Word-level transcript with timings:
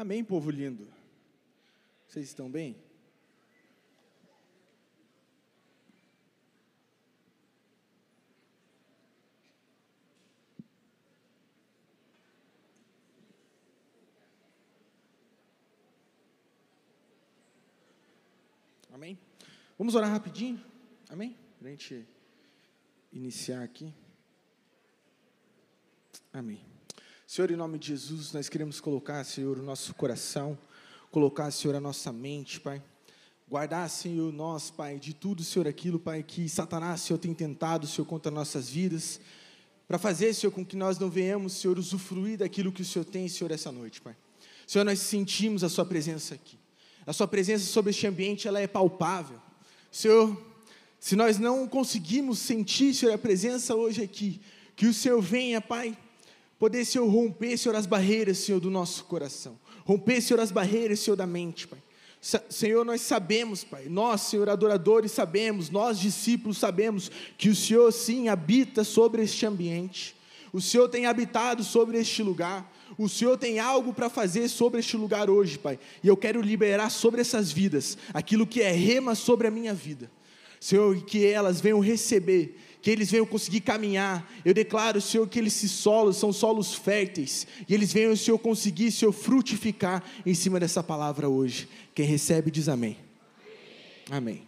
Amém, 0.00 0.24
povo 0.24 0.50
lindo. 0.50 0.88
Vocês 2.08 2.24
estão 2.24 2.50
bem? 2.50 2.74
Amém? 18.90 19.18
Vamos 19.76 19.94
orar 19.94 20.10
rapidinho? 20.10 20.64
Amém? 21.10 21.36
Para 21.58 21.68
a 21.68 21.70
gente 21.72 22.08
iniciar 23.12 23.62
aqui. 23.62 23.92
Amém. 26.32 26.79
Senhor, 27.32 27.48
em 27.48 27.54
nome 27.54 27.78
de 27.78 27.86
Jesus, 27.86 28.32
nós 28.32 28.48
queremos 28.48 28.80
colocar, 28.80 29.22
Senhor, 29.22 29.56
o 29.56 29.62
nosso 29.62 29.94
coração, 29.94 30.58
colocar, 31.12 31.48
Senhor, 31.52 31.76
a 31.76 31.80
nossa 31.80 32.12
mente, 32.12 32.58
Pai. 32.58 32.82
Guardar, 33.48 33.88
Senhor, 33.88 34.32
nós, 34.32 34.68
Pai, 34.68 34.98
de 34.98 35.14
tudo, 35.14 35.44
Senhor, 35.44 35.68
aquilo, 35.68 36.00
Pai, 36.00 36.24
que 36.24 36.48
Satanás, 36.48 37.02
Senhor, 37.02 37.20
tem 37.20 37.32
tentado, 37.32 37.86
Senhor, 37.86 38.04
contra 38.04 38.32
nossas 38.32 38.68
vidas, 38.68 39.20
para 39.86 39.96
fazer, 39.96 40.34
Senhor, 40.34 40.50
com 40.50 40.66
que 40.66 40.74
nós 40.74 40.98
não 40.98 41.08
venhamos, 41.08 41.52
Senhor, 41.52 41.78
usufruir 41.78 42.38
daquilo 42.38 42.72
que 42.72 42.82
o 42.82 42.84
Senhor 42.84 43.04
tem, 43.04 43.28
Senhor, 43.28 43.52
essa 43.52 43.70
noite, 43.70 44.00
Pai. 44.00 44.16
Senhor, 44.66 44.84
nós 44.84 44.98
sentimos 44.98 45.62
a 45.62 45.68
Sua 45.68 45.86
presença 45.86 46.34
aqui. 46.34 46.58
A 47.06 47.12
Sua 47.12 47.28
presença 47.28 47.64
sobre 47.64 47.90
este 47.90 48.08
ambiente, 48.08 48.48
ela 48.48 48.58
é 48.58 48.66
palpável. 48.66 49.40
Senhor, 49.88 50.36
se 50.98 51.14
nós 51.14 51.38
não 51.38 51.68
conseguimos 51.68 52.40
sentir, 52.40 52.92
Senhor, 52.92 53.14
a 53.14 53.18
presença 53.18 53.76
hoje 53.76 54.02
aqui, 54.02 54.40
que 54.74 54.88
o 54.88 54.92
Senhor 54.92 55.22
venha, 55.22 55.60
Pai, 55.60 55.96
poder, 56.60 56.84
Senhor, 56.84 57.08
romper, 57.08 57.56
Senhor, 57.56 57.74
as 57.74 57.86
barreiras, 57.86 58.36
Senhor, 58.36 58.60
do 58.60 58.70
nosso 58.70 59.04
coração. 59.04 59.58
Romper, 59.86 60.20
Senhor, 60.20 60.40
as 60.40 60.52
barreiras, 60.52 61.00
Senhor, 61.00 61.16
da 61.16 61.26
mente, 61.26 61.66
Pai. 61.66 61.78
Senhor, 62.50 62.84
nós 62.84 63.00
sabemos, 63.00 63.64
Pai, 63.64 63.86
nós, 63.88 64.20
Senhor, 64.20 64.46
adoradores, 64.46 65.10
sabemos, 65.10 65.70
nós, 65.70 65.98
discípulos, 65.98 66.58
sabemos 66.58 67.10
que 67.38 67.48
o 67.48 67.56
Senhor, 67.56 67.90
sim, 67.90 68.28
habita 68.28 68.84
sobre 68.84 69.22
este 69.22 69.46
ambiente. 69.46 70.14
O 70.52 70.60
Senhor 70.60 70.86
tem 70.86 71.06
habitado 71.06 71.64
sobre 71.64 71.98
este 71.98 72.22
lugar. 72.22 72.70
O 72.98 73.08
Senhor 73.08 73.38
tem 73.38 73.58
algo 73.58 73.94
para 73.94 74.10
fazer 74.10 74.46
sobre 74.48 74.80
este 74.80 74.98
lugar 74.98 75.30
hoje, 75.30 75.58
Pai. 75.58 75.78
E 76.04 76.08
eu 76.08 76.16
quero 76.16 76.42
liberar 76.42 76.90
sobre 76.90 77.22
essas 77.22 77.50
vidas 77.50 77.96
aquilo 78.12 78.46
que 78.46 78.60
é 78.60 78.70
rema 78.70 79.14
sobre 79.14 79.46
a 79.46 79.50
minha 79.50 79.72
vida. 79.72 80.10
Senhor, 80.60 80.94
que 81.06 81.24
elas 81.24 81.58
venham 81.58 81.80
receber 81.80 82.54
que 82.82 82.90
eles 82.90 83.10
venham 83.10 83.26
conseguir 83.26 83.60
caminhar. 83.60 84.30
Eu 84.44 84.54
declaro, 84.54 85.00
Senhor, 85.00 85.28
que 85.28 85.38
esses 85.38 85.70
solos 85.70 86.16
são 86.16 86.32
solos 86.32 86.74
férteis, 86.74 87.46
e 87.68 87.74
eles 87.74 87.92
venham, 87.92 88.14
Senhor, 88.16 88.38
conseguir, 88.38 88.90
Senhor, 88.90 89.12
frutificar 89.12 90.02
em 90.24 90.34
cima 90.34 90.58
dessa 90.58 90.82
palavra 90.82 91.28
hoje. 91.28 91.68
Quem 91.94 92.06
recebe 92.06 92.50
diz 92.50 92.68
amém. 92.68 92.96
Amém. 94.10 94.42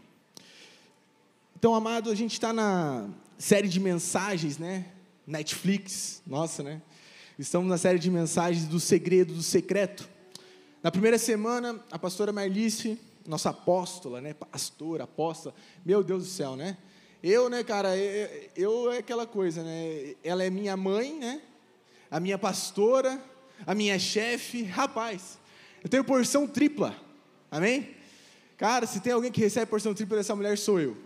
Então, 1.57 1.75
amado, 1.75 2.11
a 2.11 2.15
gente 2.15 2.33
está 2.33 2.53
na 2.53 3.09
série 3.39 3.69
de 3.69 3.79
mensagens, 3.79 4.59
né? 4.59 4.87
Netflix, 5.27 6.21
nossa, 6.27 6.63
né? 6.63 6.83
Estamos 7.39 7.69
na 7.69 7.79
série 7.79 7.99
de 7.99 8.11
mensagens 8.11 8.67
do 8.67 8.81
segredo 8.81 9.33
do 9.33 9.43
secreto. 9.43 10.09
Na 10.83 10.91
primeira 10.91 11.19
semana, 11.19 11.81
a 11.91 11.99
pastora 11.99 12.33
Marlice, 12.33 12.99
nossa 13.27 13.51
apóstola, 13.51 14.21
né? 14.21 14.35
Pastora, 14.35 15.05
apóstola, 15.05 15.55
meu 15.85 16.03
Deus 16.03 16.25
do 16.25 16.29
céu, 16.29 16.57
né? 16.57 16.77
Eu, 17.23 17.49
né, 17.49 17.63
cara, 17.63 17.97
eu, 17.97 18.51
eu 18.57 18.93
é 18.93 18.99
aquela 18.99 19.25
coisa, 19.25 19.63
né? 19.63 20.17
Ela 20.25 20.43
é 20.43 20.51
minha 20.51 20.77
mãe, 20.77 21.17
né? 21.21 21.41
A 22.11 22.19
minha 22.19 22.37
pastora, 22.37 23.23
a 23.65 23.77
minha 23.77 23.97
chefe, 23.97 24.65
rapaz. 24.65 25.39
Eu 25.85 25.89
tenho 25.89 26.03
porção 26.03 26.49
tripla. 26.49 26.97
Amém? 27.49 27.95
Cara, 28.57 28.87
se 28.89 28.99
tem 28.99 29.13
alguém 29.13 29.31
que 29.31 29.41
recebe 29.41 29.67
porção 29.67 29.95
tripla 29.95 30.17
dessa 30.17 30.35
mulher, 30.35 30.59
sou 30.59 30.81
eu. 30.81 30.97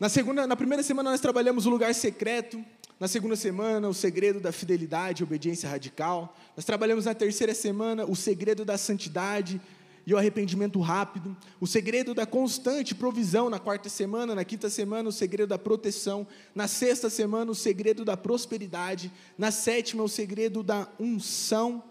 Na 0.00 0.08
segunda, 0.08 0.48
na 0.48 0.56
primeira 0.56 0.82
semana 0.82 1.12
nós 1.12 1.20
trabalhamos 1.20 1.64
o 1.64 1.70
lugar 1.70 1.94
secreto. 1.94 2.64
Na 2.98 3.06
segunda 3.06 3.36
semana, 3.36 3.88
o 3.88 3.94
segredo 3.94 4.40
da 4.40 4.50
fidelidade 4.50 5.22
obediência 5.22 5.68
radical. 5.68 6.36
Nós 6.56 6.64
trabalhamos 6.64 7.04
na 7.04 7.14
terceira 7.14 7.54
semana 7.54 8.04
o 8.04 8.16
segredo 8.16 8.64
da 8.64 8.76
santidade 8.76 9.60
e 10.06 10.12
o 10.12 10.18
arrependimento 10.18 10.80
rápido, 10.80 11.36
o 11.60 11.66
segredo 11.66 12.12
da 12.14 12.26
constante 12.26 12.94
provisão 12.94 13.48
na 13.48 13.58
quarta 13.58 13.88
semana, 13.88 14.34
na 14.34 14.44
quinta 14.44 14.68
semana, 14.68 15.08
o 15.08 15.12
segredo 15.12 15.48
da 15.48 15.58
proteção, 15.58 16.26
na 16.54 16.66
sexta 16.66 17.08
semana, 17.08 17.50
o 17.50 17.54
segredo 17.54 18.04
da 18.04 18.16
prosperidade, 18.16 19.12
na 19.38 19.50
sétima, 19.50 20.02
o 20.02 20.08
segredo 20.08 20.62
da 20.62 20.88
unção, 20.98 21.82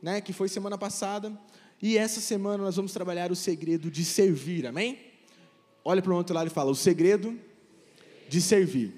né, 0.00 0.20
que 0.20 0.32
foi 0.32 0.48
semana 0.48 0.78
passada, 0.78 1.36
e 1.82 1.98
essa 1.98 2.20
semana 2.20 2.62
nós 2.62 2.76
vamos 2.76 2.92
trabalhar 2.92 3.30
o 3.30 3.36
segredo 3.36 3.90
de 3.90 4.04
servir, 4.04 4.66
amém? 4.66 4.98
Olha 5.84 6.00
para 6.00 6.12
o 6.12 6.16
outro 6.16 6.34
lado 6.34 6.46
e 6.46 6.50
fala: 6.50 6.70
o 6.70 6.74
segredo 6.74 7.38
de 8.28 8.40
servir. 8.40 8.92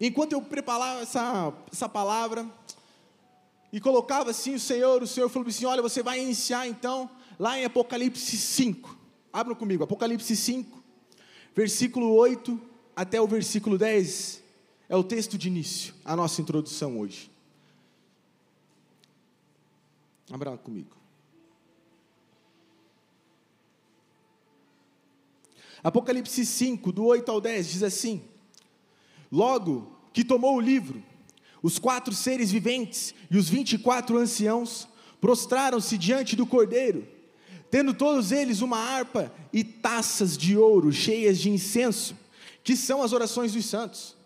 Enquanto 0.00 0.32
eu 0.32 0.42
preparava 0.42 1.00
essa, 1.00 1.52
essa 1.70 1.88
palavra, 1.88 2.46
e 3.72 3.80
colocava 3.80 4.30
assim 4.30 4.54
o 4.54 4.60
Senhor, 4.60 5.02
o 5.02 5.06
Senhor 5.06 5.28
falou 5.28 5.48
assim: 5.48 5.64
Olha, 5.64 5.82
você 5.82 6.02
vai 6.02 6.20
iniciar 6.20 6.66
então 6.66 7.08
lá 7.38 7.58
em 7.58 7.64
Apocalipse 7.64 8.36
5. 8.36 8.98
Abram 9.32 9.54
comigo, 9.54 9.84
Apocalipse 9.84 10.34
5, 10.34 10.82
versículo 11.54 12.12
8 12.14 12.60
até 12.96 13.20
o 13.20 13.26
versículo 13.26 13.78
10. 13.78 14.42
É 14.88 14.96
o 14.96 15.04
texto 15.04 15.38
de 15.38 15.46
início, 15.46 15.94
a 16.04 16.16
nossa 16.16 16.42
introdução 16.42 16.98
hoje. 16.98 17.30
Abra 20.32 20.56
comigo. 20.56 20.96
Apocalipse 25.82 26.44
5, 26.44 26.92
do 26.92 27.04
8 27.04 27.30
ao 27.30 27.40
10, 27.40 27.70
diz 27.70 27.82
assim: 27.82 28.22
Logo 29.30 29.96
que 30.12 30.24
tomou 30.24 30.56
o 30.56 30.60
livro, 30.60 31.02
os 31.62 31.78
quatro 31.78 32.14
seres 32.14 32.50
viventes 32.50 33.14
e 33.30 33.36
os 33.36 33.48
vinte 33.48 33.74
e 33.74 33.78
quatro 33.78 34.18
anciãos 34.18 34.88
prostraram-se 35.20 35.98
diante 35.98 36.34
do 36.34 36.46
cordeiro, 36.46 37.06
tendo 37.70 37.92
todos 37.92 38.32
eles 38.32 38.62
uma 38.62 38.78
harpa 38.78 39.32
e 39.52 39.62
taças 39.62 40.36
de 40.36 40.56
ouro 40.56 40.92
cheias 40.92 41.38
de 41.38 41.50
incenso, 41.50 42.16
que 42.64 42.74
são 42.74 43.02
as 43.02 43.12
orações 43.12 43.52
dos 43.52 43.66
santos. 43.66 44.16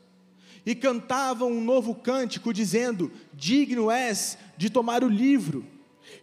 E 0.65 0.75
cantavam 0.75 1.51
um 1.51 1.63
novo 1.63 1.95
cântico, 1.95 2.53
dizendo: 2.53 3.13
Digno 3.35 3.91
és 3.91 4.39
de 4.57 4.71
tomar 4.71 5.05
o 5.05 5.09
livro 5.09 5.67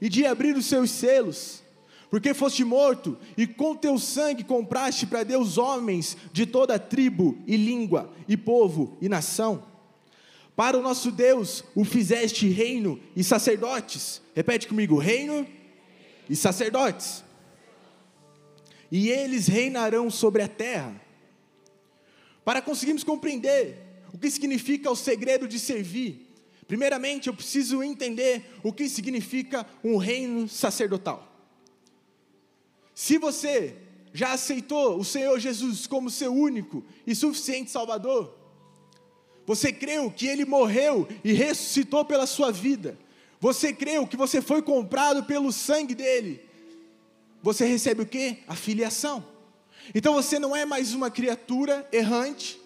e 0.02 0.10
de 0.10 0.26
abrir 0.26 0.56
os 0.56 0.66
seus 0.66 0.90
selos, 0.90 1.62
porque 2.10 2.34
foste 2.34 2.64
morto 2.64 3.18
e 3.38 3.46
com 3.46 3.76
teu 3.76 4.00
sangue 4.00 4.44
compraste 4.44 5.06
para 5.06 5.24
Deus 5.24 5.60
homens 5.60 6.18
de 6.34 6.48
toda 6.48 6.80
tribo 6.80 7.38
e 7.46 7.56
língua 7.56 8.12
e 8.28 8.36
povo 8.36 8.98
e 9.00 9.08
nação 9.08 9.71
para 10.62 10.78
o 10.78 10.82
nosso 10.84 11.10
Deus 11.10 11.64
o 11.74 11.84
fizeste 11.84 12.48
reino 12.48 13.00
e 13.16 13.24
sacerdotes. 13.24 14.22
Repete 14.36 14.68
comigo: 14.68 14.96
reino 15.00 15.48
e 16.30 16.36
sacerdotes. 16.36 17.24
E 18.92 19.10
eles 19.10 19.48
reinarão 19.48 20.12
sobre 20.12 20.44
a 20.44 20.48
terra. 20.48 21.02
Para 22.46 22.62
conseguirmos 22.62 23.04
compreender 23.04 23.76
o 24.14 24.20
que 24.20 24.30
significa 24.30 24.92
o 24.92 24.96
segredo 24.96 25.48
de 25.48 25.58
servir, 25.58 26.32
primeiramente 26.68 27.28
eu 27.28 27.34
preciso 27.34 27.82
entender 27.82 28.46
o 28.62 28.72
que 28.72 28.88
significa 28.88 29.66
um 29.84 29.98
reino 29.98 30.48
sacerdotal. 30.48 31.28
Se 32.94 33.18
você 33.18 33.78
já 34.14 34.34
aceitou 34.34 35.00
o 35.00 35.04
Senhor 35.04 35.40
Jesus 35.40 35.88
como 35.88 36.12
seu 36.12 36.32
único 36.32 36.86
e 37.08 37.16
suficiente 37.16 37.72
Salvador, 37.72 38.41
você 39.54 39.74
creu 39.74 40.10
que 40.10 40.28
ele 40.28 40.46
morreu 40.46 41.06
e 41.26 41.34
ressuscitou 41.34 42.06
pela 42.06 42.26
sua 42.26 42.54
vida. 42.54 42.98
Você 43.38 43.74
creu 43.74 44.08
que 44.08 44.16
você 44.16 44.42
foi 44.42 44.62
comprado 44.62 45.26
pelo 45.26 45.52
sangue 45.52 45.94
dele. 45.94 46.42
Você 47.44 47.66
recebe 47.66 48.04
o 48.04 48.06
que? 48.06 48.38
A 48.48 48.56
filiação. 48.56 49.26
Então 49.94 50.14
você 50.14 50.40
não 50.40 50.56
é 50.56 50.64
mais 50.64 50.94
uma 50.94 51.12
criatura 51.12 51.86
errante. 51.92 52.62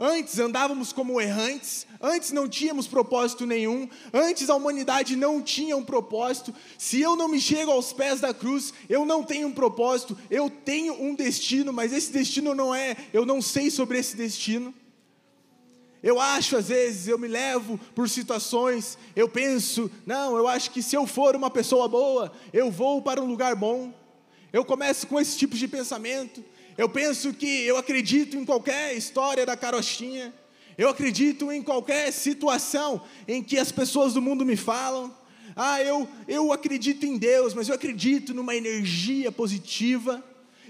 Antes 0.00 0.36
andávamos 0.40 0.92
como 0.92 1.20
errantes, 1.20 1.86
antes 2.02 2.32
não 2.32 2.48
tínhamos 2.48 2.88
propósito 2.88 3.46
nenhum, 3.46 3.88
antes 4.12 4.50
a 4.50 4.56
humanidade 4.56 5.14
não 5.14 5.40
tinha 5.40 5.76
um 5.76 5.84
propósito. 5.84 6.52
Se 6.76 7.00
eu 7.00 7.14
não 7.14 7.28
me 7.28 7.40
chego 7.40 7.70
aos 7.70 7.92
pés 7.92 8.20
da 8.20 8.34
cruz, 8.34 8.74
eu 8.88 9.06
não 9.06 9.22
tenho 9.22 9.46
um 9.46 9.52
propósito, 9.52 10.18
eu 10.28 10.50
tenho 10.50 11.00
um 11.00 11.14
destino, 11.14 11.72
mas 11.72 11.92
esse 11.92 12.10
destino 12.12 12.52
não 12.52 12.74
é, 12.74 12.96
eu 13.12 13.24
não 13.24 13.40
sei 13.40 13.70
sobre 13.70 13.96
esse 13.96 14.16
destino. 14.16 14.74
Eu 16.06 16.20
acho, 16.20 16.56
às 16.56 16.68
vezes, 16.68 17.08
eu 17.08 17.18
me 17.18 17.26
levo 17.26 17.80
por 17.92 18.08
situações, 18.08 18.96
eu 19.16 19.28
penso, 19.28 19.90
não, 20.06 20.36
eu 20.36 20.46
acho 20.46 20.70
que 20.70 20.80
se 20.80 20.94
eu 20.94 21.04
for 21.04 21.34
uma 21.34 21.50
pessoa 21.50 21.88
boa, 21.88 22.30
eu 22.52 22.70
vou 22.70 23.02
para 23.02 23.20
um 23.20 23.26
lugar 23.26 23.56
bom. 23.56 23.92
Eu 24.52 24.64
começo 24.64 25.08
com 25.08 25.18
esse 25.18 25.36
tipo 25.36 25.56
de 25.56 25.66
pensamento. 25.66 26.44
Eu 26.78 26.88
penso 26.88 27.34
que 27.34 27.66
eu 27.66 27.76
acredito 27.76 28.36
em 28.36 28.44
qualquer 28.44 28.96
história 28.96 29.44
da 29.44 29.56
carochinha. 29.56 30.32
Eu 30.78 30.90
acredito 30.90 31.50
em 31.50 31.60
qualquer 31.60 32.12
situação 32.12 33.02
em 33.26 33.42
que 33.42 33.58
as 33.58 33.72
pessoas 33.72 34.14
do 34.14 34.22
mundo 34.22 34.46
me 34.46 34.54
falam. 34.54 35.12
Ah, 35.56 35.82
eu, 35.82 36.08
eu 36.28 36.52
acredito 36.52 37.04
em 37.04 37.18
Deus, 37.18 37.52
mas 37.52 37.68
eu 37.68 37.74
acredito 37.74 38.32
numa 38.32 38.54
energia 38.54 39.32
positiva. 39.32 40.24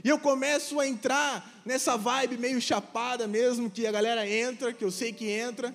E 0.07 0.09
eu 0.09 0.21
começo 0.21 0.79
a 0.79 0.87
entrar 0.87 1.61
nessa 1.65 1.97
vibe 1.97 2.39
meio 2.39 2.61
chapada 2.61 3.27
mesmo, 3.27 3.69
que 3.69 3.89
a 3.89 3.91
galera 3.91 4.25
entra, 4.25 4.73
que 4.73 4.85
eu 4.85 4.91
sei 4.93 5.13
que 5.13 5.29
entra. 5.29 5.75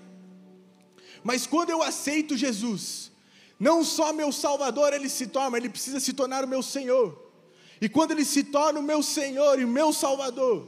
Mas 1.22 1.46
quando 1.46 1.70
eu 1.70 1.84
aceito 1.84 2.38
Jesus, 2.38 3.12
não 3.60 3.84
só 3.84 4.14
meu 4.14 4.32
Salvador 4.32 4.94
ele 4.94 5.10
se 5.10 5.28
torna, 5.28 5.58
ele 5.58 5.68
precisa 5.68 6.00
se 6.00 6.14
tornar 6.14 6.46
o 6.46 6.48
meu 6.48 6.64
Senhor. 6.64 7.30
E 7.82 7.90
quando 7.90 8.12
ele 8.12 8.24
se 8.24 8.46
torna 8.46 8.80
o 8.80 8.84
meu 8.84 9.04
Senhor 9.04 9.60
e 9.60 9.66
o 9.66 9.68
meu 9.68 9.92
Salvador, 9.92 10.66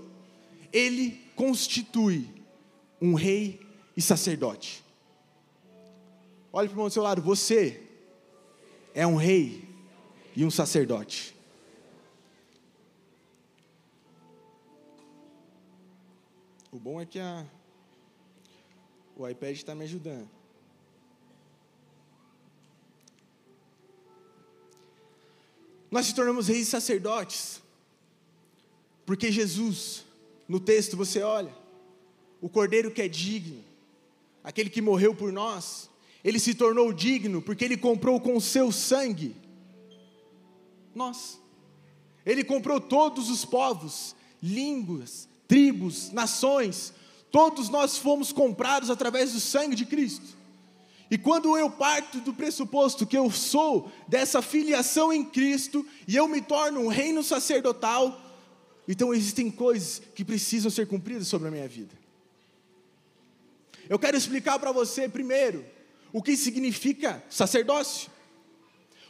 ele 0.74 1.22
constitui 1.34 2.28
um 3.02 3.14
rei 3.14 3.62
e 3.96 4.02
sacerdote. 4.02 4.84
Olhe 6.52 6.68
para 6.68 6.74
o 6.74 6.76
irmão 6.76 6.88
do 6.90 6.94
seu 6.94 7.04
lado, 7.04 7.22
você 7.22 7.82
é 8.94 9.08
um 9.08 9.16
rei 9.16 9.66
e 10.36 10.44
um 10.44 10.52
sacerdote. 10.52 11.33
O 16.74 16.80
bom 16.80 17.00
é 17.00 17.06
que 17.06 17.20
a, 17.20 17.46
o 19.16 19.30
iPad 19.30 19.56
está 19.56 19.76
me 19.76 19.84
ajudando. 19.84 20.28
Nós 25.92 26.08
se 26.08 26.16
tornamos 26.16 26.48
reis 26.48 26.68
e 26.68 26.72
sacerdotes, 26.72 27.62
porque 29.06 29.32
Jesus, 29.32 30.04
no 30.48 30.60
texto 30.60 30.98
você 30.98 31.22
olha, 31.22 31.56
o 32.42 32.50
cordeiro 32.50 32.90
que 32.90 33.04
é 33.04 33.08
digno, 33.08 33.64
aquele 34.44 34.72
que 34.72 34.82
morreu 34.82 35.14
por 35.14 35.32
nós, 35.32 35.92
ele 36.24 36.40
se 36.40 36.56
tornou 36.56 36.92
digno 36.92 37.40
porque 37.40 37.64
ele 37.64 37.78
comprou 37.78 38.20
com 38.20 38.36
o 38.36 38.42
seu 38.42 38.72
sangue 38.72 39.36
nós. 40.96 41.40
Ele 42.26 42.44
comprou 42.44 42.82
todos 42.82 43.30
os 43.30 43.46
povos, 43.46 44.16
línguas, 44.42 45.30
tribos, 45.48 46.12
nações, 46.12 46.94
todos 47.32 47.70
nós 47.70 47.98
fomos 47.98 48.32
comprados 48.32 48.90
através 48.90 49.34
do 49.34 49.40
sangue 49.40 49.76
de 49.76 49.86
Cristo. 49.86 50.44
E 51.10 51.18
quando 51.18 51.56
eu 51.58 51.70
parto 51.70 52.20
do 52.22 52.34
pressuposto 52.34 53.06
que 53.06 53.18
eu 53.18 53.30
sou 53.30 53.92
dessa 54.08 54.42
filiação 54.42 55.14
em 55.14 55.24
Cristo 55.24 55.86
e 56.08 56.16
eu 56.16 56.28
me 56.28 56.42
torno 56.42 56.80
um 56.80 56.88
reino 56.88 57.22
sacerdotal, 57.22 58.20
então 58.88 59.14
existem 59.14 59.52
coisas 59.52 60.02
que 60.16 60.26
precisam 60.26 60.72
ser 60.72 60.88
cumpridas 60.88 61.28
sobre 61.28 61.48
a 61.48 61.52
minha 61.52 61.68
vida. 61.68 61.94
Eu 63.88 64.00
quero 64.00 64.18
explicar 64.18 64.58
para 64.60 64.72
você 64.72 65.08
primeiro 65.08 65.66
o 66.12 66.22
que 66.22 66.36
significa 66.38 67.24
sacerdócio. 67.30 68.10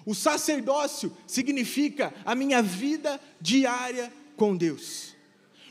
O 0.06 0.14
sacerdócio 0.14 1.16
significa 1.26 2.14
a 2.26 2.36
minha 2.36 2.62
vida 2.62 3.20
diária 3.40 4.12
com 4.36 4.58
Deus. 4.58 5.13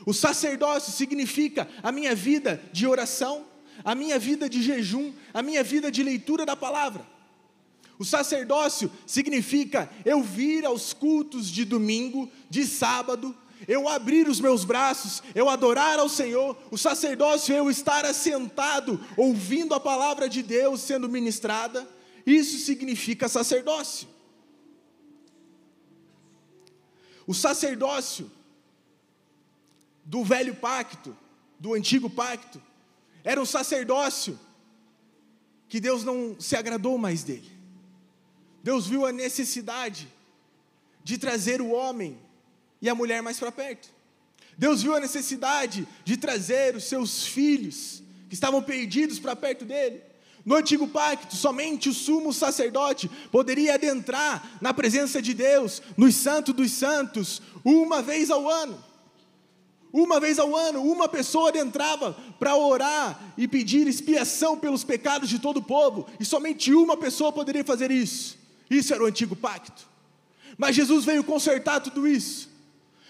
O 0.05 0.13
sacerdócio 0.13 0.91
significa 0.91 1.67
a 1.81 1.91
minha 1.91 2.13
vida 2.13 2.61
de 2.71 2.85
oração, 2.85 3.45
a 3.83 3.95
minha 3.95 4.19
vida 4.19 4.49
de 4.49 4.61
jejum, 4.61 5.13
a 5.33 5.41
minha 5.41 5.63
vida 5.63 5.91
de 5.91 6.03
leitura 6.03 6.45
da 6.45 6.55
palavra. 6.55 7.05
O 7.97 8.05
sacerdócio 8.05 8.91
significa 9.05 9.89
eu 10.03 10.21
vir 10.21 10.65
aos 10.65 10.93
cultos 10.93 11.47
de 11.47 11.63
domingo, 11.63 12.29
de 12.49 12.65
sábado, 12.65 13.35
eu 13.67 13.87
abrir 13.87 14.27
os 14.27 14.41
meus 14.41 14.65
braços, 14.65 15.23
eu 15.33 15.49
adorar 15.49 15.99
ao 15.99 16.09
Senhor. 16.09 16.57
O 16.69 16.77
sacerdócio 16.77 17.55
é 17.55 17.59
eu 17.59 17.69
estar 17.69 18.05
assentado, 18.05 18.99
ouvindo 19.15 19.73
a 19.73 19.79
palavra 19.79 20.27
de 20.27 20.43
Deus 20.43 20.81
sendo 20.81 21.07
ministrada. 21.07 21.87
Isso 22.25 22.57
significa 22.57 23.29
sacerdócio. 23.29 24.07
O 27.25 27.33
sacerdócio 27.33 28.29
do 30.05 30.23
velho 30.23 30.55
pacto, 30.55 31.15
do 31.59 31.73
antigo 31.73 32.09
pacto, 32.09 32.61
era 33.23 33.41
um 33.41 33.45
sacerdócio 33.45 34.39
que 35.67 35.79
Deus 35.79 36.03
não 36.03 36.35
se 36.39 36.55
agradou 36.55 36.97
mais 36.97 37.23
dele. 37.23 37.51
Deus 38.61 38.87
viu 38.87 39.05
a 39.05 39.11
necessidade 39.11 40.07
de 41.03 41.17
trazer 41.17 41.61
o 41.61 41.71
homem 41.71 42.17
e 42.81 42.89
a 42.89 42.95
mulher 42.95 43.21
mais 43.21 43.39
para 43.39 43.51
perto. 43.51 43.89
Deus 44.57 44.83
viu 44.83 44.95
a 44.95 44.99
necessidade 44.99 45.87
de 46.05 46.17
trazer 46.17 46.75
os 46.75 46.83
seus 46.83 47.25
filhos, 47.25 48.03
que 48.27 48.35
estavam 48.35 48.61
perdidos, 48.61 49.19
para 49.19 49.35
perto 49.35 49.65
dele. 49.65 50.01
No 50.45 50.55
antigo 50.55 50.87
pacto, 50.87 51.35
somente 51.35 51.89
o 51.89 51.93
sumo 51.93 52.33
sacerdote 52.33 53.09
poderia 53.31 53.75
adentrar 53.75 54.57
na 54.61 54.73
presença 54.73 55.21
de 55.21 55.33
Deus, 55.33 55.81
nos 55.95 56.15
santos 56.15 56.53
dos 56.53 56.71
santos, 56.71 57.41
uma 57.63 58.01
vez 58.01 58.29
ao 58.29 58.49
ano. 58.49 58.83
Uma 59.93 60.19
vez 60.19 60.39
ao 60.39 60.55
ano, 60.55 60.81
uma 60.81 61.07
pessoa 61.07 61.49
adentrava 61.49 62.17
para 62.39 62.55
orar 62.55 63.33
e 63.37 63.47
pedir 63.47 63.85
expiação 63.85 64.57
pelos 64.57 64.83
pecados 64.83 65.29
de 65.29 65.37
todo 65.37 65.57
o 65.57 65.63
povo, 65.63 66.07
e 66.19 66.25
somente 66.25 66.73
uma 66.73 66.97
pessoa 66.97 67.31
poderia 67.31 67.63
fazer 67.63 67.91
isso. 67.91 68.35
Isso 68.67 68.91
era 68.91 69.03
o 69.03 69.05
antigo 69.05 69.35
pacto. 69.35 69.87
Mas 70.57 70.75
Jesus 70.75 71.05
veio 71.05 71.23
consertar 71.23 71.79
tudo 71.79 72.07
isso. 72.07 72.49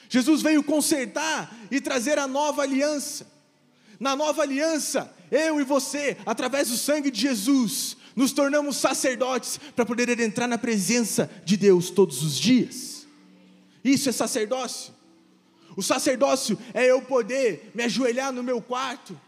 Jesus 0.09 0.41
veio 0.41 0.61
consertar 0.61 1.55
e 1.71 1.79
trazer 1.79 2.19
a 2.19 2.27
nova 2.27 2.63
aliança. 2.63 3.25
Na 3.97 4.13
nova 4.13 4.41
aliança, 4.41 5.09
eu 5.31 5.61
e 5.61 5.63
você, 5.63 6.17
através 6.25 6.67
do 6.67 6.75
sangue 6.75 7.09
de 7.09 7.21
Jesus, 7.21 7.95
nos 8.13 8.33
tornamos 8.33 8.75
sacerdotes 8.75 9.57
para 9.73 9.85
poder 9.85 10.19
entrar 10.19 10.47
na 10.47 10.57
presença 10.57 11.31
de 11.45 11.55
Deus 11.55 11.89
todos 11.89 12.21
os 12.21 12.37
dias. 12.37 13.07
Isso 13.85 14.09
é 14.09 14.11
sacerdócio. 14.11 14.93
O 15.75 15.81
sacerdócio 15.81 16.57
é 16.73 16.85
eu 16.89 17.01
poder 17.01 17.71
me 17.73 17.83
ajoelhar 17.83 18.31
no 18.31 18.43
meu 18.43 18.61
quarto, 18.61 19.19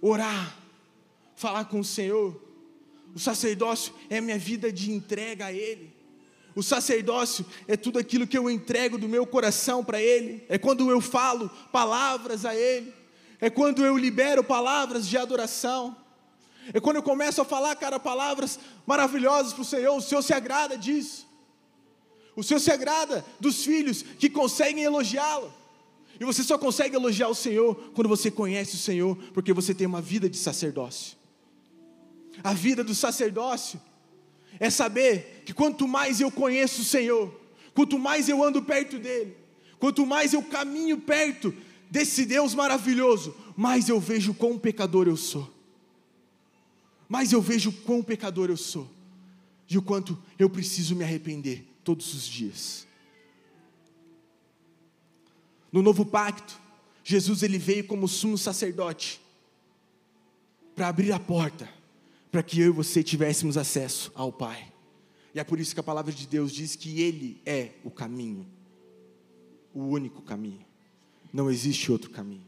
orar, 0.00 0.56
falar 1.36 1.66
com 1.66 1.80
o 1.80 1.84
Senhor. 1.84 2.40
O 3.14 3.18
sacerdócio 3.18 3.94
é 4.10 4.20
minha 4.20 4.38
vida 4.38 4.72
de 4.72 4.90
entrega 4.90 5.46
a 5.46 5.52
Ele. 5.52 5.92
O 6.54 6.62
sacerdócio 6.62 7.44
é 7.66 7.76
tudo 7.76 7.98
aquilo 7.98 8.26
que 8.26 8.38
eu 8.38 8.48
entrego 8.48 8.96
do 8.96 9.08
meu 9.08 9.26
coração 9.26 9.84
para 9.84 10.00
Ele. 10.00 10.44
É 10.48 10.56
quando 10.56 10.90
eu 10.90 11.00
falo 11.00 11.50
palavras 11.72 12.44
a 12.44 12.54
Ele. 12.54 12.92
É 13.40 13.50
quando 13.50 13.84
eu 13.84 13.96
libero 13.98 14.42
palavras 14.42 15.06
de 15.06 15.18
adoração. 15.18 15.96
É 16.72 16.80
quando 16.80 16.96
eu 16.96 17.02
começo 17.02 17.42
a 17.42 17.44
falar, 17.44 17.74
cara, 17.76 17.98
palavras 17.98 18.58
maravilhosas 18.86 19.52
para 19.52 19.62
o 19.62 19.64
Senhor. 19.64 19.96
O 19.96 20.00
Senhor 20.00 20.22
se 20.22 20.32
agrada 20.32 20.78
disso. 20.78 21.23
O 22.36 22.42
Senhor 22.42 22.60
se 22.60 22.70
agrada 22.70 23.24
dos 23.38 23.64
filhos 23.64 24.02
que 24.02 24.28
conseguem 24.28 24.82
elogiá-lo. 24.82 25.52
E 26.18 26.24
você 26.24 26.42
só 26.42 26.56
consegue 26.56 26.96
elogiar 26.96 27.28
o 27.28 27.34
Senhor 27.34 27.74
quando 27.94 28.08
você 28.08 28.30
conhece 28.30 28.74
o 28.74 28.78
Senhor, 28.78 29.16
porque 29.32 29.52
você 29.52 29.74
tem 29.74 29.86
uma 29.86 30.00
vida 30.00 30.28
de 30.28 30.36
sacerdócio. 30.36 31.16
A 32.42 32.52
vida 32.52 32.82
do 32.82 32.94
sacerdócio 32.94 33.80
é 34.58 34.70
saber 34.70 35.42
que 35.44 35.52
quanto 35.52 35.86
mais 35.86 36.20
eu 36.20 36.30
conheço 36.30 36.82
o 36.82 36.84
Senhor, 36.84 37.32
quanto 37.72 37.98
mais 37.98 38.28
eu 38.28 38.42
ando 38.42 38.62
perto 38.62 38.98
dEle, 38.98 39.36
quanto 39.78 40.06
mais 40.06 40.32
eu 40.32 40.42
caminho 40.42 40.98
perto 40.98 41.54
desse 41.90 42.24
Deus 42.24 42.54
maravilhoso, 42.54 43.34
mais 43.56 43.88
eu 43.88 44.00
vejo 44.00 44.34
quão 44.34 44.58
pecador 44.58 45.06
eu 45.06 45.16
sou. 45.16 45.52
Mais 47.08 47.32
eu 47.32 47.40
vejo 47.40 47.70
quão 47.70 48.02
pecador 48.02 48.50
eu 48.50 48.56
sou. 48.56 48.88
E 49.68 49.78
o 49.78 49.82
quanto 49.82 50.18
eu 50.38 50.48
preciso 50.50 50.94
me 50.96 51.04
arrepender 51.04 51.73
todos 51.84 52.14
os 52.14 52.26
dias. 52.26 52.86
No 55.70 55.82
novo 55.82 56.06
pacto, 56.06 56.58
Jesus 57.04 57.42
ele 57.42 57.58
veio 57.58 57.86
como 57.86 58.08
sumo 58.08 58.38
sacerdote 58.38 59.20
para 60.74 60.88
abrir 60.88 61.12
a 61.12 61.18
porta 61.20 61.68
para 62.30 62.42
que 62.42 62.60
eu 62.60 62.68
e 62.68 62.70
você 62.70 63.02
tivéssemos 63.02 63.56
acesso 63.56 64.10
ao 64.14 64.32
Pai. 64.32 64.72
E 65.34 65.38
é 65.38 65.44
por 65.44 65.60
isso 65.60 65.74
que 65.74 65.80
a 65.80 65.84
palavra 65.84 66.12
de 66.12 66.26
Deus 66.26 66.52
diz 66.52 66.74
que 66.74 67.00
ele 67.00 67.40
é 67.44 67.72
o 67.84 67.90
caminho, 67.90 68.46
o 69.72 69.82
único 69.82 70.22
caminho. 70.22 70.64
Não 71.32 71.50
existe 71.50 71.92
outro 71.92 72.10
caminho. 72.10 72.46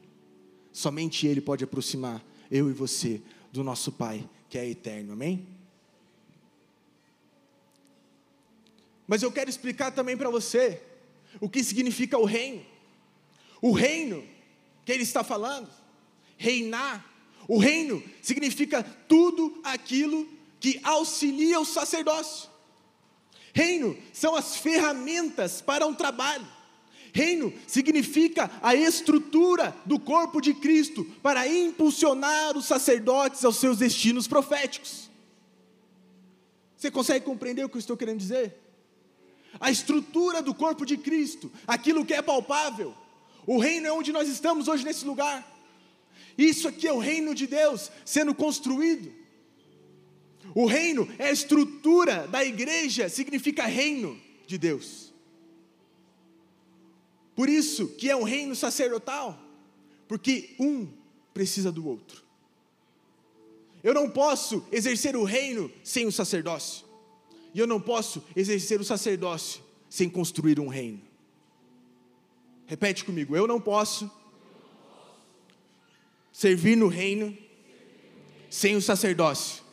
Somente 0.73 1.27
ele 1.27 1.41
pode 1.41 1.65
aproximar 1.65 2.25
eu 2.51 2.71
e 2.71 2.73
você 2.73 3.21
do 3.53 3.63
nosso 3.65 3.93
Pai, 3.93 4.29
que 4.49 4.57
é 4.59 4.69
eterno. 4.69 5.13
Amém? 5.13 5.47
Mas 9.07 9.23
eu 9.23 9.31
quero 9.31 9.49
explicar 9.49 9.93
também 9.93 10.17
para 10.17 10.31
você 10.31 10.81
o 11.41 11.49
que 11.49 11.63
significa 11.63 12.19
o 12.19 12.25
reino. 12.25 12.65
O 13.61 13.73
reino 13.73 14.27
que 14.85 14.93
ele 14.93 15.03
está 15.03 15.23
falando, 15.23 15.69
reinar. 16.37 17.05
O 17.49 17.59
reino 17.59 18.03
significa 18.21 18.83
tudo 18.83 19.61
aquilo 19.63 20.29
que 20.59 20.81
auxilia 20.83 21.61
o 21.61 21.65
sacerdócio. 21.65 22.51
Reino 23.53 23.97
são 24.13 24.35
as 24.35 24.57
ferramentas 24.57 25.61
para 25.61 25.87
um 25.87 25.95
trabalho. 25.95 26.47
Reino 27.13 27.53
significa 27.67 28.51
a 28.61 28.75
estrutura 28.75 29.75
do 29.87 29.99
corpo 29.99 30.41
de 30.41 30.53
Cristo 30.53 31.05
para 31.23 31.49
impulsionar 31.49 32.57
os 32.57 32.67
sacerdotes 32.67 33.45
aos 33.45 33.57
seus 33.57 33.79
destinos 33.79 34.29
proféticos. 34.29 35.11
Você 36.77 36.91
consegue 36.91 37.25
compreender 37.25 37.65
o 37.65 37.69
que 37.69 37.77
eu 37.77 37.81
estou 37.81 37.97
querendo 37.97 38.19
dizer? 38.19 38.66
A 39.59 39.71
estrutura 39.71 40.43
do 40.43 40.55
corpo 40.55 40.85
de 40.85 40.97
Cristo, 40.97 41.51
aquilo 41.67 42.05
que 42.05 42.15
é 42.15 42.23
palpável. 42.23 42.95
O 43.47 43.59
reino 43.59 43.87
é 43.87 43.93
onde 43.93 44.13
nós 44.13 44.29
estamos 44.29 44.69
hoje 44.69 44.85
nesse 44.85 45.05
lugar. 45.05 45.47
Isso 46.37 46.69
aqui 46.69 46.87
é 46.87 46.93
o 46.93 46.99
reino 46.99 47.35
de 47.35 47.47
Deus 47.47 47.91
sendo 48.05 48.35
construído. 48.35 49.13
O 50.55 50.67
reino 50.67 51.09
é 51.19 51.27
a 51.27 51.33
estrutura 51.33 52.27
da 52.27 52.45
igreja, 52.45 53.09
significa 53.09 53.67
reino 53.67 54.19
de 54.47 54.57
Deus. 54.57 55.13
Por 57.35 57.49
isso 57.49 57.89
que 57.89 58.09
é 58.09 58.17
um 58.17 58.23
reino 58.23 58.57
sacerdotal, 58.57 59.39
porque 60.09 60.55
um 60.59 60.89
precisa 61.35 61.71
do 61.71 61.87
outro. 61.87 62.25
Eu 63.85 63.93
não 63.93 64.09
posso 64.09 64.67
exercer 64.73 65.15
o 65.15 65.25
reino 65.25 65.71
sem 65.85 66.07
o 66.07 66.13
sacerdócio. 66.13 66.86
E 67.57 67.59
eu 67.59 67.67
não 67.67 67.81
posso 67.81 68.23
exercer 68.37 68.79
o 68.79 68.85
sacerdócio 68.85 69.63
sem 69.89 70.11
construir 70.11 70.61
um 70.61 70.69
reino. 70.69 71.01
Repete 72.67 73.03
comigo, 73.03 73.35
eu 73.35 73.47
não 73.47 73.59
posso 73.59 74.11
servir 76.31 76.77
no 76.77 76.87
reino 76.87 77.35
sem 78.51 78.77
o 78.77 78.83
sacerdócio. 78.83 79.65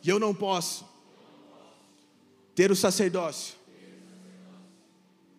E 0.00 0.08
eu 0.08 0.20
não 0.20 0.32
posso 0.32 0.86
ter 2.54 2.70
o 2.70 2.76
sacerdócio 2.76 3.56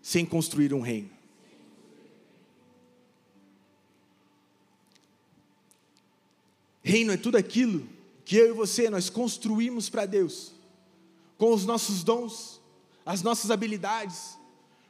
sem 0.01 0.25
construir 0.25 0.73
um 0.73 0.81
reino. 0.81 1.09
Reino 6.83 7.13
é 7.13 7.17
tudo 7.17 7.37
aquilo 7.37 7.87
que 8.25 8.35
eu 8.35 8.49
e 8.49 8.51
você 8.51 8.89
nós 8.89 9.09
construímos 9.09 9.89
para 9.89 10.05
Deus, 10.05 10.56
com 11.37 11.53
os 11.53 11.65
nossos 11.65 12.03
dons, 12.03 12.61
as 13.05 13.21
nossas 13.21 13.51
habilidades, 13.51 14.37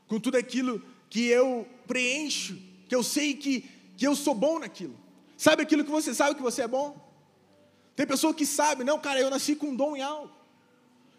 com 0.08 0.20
tudo 0.20 0.38
aquilo 0.38 0.82
que 1.10 1.26
eu 1.26 1.68
preencho, 1.86 2.58
que 2.88 2.96
eu 2.96 3.04
sei 3.04 3.34
que, 3.34 3.70
que 3.96 4.08
eu 4.08 4.16
sou 4.16 4.34
bom 4.34 4.60
naquilo. 4.60 4.96
Sabe 5.38 5.62
aquilo 5.62 5.84
que 5.84 5.92
você 5.92 6.14
sabe 6.14 6.36
que 6.36 6.42
você 6.42 6.64
é 6.64 6.68
bom? 6.68 7.06
Tem 7.96 8.06
pessoa 8.06 8.34
que 8.34 8.46
sabe, 8.46 8.84
não, 8.84 9.00
cara, 9.00 9.20
eu 9.20 9.30
nasci 9.30 9.56
com 9.56 9.68
um 9.68 9.76
dom 9.76 9.96
em 9.96 10.02
algo. 10.02 10.32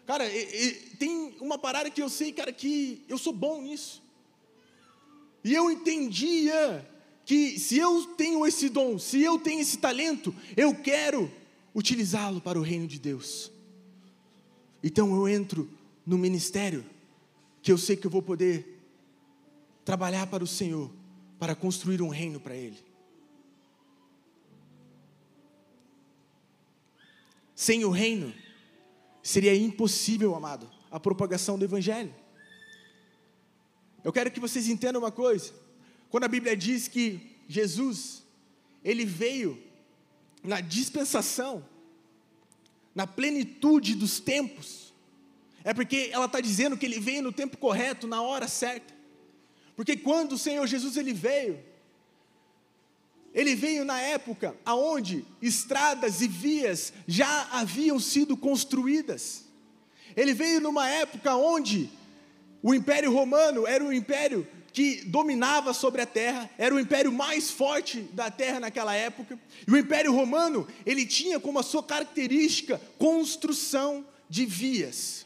Cara, 0.05 0.25
e, 0.27 0.39
e, 0.39 0.71
tem 0.95 1.35
uma 1.39 1.57
parada 1.57 1.89
que 1.89 2.01
eu 2.01 2.09
sei, 2.09 2.31
cara, 2.31 2.51
que 2.51 3.03
eu 3.07 3.17
sou 3.17 3.31
bom 3.31 3.61
nisso. 3.61 4.01
E 5.43 5.53
eu 5.53 5.69
entendia 5.69 6.89
que 7.25 7.59
se 7.59 7.77
eu 7.77 8.05
tenho 8.17 8.45
esse 8.45 8.69
dom, 8.69 8.97
se 8.97 9.21
eu 9.21 9.37
tenho 9.37 9.61
esse 9.61 9.77
talento, 9.77 10.33
eu 10.57 10.73
quero 10.73 11.31
utilizá-lo 11.75 12.41
para 12.41 12.57
o 12.57 12.63
reino 12.63 12.87
de 12.87 12.99
Deus. 12.99 13.51
Então 14.83 15.15
eu 15.15 15.27
entro 15.27 15.69
no 16.05 16.17
ministério 16.17 16.85
que 17.61 17.71
eu 17.71 17.77
sei 17.77 17.95
que 17.95 18.07
eu 18.07 18.11
vou 18.11 18.21
poder 18.21 18.79
trabalhar 19.83 20.27
para 20.27 20.43
o 20.43 20.47
Senhor, 20.47 20.89
para 21.37 21.55
construir 21.55 22.01
um 22.01 22.09
reino 22.09 22.39
para 22.39 22.55
Ele. 22.55 22.77
Sem 27.55 27.83
o 27.83 27.89
reino, 27.89 28.33
seria 29.21 29.55
impossível, 29.55 30.33
amado, 30.33 30.69
a 30.89 30.99
propagação 30.99 31.59
do 31.59 31.65
Evangelho. 31.65 32.13
Eu 34.03 34.13
quero 34.13 34.31
que 34.31 34.39
vocês 34.39 34.67
entendam 34.67 35.01
uma 35.01 35.11
coisa. 35.11 35.51
Quando 36.09 36.23
a 36.23 36.29
Bíblia 36.29 36.55
diz 36.55 36.87
que 36.87 37.35
Jesus, 37.47 38.23
ele 38.83 39.05
veio 39.05 39.61
na 40.43 40.61
dispensação, 40.61 41.65
na 42.93 43.05
plenitude 43.07 43.95
dos 43.95 44.19
tempos, 44.19 44.93
é 45.63 45.73
porque 45.73 46.09
ela 46.11 46.25
está 46.25 46.39
dizendo 46.39 46.77
que 46.77 46.85
ele 46.85 46.99
veio 46.99 47.21
no 47.21 47.31
tempo 47.31 47.57
correto, 47.57 48.07
na 48.07 48.21
hora 48.21 48.47
certa. 48.47 48.93
Porque 49.75 49.95
quando 49.95 50.33
o 50.33 50.37
Senhor 50.37 50.65
Jesus 50.67 50.97
ele 50.97 51.13
veio, 51.13 51.59
ele 53.33 53.55
veio 53.55 53.85
na 53.85 54.01
época 54.01 54.55
aonde 54.65 55.25
estradas 55.41 56.21
e 56.21 56.27
vias 56.27 56.91
já 57.07 57.47
haviam 57.51 57.99
sido 57.99 58.35
construídas. 58.35 59.45
Ele 60.15 60.33
veio 60.33 60.59
numa 60.59 60.89
época 60.89 61.35
onde 61.35 61.89
o 62.61 62.73
Império 62.73 63.13
Romano 63.13 63.67
era 63.67 63.83
um 63.83 63.93
império 63.93 64.47
que 64.71 65.03
dominava 65.05 65.73
sobre 65.73 66.01
a 66.01 66.05
terra, 66.05 66.49
era 66.57 66.73
o 66.73 66.79
império 66.79 67.11
mais 67.11 67.49
forte 67.49 68.01
da 68.13 68.29
terra 68.29 68.59
naquela 68.59 68.93
época. 68.93 69.39
E 69.67 69.71
o 69.71 69.77
Império 69.77 70.13
Romano, 70.13 70.67
ele 70.85 71.05
tinha 71.05 71.39
como 71.39 71.59
a 71.59 71.63
sua 71.63 71.83
característica 71.83 72.79
construção 72.97 74.05
de 74.29 74.45
vias. 74.45 75.25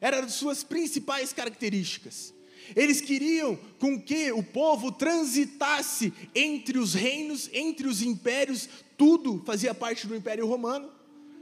Era 0.00 0.20
das 0.20 0.34
suas 0.34 0.62
principais 0.62 1.32
características. 1.32 2.34
Eles 2.74 3.00
queriam 3.00 3.58
com 3.78 4.00
que 4.00 4.32
o 4.32 4.42
povo 4.42 4.90
transitasse 4.90 6.12
entre 6.34 6.78
os 6.78 6.94
reinos, 6.94 7.50
entre 7.52 7.86
os 7.86 8.02
impérios, 8.02 8.68
tudo 8.96 9.42
fazia 9.44 9.74
parte 9.74 10.06
do 10.06 10.16
Império 10.16 10.46
Romano. 10.46 10.90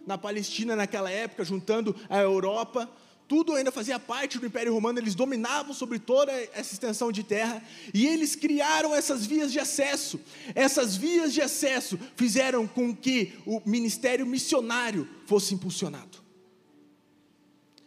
Na 0.07 0.19
Palestina, 0.19 0.75
naquela 0.75 1.11
época, 1.11 1.45
juntando 1.45 1.95
a 2.09 2.19
Europa, 2.19 2.91
tudo 3.33 3.55
ainda 3.55 3.73
fazia 3.73 3.99
parte 3.99 4.39
do 4.39 4.45
Império 4.45 4.75
Romano, 4.75 4.99
eles 4.99 5.15
dominavam 5.15 5.73
sobre 5.73 5.99
toda 5.99 6.31
essa 6.53 6.75
extensão 6.75 7.11
de 7.11 7.25
terra, 7.25 7.65
e 7.95 8.07
eles 8.07 8.37
criaram 8.37 8.95
essas 8.95 9.25
vias 9.25 9.51
de 9.51 9.59
acesso. 9.59 10.21
Essas 10.55 10.97
vias 10.97 11.33
de 11.33 11.41
acesso 11.41 11.99
fizeram 12.15 12.67
com 12.67 12.95
que 12.95 13.33
o 13.47 13.63
ministério 13.65 14.27
missionário 14.27 15.09
fosse 15.25 15.55
impulsionado. 15.55 16.19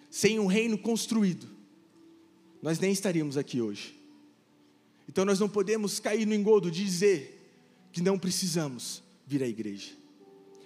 Sem 0.10 0.40
um 0.40 0.48
reino 0.48 0.80
construído, 0.80 1.48
nós 2.60 2.80
nem 2.80 2.92
estaríamos 2.92 3.38
aqui 3.38 3.62
hoje. 3.62 3.96
Então 5.08 5.24
nós 5.26 5.40
não 5.40 5.48
podemos 5.48 6.00
cair 6.00 6.26
no 6.26 6.34
engodo 6.34 6.72
de 6.72 6.84
dizer 6.84 7.88
que 7.92 8.02
não 8.02 8.18
precisamos 8.18 9.04
vir 9.28 9.44
à 9.44 9.48
igreja, 9.48 9.92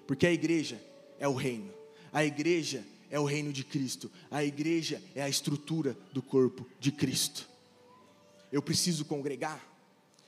porque 0.08 0.26
a 0.26 0.32
igreja 0.32 0.82
é 1.20 1.28
o 1.28 1.34
reino, 1.34 1.70
a 2.14 2.24
igreja 2.24 2.78
é 2.78 2.99
o 3.18 3.24
reino 3.24 3.54
de 3.54 3.64
Cristo, 3.64 4.12
a 4.30 4.44
igreja 4.44 5.02
é 5.16 5.22
a 5.22 5.30
estrutura 5.30 5.98
do 6.12 6.22
corpo 6.22 6.68
de 6.80 6.92
Cristo. 6.92 7.48
Eu 8.52 8.62
preciso 8.62 9.06
congregar, 9.06 9.64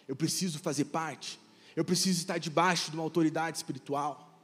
eu 0.07 0.15
preciso 0.15 0.57
fazer 0.59 0.85
parte, 0.85 1.37
eu 1.75 1.83
preciso 1.83 2.19
estar 2.19 2.37
debaixo 2.37 2.89
de 2.89 2.97
uma 2.97 3.03
autoridade 3.03 3.57
espiritual. 3.57 4.39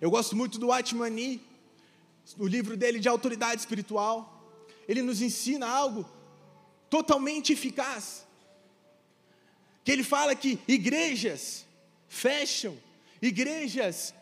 Eu 0.00 0.10
gosto 0.10 0.36
muito 0.36 0.58
do 0.58 0.70
Atmani, 0.70 1.40
no 2.36 2.46
livro 2.46 2.76
dele 2.76 2.98
de 2.98 3.08
autoridade 3.08 3.60
espiritual, 3.60 4.30
ele 4.86 5.02
nos 5.02 5.20
ensina 5.20 5.66
algo 5.66 6.08
totalmente 6.88 7.52
eficaz. 7.52 8.26
Que 9.82 9.92
ele 9.92 10.02
fala 10.02 10.34
que 10.34 10.58
igrejas 10.66 11.66
fecham, 12.08 12.76
igrejas 13.20 14.14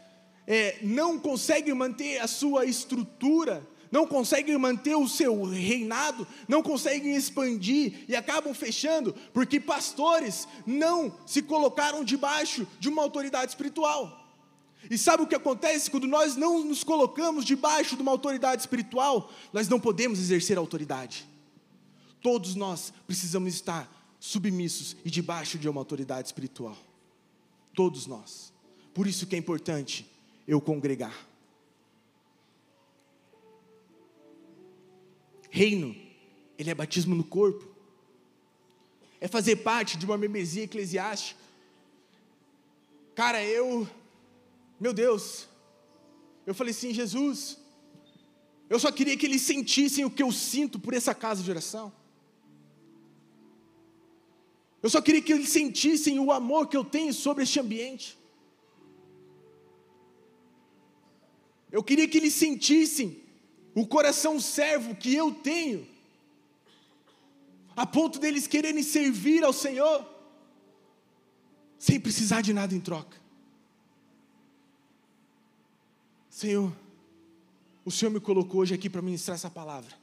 é, 0.47 0.79
não 0.83 1.19
conseguem 1.19 1.75
manter 1.75 2.19
a 2.19 2.27
sua 2.27 2.65
estrutura, 2.65 3.67
não 3.91 4.07
conseguem 4.07 4.57
manter 4.57 4.97
o 4.97 5.07
seu 5.07 5.43
reinado, 5.45 6.27
não 6.49 6.63
conseguem 6.63 7.15
expandir 7.15 8.05
e 8.09 8.17
acabam 8.17 8.55
fechando, 8.55 9.15
porque 9.35 9.61
pastores 9.61 10.49
não 10.67 11.15
se 11.27 11.43
colocaram 11.43 12.03
debaixo 12.03 12.67
de 12.81 12.89
uma 12.89 13.03
autoridade 13.03 13.53
espiritual. 13.53 14.21
E 14.91 14.99
sabe 14.99 15.23
o 15.23 15.27
que 15.27 15.35
acontece 15.35 15.91
quando 15.91 16.09
nós 16.09 16.37
não 16.37 16.65
nos 16.65 16.83
colocamos 16.83 17.45
debaixo 17.45 17.95
de 17.95 18.03
uma 18.03 18.11
autoridade 18.11 18.63
espiritual? 18.63 19.31
Nós 19.53 19.69
não 19.69 19.79
podemos 19.79 20.19
exercer 20.19 20.59
autoridade. 20.59 21.29
Todos 22.21 22.55
nós 22.55 22.93
precisamos 23.07 23.55
estar 23.55 23.91
submissos 24.19 24.97
e 25.05 25.11
debaixo 25.11 25.59
de 25.59 25.69
uma 25.69 25.81
autoridade 25.81 26.29
espiritual. 26.29 26.77
Todos 27.75 28.07
nós. 28.07 28.53
Por 28.95 29.07
isso 29.07 29.27
que 29.27 29.37
é 29.37 29.39
importante 29.39 30.11
eu 30.47 30.61
congregar. 30.61 31.27
Reino, 35.51 35.95
ele 36.59 36.71
é 36.71 36.75
batismo 36.75 37.15
no 37.15 37.25
corpo, 37.25 37.69
é 39.21 39.29
fazer 39.29 39.57
parte 39.57 39.99
de 39.99 40.05
uma 40.07 40.17
membresia 40.17 40.65
eclesiástica. 40.65 41.41
Cara, 43.15 43.45
eu, 43.45 43.87
meu 44.81 44.93
Deus, 44.93 45.47
eu 46.47 46.55
falei 46.55 46.71
assim, 46.71 46.95
Jesus, 46.95 47.59
eu 48.69 48.79
só 48.79 48.91
queria 48.91 49.17
que 49.17 49.27
eles 49.27 49.43
sentissem 49.43 50.05
o 50.05 50.11
que 50.11 50.23
eu 50.23 50.33
sinto 50.33 50.79
por 50.79 50.95
essa 50.95 51.15
casa 51.15 51.43
de 51.43 51.51
oração. 51.51 51.93
Eu 54.83 54.91
só 54.91 55.01
queria 55.01 55.23
que 55.23 55.33
eles 55.33 55.51
sentissem 55.51 56.19
o 56.19 56.33
amor 56.33 56.67
que 56.67 56.77
eu 56.77 56.85
tenho 56.85 57.13
sobre 57.13 57.45
este 57.45 57.61
ambiente. 57.61 58.19
Eu 61.73 61.83
queria 61.83 62.07
que 62.07 62.19
eles 62.19 62.35
sentissem 62.35 63.19
o 63.75 63.87
coração 63.87 64.38
servo 64.38 64.95
que 64.95 65.14
eu 65.14 65.33
tenho, 65.33 65.88
a 67.75 67.87
ponto 67.87 68.19
deles 68.19 68.47
quererem 68.47 68.83
servir 68.83 69.43
ao 69.43 69.55
Senhor, 69.55 70.07
sem 71.79 71.99
precisar 71.99 72.43
de 72.43 72.52
nada 72.52 72.75
em 72.75 72.81
troca. 72.81 73.17
Senhor, 76.29 76.71
o 77.83 77.91
Senhor 77.91 78.11
me 78.11 78.21
colocou 78.21 78.61
hoje 78.61 78.75
aqui 78.75 78.91
para 78.91 79.00
ministrar 79.00 79.37
essa 79.37 79.50
palavra, 79.50 79.97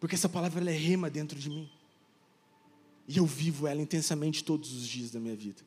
porque 0.00 0.14
essa 0.14 0.30
palavra 0.30 0.64
é 0.70 0.74
rema 0.74 1.10
dentro 1.10 1.38
de 1.38 1.50
mim, 1.50 1.70
e 3.06 3.18
eu 3.18 3.26
vivo 3.26 3.66
ela 3.66 3.82
intensamente 3.82 4.42
todos 4.42 4.72
os 4.72 4.88
dias 4.88 5.10
da 5.10 5.20
minha 5.20 5.36
vida. 5.36 5.60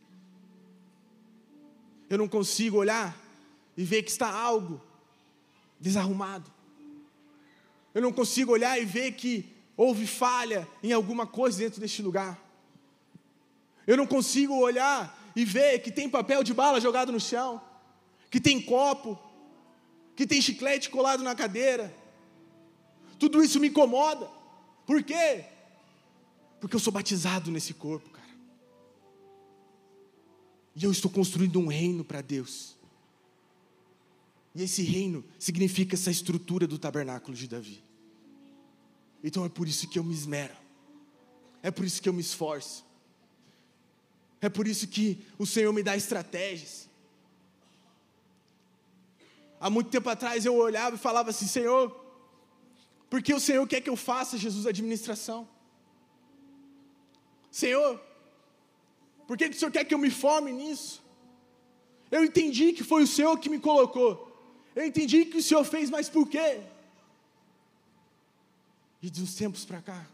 Eu 2.10 2.18
não 2.18 2.28
consigo 2.28 2.78
olhar 2.78 3.16
e 3.78 3.84
ver 3.84 4.02
que 4.02 4.10
está 4.10 4.34
algo 4.34 4.89
desarrumado. 5.80 6.52
Eu 7.94 8.02
não 8.02 8.12
consigo 8.12 8.52
olhar 8.52 8.80
e 8.80 8.86
ver 8.86 9.14
que 9.14 9.52
houve 9.76 10.06
falha 10.06 10.68
em 10.84 10.92
alguma 10.92 11.26
coisa 11.26 11.60
dentro 11.60 11.80
deste 11.80 12.02
lugar. 12.02 12.40
Eu 13.88 13.98
não 13.98 14.06
consigo 14.06 14.56
olhar 14.56 15.18
e 15.36 15.46
ver 15.46 15.80
que 15.80 15.92
tem 15.92 16.10
papel 16.10 16.44
de 16.44 16.54
bala 16.54 16.82
jogado 16.82 17.12
no 17.12 17.20
chão, 17.20 17.62
que 18.30 18.40
tem 18.40 18.62
copo, 18.62 19.18
que 20.16 20.28
tem 20.28 20.42
chiclete 20.42 20.90
colado 20.90 21.24
na 21.24 21.34
cadeira. 21.34 21.96
Tudo 23.18 23.44
isso 23.44 23.60
me 23.60 23.70
incomoda. 23.70 24.30
Por 24.86 25.04
quê? 25.04 25.46
Porque 26.60 26.76
eu 26.76 26.80
sou 26.80 26.92
batizado 26.92 27.52
nesse 27.52 27.74
corpo, 27.74 28.10
cara. 28.10 28.28
E 30.76 30.84
eu 30.84 30.92
estou 30.92 31.10
construindo 31.10 31.60
um 31.60 31.68
reino 31.68 32.04
para 32.04 32.22
Deus. 32.22 32.79
E 34.54 34.64
esse 34.64 34.82
reino 34.82 35.24
significa 35.38 35.96
essa 35.96 36.10
estrutura 36.10 36.68
do 36.68 36.78
tabernáculo 36.78 37.36
de 37.36 37.48
Davi. 37.48 37.84
Então 39.24 39.46
é 39.46 39.50
por 39.50 39.68
isso 39.68 39.88
que 39.88 40.00
eu 40.00 40.04
me 40.04 40.14
esmero. 40.14 40.56
É 41.62 41.70
por 41.70 41.86
isso 41.86 42.02
que 42.02 42.10
eu 42.10 42.14
me 42.14 42.22
esforço. 42.22 42.86
É 44.42 44.48
por 44.48 44.68
isso 44.68 44.88
que 44.88 45.26
o 45.38 45.46
Senhor 45.46 45.74
me 45.74 45.84
dá 45.84 45.96
estratégias. 45.96 46.90
Há 49.60 49.70
muito 49.70 49.90
tempo 49.90 50.10
atrás 50.10 50.46
eu 50.46 50.56
olhava 50.56 50.96
e 50.96 51.00
falava 51.00 51.32
assim: 51.32 51.46
Senhor, 51.46 51.92
por 53.10 53.22
que 53.22 53.34
o 53.34 53.40
Senhor 53.40 53.68
quer 53.68 53.82
que 53.82 53.90
eu 53.90 53.98
faça, 53.98 54.38
Jesus, 54.38 54.66
administração? 54.66 55.48
Senhor, 57.52 58.02
por 59.28 59.38
que 59.38 59.46
o 59.46 59.54
Senhor 59.54 59.72
quer 59.72 59.84
que 59.84 59.94
eu 59.94 59.98
me 59.98 60.10
forme 60.10 60.52
nisso? 60.52 61.04
Eu 62.10 62.24
entendi 62.24 62.72
que 62.72 62.84
foi 62.84 63.04
o 63.04 63.08
Senhor 63.08 63.38
que 63.38 63.50
me 63.50 63.60
colocou. 63.60 64.29
Eu 64.76 64.86
entendi 64.86 65.26
que 65.26 65.38
o 65.38 65.44
Senhor 65.44 65.64
fez, 65.64 65.90
mas 65.90 66.10
por 66.10 66.28
quê? 66.28 66.62
E 69.02 69.10
de 69.10 69.22
uns 69.22 69.36
tempos 69.36 69.66
para 69.66 69.82
cá, 69.82 70.08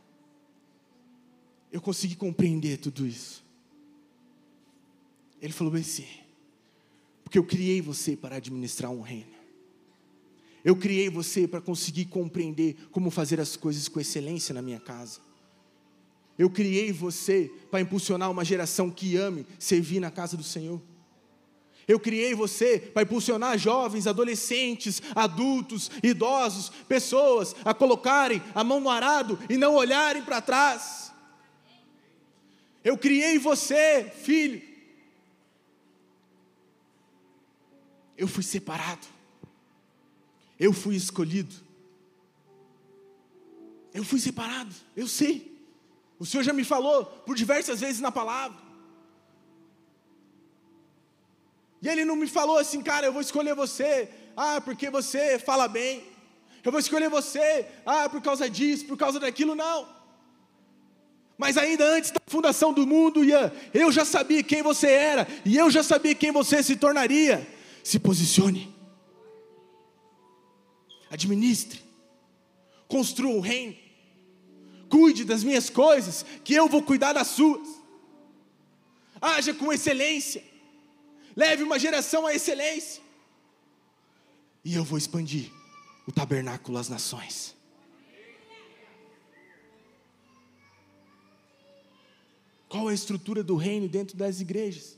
eu 1.71 1.81
consegui 1.81 2.15
compreender 2.15 2.77
tudo 2.77 3.05
isso. 3.05 3.43
Ele 5.41 5.53
falou 5.53 5.74
assim: 5.75 6.07
porque 7.24 7.38
eu 7.38 7.43
criei 7.43 7.81
você 7.81 8.15
para 8.15 8.38
administrar 8.38 8.91
um 8.91 9.01
reino. 9.01 9.33
Eu 10.63 10.75
criei 10.75 11.09
você 11.09 11.47
para 11.47 11.62
conseguir 11.62 12.05
compreender 12.05 12.75
como 12.91 13.12
fazer 13.12 13.39
as 13.39 13.55
coisas 13.55 13.88
com 13.88 14.00
excelência 14.00 14.53
na 14.53 14.62
minha 14.62 14.79
casa. 14.79 15.19
Eu 16.38 16.50
criei 16.50 16.91
você 16.91 17.51
para 17.69 17.81
impulsionar 17.81 18.31
uma 18.31 18.43
geração 18.43 18.89
que 18.89 19.15
ame 19.15 19.45
servir 19.59 20.00
na 20.00 20.09
casa 20.09 20.35
do 20.35 20.43
Senhor. 20.43 20.81
Eu 21.88 22.00
criei 22.00 22.34
você 22.34 22.80
para 22.80 23.04
impulsionar 23.04 23.58
jovens, 23.58 24.08
adolescentes, 24.08 25.01
adultos, 25.15 25.92
idosos, 26.01 26.70
pessoas 26.88 27.56
a 27.63 27.74
colocarem 27.74 28.42
a 28.56 28.63
mão 28.63 28.80
no 28.80 28.89
arado 28.89 29.38
e 29.50 29.56
não 29.58 29.75
olharem 29.75 30.24
para 30.24 30.42
trás. 30.42 31.12
Eu 32.84 32.98
criei 32.98 33.38
você, 33.38 34.04
filho. 34.04 34.62
Eu 38.18 38.27
fui 38.27 38.44
separado. 38.44 39.06
Eu 40.60 40.74
fui 40.74 40.95
escolhido. 40.95 41.54
Eu 43.93 44.04
fui 44.04 44.19
separado, 44.19 44.76
eu 44.93 45.08
sei. 45.08 45.58
O 46.19 46.26
Senhor 46.26 46.43
já 46.43 46.52
me 46.52 46.65
falou 46.65 47.06
por 47.06 47.34
diversas 47.34 47.80
vezes 47.80 48.02
na 48.02 48.12
palavra. 48.12 48.64
E 51.86 51.88
Ele 51.88 52.04
não 52.04 52.15
me 52.15 52.26
falou 52.26 52.58
assim, 52.58 52.82
cara, 52.82 53.06
eu 53.06 53.13
vou 53.13 53.21
escolher 53.21 53.54
você, 53.54 54.10
ah, 54.36 54.60
porque 54.60 54.89
você 54.89 55.38
fala 55.38 55.67
bem. 55.67 56.04
Eu 56.63 56.71
vou 56.71 56.80
escolher 56.80 57.10
você, 57.12 57.67
ah, 57.86 58.10
por 58.10 58.24
causa 58.24 58.50
disso, 58.50 58.86
por 58.86 58.98
causa 58.98 59.19
daquilo, 59.19 59.54
não. 59.54 59.88
Mas 61.38 61.58
ainda 61.58 61.86
antes 61.86 62.10
da 62.10 62.19
fundação 62.26 62.74
do 62.74 62.88
mundo, 62.88 63.24
Ian, 63.24 63.52
eu 63.71 63.91
já 63.91 64.04
sabia 64.04 64.41
quem 64.41 64.63
você 64.63 64.88
era, 64.88 65.28
e 65.45 65.56
eu 65.56 65.69
já 65.69 65.84
sabia 65.84 66.15
quem 66.15 66.32
você 66.32 66.63
se 66.63 66.76
tornaria. 66.76 67.48
Se 67.84 68.00
posicione 68.00 68.74
administre, 71.08 71.82
construa 72.88 73.32
um 73.32 73.39
reino, 73.39 73.76
cuide 74.89 75.24
das 75.24 75.43
minhas 75.43 75.69
coisas, 75.69 76.26
que 76.43 76.56
eu 76.56 76.67
vou 76.67 76.82
cuidar 76.82 77.13
das 77.13 77.28
suas. 77.28 77.67
Haja 79.21 79.54
com 79.54 79.71
excelência, 79.71 80.43
leve 81.36 81.63
uma 81.63 81.78
geração 81.78 82.26
à 82.26 82.34
excelência, 82.34 83.04
e 84.63 84.74
eu 84.74 84.84
vou 84.84 84.98
expandir 84.98 85.52
o 86.08 86.12
tabernáculo 86.12 86.78
às 86.78 86.89
nações. 86.89 87.56
Qual 92.67 92.89
é 92.89 92.91
a 92.91 92.95
estrutura 92.95 93.43
do 93.43 93.56
reino 93.56 93.88
dentro 93.88 94.17
das 94.17 94.39
igrejas? 94.39 94.98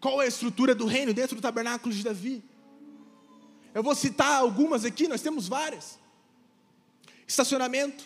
Qual 0.00 0.20
é 0.20 0.24
a 0.24 0.28
estrutura 0.28 0.74
do 0.74 0.86
reino 0.86 1.14
dentro 1.14 1.36
do 1.36 1.42
tabernáculo 1.42 1.94
de 1.94 2.02
Davi? 2.02 2.42
Eu 3.72 3.82
vou 3.82 3.94
citar 3.94 4.40
algumas 4.40 4.84
aqui, 4.84 5.08
nós 5.08 5.22
temos 5.22 5.48
várias. 5.48 5.98
Estacionamento, 7.26 8.04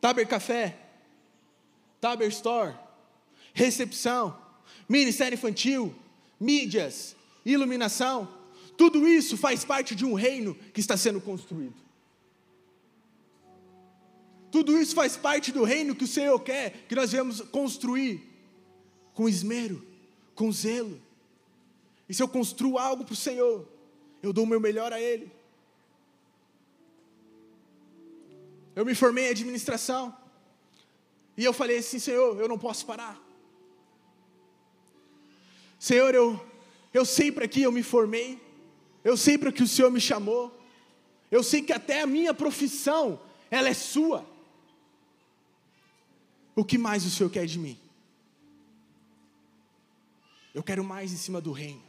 Taber 0.00 0.26
Café, 0.28 0.78
Taber 2.00 2.28
Store, 2.28 2.74
recepção, 3.52 4.41
ministério 4.92 5.34
infantil, 5.36 5.94
mídias, 6.38 7.16
iluminação, 7.46 8.28
tudo 8.76 9.08
isso 9.08 9.38
faz 9.38 9.64
parte 9.64 9.94
de 9.94 10.04
um 10.04 10.12
reino 10.12 10.54
que 10.74 10.80
está 10.80 10.96
sendo 10.96 11.20
construído. 11.20 11.74
Tudo 14.50 14.78
isso 14.78 14.94
faz 14.94 15.16
parte 15.16 15.50
do 15.50 15.64
reino 15.64 15.96
que 15.96 16.04
o 16.04 16.06
Senhor 16.06 16.38
quer 16.40 16.84
que 16.86 16.94
nós 16.94 17.10
venhamos 17.10 17.40
construir 17.40 18.22
com 19.14 19.26
esmero, 19.26 19.82
com 20.34 20.52
zelo. 20.52 21.00
E 22.06 22.12
se 22.12 22.22
eu 22.22 22.28
construo 22.28 22.76
algo 22.76 23.02
para 23.02 23.14
o 23.14 23.16
Senhor, 23.16 23.66
eu 24.22 24.30
dou 24.30 24.44
o 24.44 24.46
meu 24.46 24.60
melhor 24.60 24.92
a 24.92 25.00
Ele. 25.00 25.32
Eu 28.76 28.84
me 28.84 28.94
formei 28.94 29.28
em 29.28 29.30
administração. 29.30 30.14
E 31.34 31.44
eu 31.44 31.54
falei 31.54 31.78
assim, 31.78 31.98
Senhor, 31.98 32.38
eu 32.38 32.46
não 32.46 32.58
posso 32.58 32.84
parar. 32.84 33.31
Senhor, 35.82 36.14
eu, 36.14 36.40
eu 36.94 37.04
sei 37.04 37.32
para 37.32 37.48
que 37.48 37.60
eu 37.60 37.72
me 37.72 37.82
formei. 37.82 38.40
Eu 39.02 39.16
sei 39.16 39.36
para 39.36 39.50
que 39.50 39.64
o 39.64 39.66
Senhor 39.66 39.90
me 39.90 40.00
chamou. 40.00 40.56
Eu 41.28 41.42
sei 41.42 41.60
que 41.60 41.72
até 41.72 42.02
a 42.02 42.06
minha 42.06 42.32
profissão, 42.32 43.20
ela 43.50 43.68
é 43.68 43.74
sua. 43.74 44.24
O 46.54 46.64
que 46.64 46.78
mais 46.78 47.04
o 47.04 47.10
Senhor 47.10 47.28
quer 47.30 47.46
de 47.46 47.58
mim? 47.58 47.76
Eu 50.54 50.62
quero 50.62 50.84
mais 50.84 51.12
em 51.12 51.16
cima 51.16 51.40
do 51.40 51.50
reino. 51.50 51.82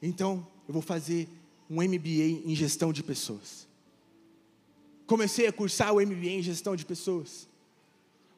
Então, 0.00 0.48
eu 0.66 0.72
vou 0.72 0.80
fazer 0.80 1.28
um 1.68 1.82
MBA 1.82 2.48
em 2.50 2.54
gestão 2.54 2.90
de 2.90 3.02
pessoas. 3.02 3.68
Comecei 5.06 5.46
a 5.46 5.52
cursar 5.52 5.92
o 5.92 6.00
MBA 6.00 6.30
em 6.30 6.42
gestão 6.42 6.74
de 6.74 6.86
pessoas 6.86 7.46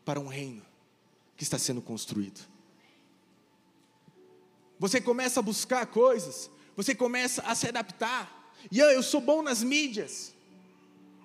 para 0.04 0.18
um 0.18 0.26
reino 0.26 0.62
que 1.36 1.44
está 1.44 1.56
sendo 1.56 1.80
construído. 1.80 2.49
Você 4.80 4.98
começa 4.98 5.40
a 5.40 5.42
buscar 5.42 5.84
coisas, 5.84 6.50
você 6.74 6.94
começa 6.94 7.42
a 7.42 7.54
se 7.54 7.68
adaptar. 7.68 8.50
E 8.72 8.78
eu 8.78 9.02
sou 9.02 9.20
bom 9.20 9.42
nas 9.42 9.62
mídias. 9.62 10.32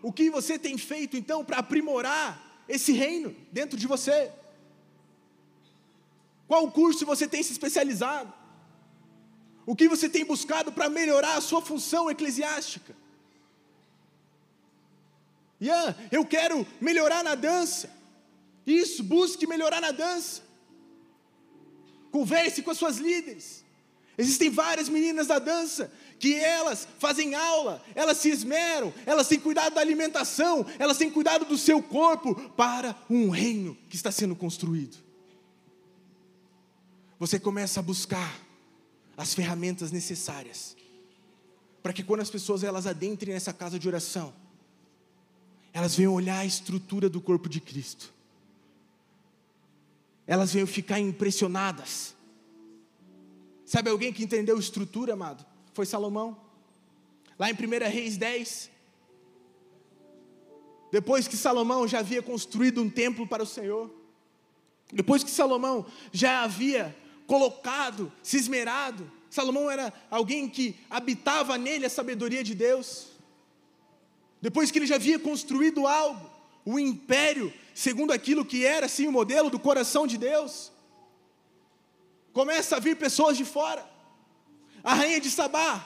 O 0.04 0.12
que 0.12 0.30
você 0.30 0.60
tem 0.60 0.78
feito 0.78 1.16
então 1.16 1.44
para 1.44 1.60
aprimorar 1.60 2.64
esse 2.68 2.92
reino 2.92 3.34
dentro 3.54 3.80
de 3.80 3.88
você? 3.88 4.30
Qual 6.50 6.70
curso 6.70 7.06
você 7.06 7.30
tem 7.30 7.42
se 7.42 7.54
especializado? 7.54 8.32
O 9.66 9.74
que 9.74 9.88
você 9.88 10.10
tem 10.10 10.26
buscado 10.26 10.74
para 10.74 10.90
melhorar 10.90 11.38
a 11.38 11.42
sua 11.42 11.62
função 11.62 12.12
eclesiástica? 12.12 12.94
Ian, 15.62 15.96
eu 16.12 16.26
quero 16.26 16.68
melhorar 16.82 17.24
na 17.24 17.36
dança. 17.36 17.90
Isso, 18.68 19.02
busque 19.02 19.48
melhorar 19.48 19.80
na 19.80 19.92
dança. 19.92 20.44
Converse 22.16 22.62
com 22.62 22.72
as 22.72 22.78
suas 22.78 22.96
líderes. 22.96 23.62
Existem 24.18 24.50
várias 24.50 24.88
meninas 24.88 25.28
da 25.28 25.38
dança 25.38 25.92
que 26.18 26.34
elas 26.34 26.88
fazem 26.98 27.36
aula, 27.36 27.84
elas 27.94 28.20
se 28.20 28.30
esmeram, 28.30 28.94
elas 29.06 29.28
têm 29.28 29.38
cuidado 29.38 29.76
da 29.76 29.82
alimentação, 29.82 30.66
elas 30.80 30.98
têm 30.98 31.12
cuidado 31.12 31.44
do 31.44 31.58
seu 31.58 31.84
corpo 31.84 32.34
para 32.52 32.96
um 33.10 33.30
reino 33.30 33.78
que 33.90 33.98
está 33.98 34.14
sendo 34.14 34.34
construído. 34.34 34.96
Você 37.20 37.38
começa 37.38 37.82
a 37.82 37.84
buscar 37.84 38.40
as 39.18 39.34
ferramentas 39.34 39.92
necessárias 39.92 40.74
para 41.84 41.92
que 41.92 42.02
quando 42.02 42.22
as 42.22 42.30
pessoas 42.30 42.64
elas 42.64 42.88
adentrem 42.88 43.34
nessa 43.34 43.52
casa 43.52 43.78
de 43.78 43.90
oração, 43.90 44.34
elas 45.74 45.98
venham 45.98 46.14
olhar 46.14 46.40
a 46.40 46.46
estrutura 46.46 47.10
do 47.10 47.20
corpo 47.20 47.50
de 47.50 47.60
Cristo. 47.60 48.15
Elas 50.28 50.54
venham 50.54 50.68
ficar 50.68 51.00
impressionadas. 51.00 52.16
Sabe 53.66 53.90
alguém 53.90 54.14
que 54.14 54.24
entendeu 54.24 54.60
estrutura, 54.60 55.14
amado? 55.14 55.46
Foi 55.74 55.86
Salomão. 55.86 56.38
Lá 57.38 57.50
em 57.50 57.54
1 57.54 57.92
Reis 57.92 58.18
10, 58.18 58.72
depois 60.92 61.28
que 61.28 61.36
Salomão 61.36 61.88
já 61.88 62.00
havia 62.00 62.22
construído 62.22 62.82
um 62.82 62.90
templo 62.90 63.28
para 63.28 63.44
o 63.44 63.46
Senhor, 63.46 63.92
depois 64.94 65.24
que 65.24 65.30
Salomão 65.32 65.86
já 66.14 66.44
havia 66.44 66.96
colocado, 67.28 68.12
se 68.24 68.38
esmerado, 68.38 69.12
Salomão 69.30 69.70
era 69.70 69.92
alguém 70.10 70.48
que 70.48 70.76
habitava 70.90 71.58
nele 71.58 71.86
a 71.86 71.90
sabedoria 71.90 72.44
de 72.44 72.56
Deus. 72.56 73.08
Depois 74.42 74.72
que 74.72 74.80
ele 74.80 74.86
já 74.86 74.96
havia 74.96 75.20
construído 75.20 75.86
algo, 75.86 76.30
o 76.64 76.80
império, 76.80 77.52
segundo 77.76 78.14
aquilo 78.14 78.46
que 78.46 78.66
era 78.66 78.86
assim 78.86 79.06
o 79.06 79.12
modelo 79.12 79.50
do 79.50 79.60
coração 79.60 80.08
de 80.08 80.18
Deus, 80.18 80.72
começa 82.32 82.78
a 82.78 82.80
vir 82.80 82.96
pessoas 82.96 83.36
de 83.36 83.44
fora. 83.44 83.86
A 84.82 84.94
rainha 84.94 85.20
de 85.20 85.30
Sabá, 85.30 85.86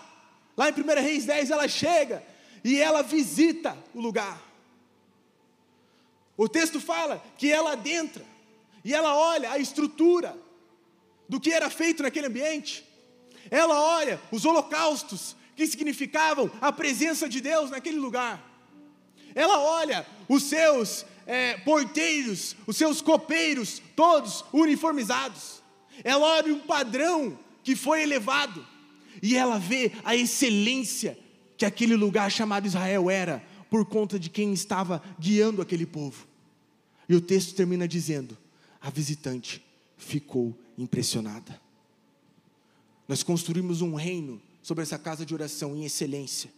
lá 0.56 0.70
em 0.70 0.72
1 0.72 1.02
Reis 1.02 1.26
10, 1.26 1.50
ela 1.50 1.68
chega 1.68 2.24
e 2.64 2.80
ela 2.80 3.02
visita 3.02 3.76
o 3.92 4.00
lugar. 4.00 4.40
O 6.38 6.48
texto 6.48 6.80
fala 6.80 7.24
que 7.40 7.52
ela 7.52 7.72
adentra 7.72 8.24
e 8.86 8.94
ela 8.94 9.16
olha 9.16 9.52
a 9.52 9.58
estrutura 9.58 10.38
do 11.28 11.40
que 11.40 11.52
era 11.52 11.72
feito 11.72 12.04
naquele 12.04 12.28
ambiente. 12.28 12.88
Ela 13.50 13.82
olha 13.82 14.22
os 14.32 14.46
holocaustos 14.46 15.36
que 15.56 15.66
significavam 15.66 16.52
a 16.62 16.72
presença 16.72 17.28
de 17.28 17.42
Deus 17.42 17.72
naquele 17.72 17.98
lugar. 17.98 18.48
Ela 19.34 19.60
olha 19.60 20.06
os 20.28 20.44
seus 20.44 21.06
é, 21.30 21.56
porteiros, 21.58 22.56
os 22.66 22.76
seus 22.76 23.02
copeiros, 23.02 23.80
todos 23.96 24.44
uniformizados. 24.52 25.62
Ela 26.04 26.26
olha 26.26 26.52
um 26.52 26.60
padrão 26.60 27.38
que 27.64 27.76
foi 27.76 28.02
elevado 28.02 28.66
e 29.22 29.38
ela 29.38 29.60
vê 29.60 29.92
a 30.04 30.16
excelência 30.16 31.16
que 31.56 31.66
aquele 31.66 31.96
lugar 31.96 32.32
chamado 32.32 32.66
Israel 32.66 33.12
era 33.12 33.46
por 33.70 33.86
conta 33.86 34.18
de 34.18 34.28
quem 34.28 34.52
estava 34.54 35.04
guiando 35.20 35.62
aquele 35.62 35.86
povo. 35.86 36.28
E 37.08 37.14
o 37.14 37.22
texto 37.22 37.54
termina 37.54 37.88
dizendo: 37.88 38.36
a 38.82 38.90
visitante 38.90 39.64
ficou 39.98 40.58
impressionada. 40.80 41.62
Nós 43.08 43.22
construímos 43.22 43.84
um 43.84 43.94
reino 43.94 44.42
sobre 44.64 44.82
essa 44.82 44.98
casa 44.98 45.24
de 45.24 45.34
oração 45.36 45.76
em 45.76 45.86
excelência, 45.86 46.50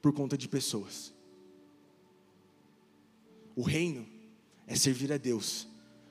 por 0.00 0.12
conta 0.12 0.38
de 0.38 0.46
pessoas. 0.46 1.12
O 3.54 3.62
reino 3.62 4.06
é 4.66 4.74
servir 4.74 5.12
a 5.12 5.16
Deus, 5.16 5.68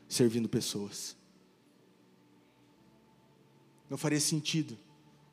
servindo 0.08 0.48
pessoas. 0.48 1.16
Não 3.90 3.98
faria 3.98 4.20
sentido 4.20 4.78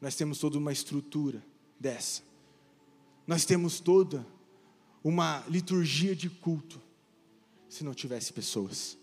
nós 0.01 0.14
temos 0.14 0.38
toda 0.38 0.59
uma 0.59 0.73
estrutura 0.73 1.44
dessa. 1.79 2.23
Nós 3.27 3.44
temos 3.44 3.81
toda 3.81 4.27
uma 5.03 5.44
liturgia 5.49 6.14
de 6.14 6.31
culto 6.31 6.81
se 7.68 7.85
não 7.85 7.92
tivesse 7.92 8.33
pessoas. 8.33 8.97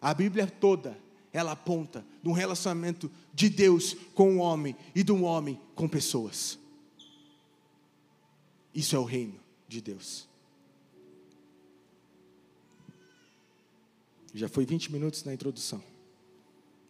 A 0.00 0.12
Bíblia 0.14 0.46
toda, 0.46 0.96
ela 1.32 1.52
aponta 1.52 2.04
de 2.22 2.28
relacionamento 2.32 3.10
de 3.32 3.48
Deus 3.48 3.94
com 4.14 4.36
o 4.36 4.38
homem 4.38 4.76
e 4.94 5.02
um 5.10 5.24
homem 5.24 5.60
com 5.74 5.88
pessoas. 5.88 6.58
Isso 8.72 8.94
é 8.94 8.98
o 8.98 9.04
reino 9.04 9.40
de 9.66 9.80
Deus. 9.80 10.28
Já 14.34 14.48
foi 14.48 14.66
20 14.66 14.90
minutos 14.90 15.22
na 15.22 15.32
introdução. 15.32 15.82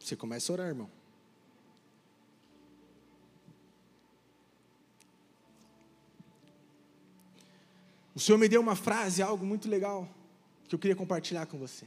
Você 0.00 0.16
começa 0.16 0.50
a 0.50 0.54
orar, 0.54 0.68
irmão. 0.68 0.90
O 8.14 8.20
Senhor 8.20 8.38
me 8.38 8.48
deu 8.48 8.60
uma 8.60 8.74
frase, 8.74 9.22
algo 9.22 9.44
muito 9.44 9.68
legal 9.68 10.08
que 10.68 10.74
eu 10.74 10.78
queria 10.78 10.96
compartilhar 10.96 11.46
com 11.46 11.58
você. 11.58 11.84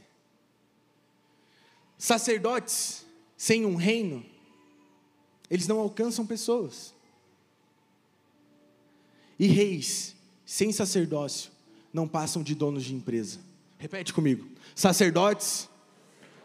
Sacerdotes 1.96 3.04
sem 3.36 3.66
um 3.66 3.74
reino, 3.74 4.24
eles 5.50 5.66
não 5.66 5.80
alcançam 5.80 6.26
pessoas. 6.26 6.94
E 9.38 9.46
reis 9.46 10.14
sem 10.44 10.70
sacerdócio 10.72 11.50
não 11.92 12.06
passam 12.06 12.42
de 12.42 12.54
donos 12.54 12.84
de 12.84 12.94
empresa. 12.94 13.47
Repete 13.78 14.12
comigo. 14.12 14.48
Sacerdotes 14.74 15.68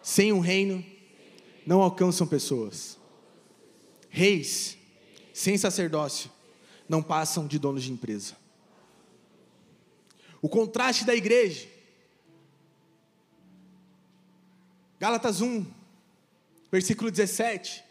sem 0.02 0.32
um 0.32 0.40
reino 0.40 0.84
não 1.66 1.82
alcançam 1.82 2.28
pessoas. 2.28 2.98
Reis 4.10 4.78
sem 5.34 5.58
sacerdócio 5.58 6.32
não 6.88 7.02
passam 7.02 7.48
de 7.48 7.58
donos 7.58 7.84
de 7.84 7.92
empresa. 7.92 8.38
O 10.42 10.48
contraste 10.48 11.06
da 11.06 11.16
igreja 11.16 11.74
Gálatas 15.04 15.42
1, 15.42 15.66
versículo 16.72 17.12
17, 17.12 17.84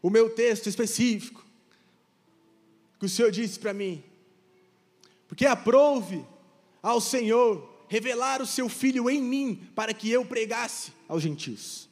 o 0.00 0.08
meu 0.08 0.30
texto 0.30 0.66
específico, 0.66 1.44
que 2.98 3.04
o 3.04 3.08
Senhor 3.08 3.30
disse 3.30 3.58
para 3.58 3.74
mim, 3.74 4.02
porque 5.28 5.44
aprove 5.44 6.24
ao 6.82 7.02
Senhor 7.02 7.73
revelar 7.88 8.42
o 8.42 8.46
seu 8.46 8.68
Filho 8.68 9.08
em 9.10 9.22
mim, 9.22 9.68
para 9.74 9.92
que 9.92 10.10
eu 10.10 10.24
pregasse 10.24 10.92
aos 11.08 11.22
gentios. 11.22 11.88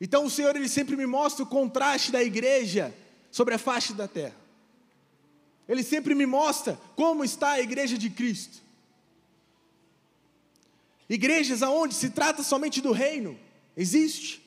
Então 0.00 0.24
o 0.24 0.30
Senhor 0.30 0.56
ele 0.56 0.68
sempre 0.68 0.96
me 0.96 1.06
mostra 1.06 1.42
o 1.44 1.46
contraste 1.46 2.10
da 2.10 2.22
igreja 2.22 2.94
sobre 3.30 3.54
a 3.54 3.58
face 3.58 3.92
da 3.92 4.08
terra. 4.08 4.36
Ele 5.68 5.82
sempre 5.82 6.14
me 6.14 6.26
mostra 6.26 6.80
como 6.96 7.24
está 7.24 7.50
a 7.52 7.60
igreja 7.60 7.96
de 7.96 8.10
Cristo. 8.10 8.58
Igrejas 11.08 11.62
aonde 11.62 11.94
se 11.94 12.10
trata 12.10 12.42
somente 12.42 12.80
do 12.80 12.92
reino, 12.92 13.38
existe. 13.76 14.40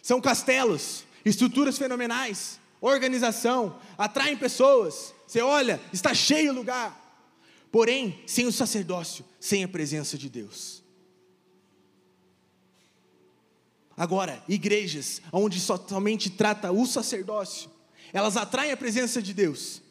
São 0.00 0.20
castelos, 0.20 1.04
estruturas 1.24 1.76
fenomenais, 1.76 2.60
organização, 2.80 3.78
atraem 3.98 4.36
pessoas. 4.36 5.12
Você 5.26 5.40
olha, 5.40 5.80
está 5.92 6.14
cheio 6.14 6.52
o 6.52 6.54
lugar. 6.54 7.05
Porém, 7.76 8.22
sem 8.26 8.46
o 8.46 8.52
sacerdócio, 8.52 9.22
sem 9.38 9.62
a 9.62 9.68
presença 9.68 10.16
de 10.16 10.30
Deus. 10.30 10.82
Agora, 13.94 14.42
igrejas 14.48 15.20
onde 15.30 15.60
somente 15.60 16.30
trata 16.30 16.72
o 16.72 16.86
sacerdócio, 16.86 17.68
elas 18.14 18.34
atraem 18.34 18.72
a 18.72 18.78
presença 18.78 19.20
de 19.20 19.34
Deus, 19.34 19.82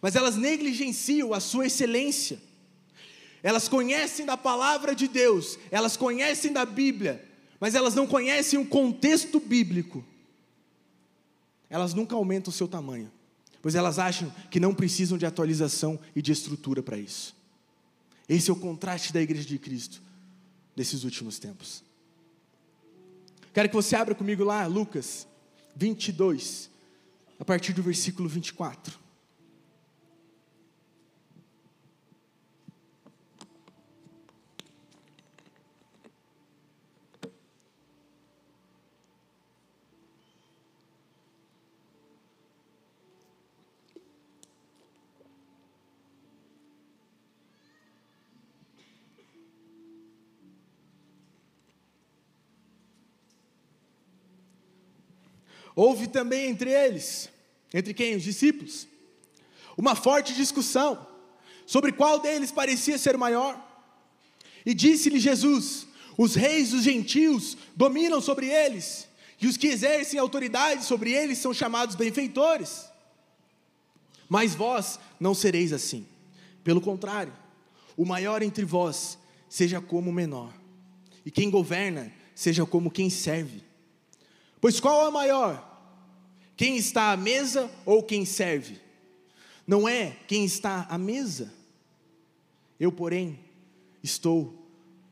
mas 0.00 0.14
elas 0.14 0.36
negligenciam 0.36 1.34
a 1.34 1.40
sua 1.40 1.66
excelência 1.66 2.40
elas 3.42 3.68
conhecem 3.68 4.24
da 4.24 4.38
palavra 4.38 4.94
de 4.94 5.06
Deus, 5.06 5.58
elas 5.70 5.98
conhecem 5.98 6.50
da 6.50 6.64
Bíblia, 6.64 7.22
mas 7.60 7.74
elas 7.74 7.94
não 7.94 8.06
conhecem 8.06 8.58
o 8.58 8.64
contexto 8.64 9.38
bíblico. 9.38 10.02
Elas 11.68 11.92
nunca 11.92 12.14
aumentam 12.14 12.50
o 12.50 12.54
seu 12.54 12.66
tamanho, 12.66 13.12
pois 13.64 13.74
elas 13.74 13.98
acham 13.98 14.30
que 14.50 14.60
não 14.60 14.74
precisam 14.74 15.16
de 15.16 15.24
atualização 15.24 15.98
e 16.14 16.20
de 16.20 16.30
estrutura 16.30 16.82
para 16.82 16.98
isso. 16.98 17.34
Esse 18.28 18.50
é 18.50 18.52
o 18.52 18.56
contraste 18.56 19.10
da 19.10 19.22
igreja 19.22 19.48
de 19.48 19.58
Cristo 19.58 20.02
desses 20.76 21.02
últimos 21.02 21.38
tempos. 21.38 21.82
Quero 23.54 23.70
que 23.70 23.74
você 23.74 23.96
abra 23.96 24.14
comigo 24.14 24.44
lá, 24.44 24.66
Lucas 24.66 25.26
22, 25.74 26.68
a 27.40 27.44
partir 27.46 27.72
do 27.72 27.82
versículo 27.82 28.28
24. 28.28 28.98
Houve 55.74 56.06
também 56.06 56.48
entre 56.48 56.70
eles, 56.70 57.28
entre 57.72 57.92
quem? 57.92 58.16
Os 58.16 58.22
discípulos, 58.22 58.86
uma 59.76 59.94
forte 59.94 60.34
discussão 60.34 61.06
sobre 61.66 61.92
qual 61.92 62.20
deles 62.20 62.52
parecia 62.52 62.98
ser 62.98 63.16
maior. 63.16 63.60
E 64.64 64.72
disse-lhe 64.72 65.18
Jesus: 65.18 65.86
Os 66.16 66.34
reis 66.34 66.70
dos 66.70 66.84
gentios 66.84 67.56
dominam 67.74 68.20
sobre 68.20 68.48
eles, 68.48 69.08
e 69.40 69.46
os 69.46 69.56
que 69.56 69.66
exercem 69.66 70.18
autoridade 70.18 70.84
sobre 70.84 71.12
eles 71.12 71.38
são 71.38 71.52
chamados 71.52 71.96
benfeitores. 71.96 72.86
Mas 74.28 74.54
vós 74.54 74.98
não 75.18 75.34
sereis 75.34 75.72
assim. 75.72 76.06
Pelo 76.62 76.80
contrário, 76.80 77.32
o 77.96 78.04
maior 78.04 78.42
entre 78.42 78.64
vós 78.64 79.18
seja 79.48 79.80
como 79.80 80.10
o 80.10 80.14
menor, 80.14 80.52
e 81.26 81.30
quem 81.30 81.50
governa 81.50 82.12
seja 82.34 82.64
como 82.64 82.90
quem 82.90 83.10
serve. 83.10 83.62
Pois 84.64 84.80
qual 84.80 85.06
é 85.06 85.10
maior? 85.10 85.62
Quem 86.56 86.78
está 86.78 87.12
à 87.12 87.18
mesa 87.18 87.70
ou 87.84 88.02
quem 88.02 88.24
serve? 88.24 88.80
Não 89.66 89.86
é 89.86 90.16
quem 90.26 90.42
está 90.46 90.86
à 90.88 90.96
mesa. 90.96 91.52
Eu, 92.80 92.90
porém, 92.90 93.38
estou 94.02 94.66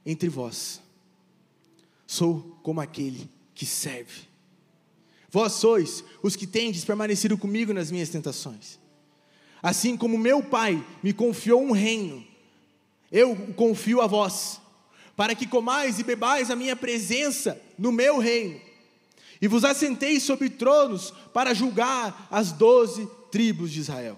entre 0.06 0.30
vós. 0.30 0.80
Sou 2.06 2.58
como 2.62 2.80
aquele 2.80 3.28
que 3.54 3.66
serve. 3.66 4.22
Vós 5.28 5.52
sois 5.52 6.02
os 6.22 6.34
que 6.34 6.46
tendes 6.46 6.82
permanecido 6.82 7.36
comigo 7.36 7.74
nas 7.74 7.90
minhas 7.90 8.08
tentações. 8.08 8.78
Assim 9.62 9.98
como 9.98 10.16
meu 10.16 10.42
Pai 10.42 10.82
me 11.02 11.12
confiou 11.12 11.62
um 11.62 11.72
reino, 11.72 12.26
eu 13.10 13.36
confio 13.52 14.00
a 14.00 14.06
vós, 14.06 14.62
para 15.14 15.34
que 15.34 15.46
comais 15.46 15.98
e 15.98 16.04
bebais 16.04 16.50
a 16.50 16.56
minha 16.56 16.74
presença 16.74 17.60
no 17.76 17.92
meu 17.92 18.16
reino, 18.16 18.71
e 19.42 19.48
vos 19.48 19.64
assenteis 19.64 20.22
sobre 20.22 20.48
tronos 20.48 21.12
para 21.34 21.52
julgar 21.52 22.28
as 22.30 22.52
doze 22.52 23.10
tribos 23.32 23.72
de 23.72 23.80
Israel. 23.80 24.16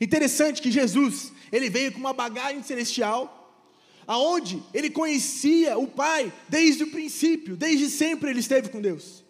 Interessante 0.00 0.62
que 0.62 0.72
Jesus, 0.72 1.30
ele 1.52 1.68
veio 1.68 1.92
com 1.92 1.98
uma 1.98 2.14
bagagem 2.14 2.62
celestial, 2.62 3.38
aonde 4.06 4.62
ele 4.72 4.88
conhecia 4.88 5.76
o 5.76 5.86
Pai 5.86 6.32
desde 6.48 6.84
o 6.84 6.90
princípio, 6.90 7.54
desde 7.54 7.90
sempre 7.90 8.30
ele 8.30 8.40
esteve 8.40 8.70
com 8.70 8.80
Deus. 8.80 9.22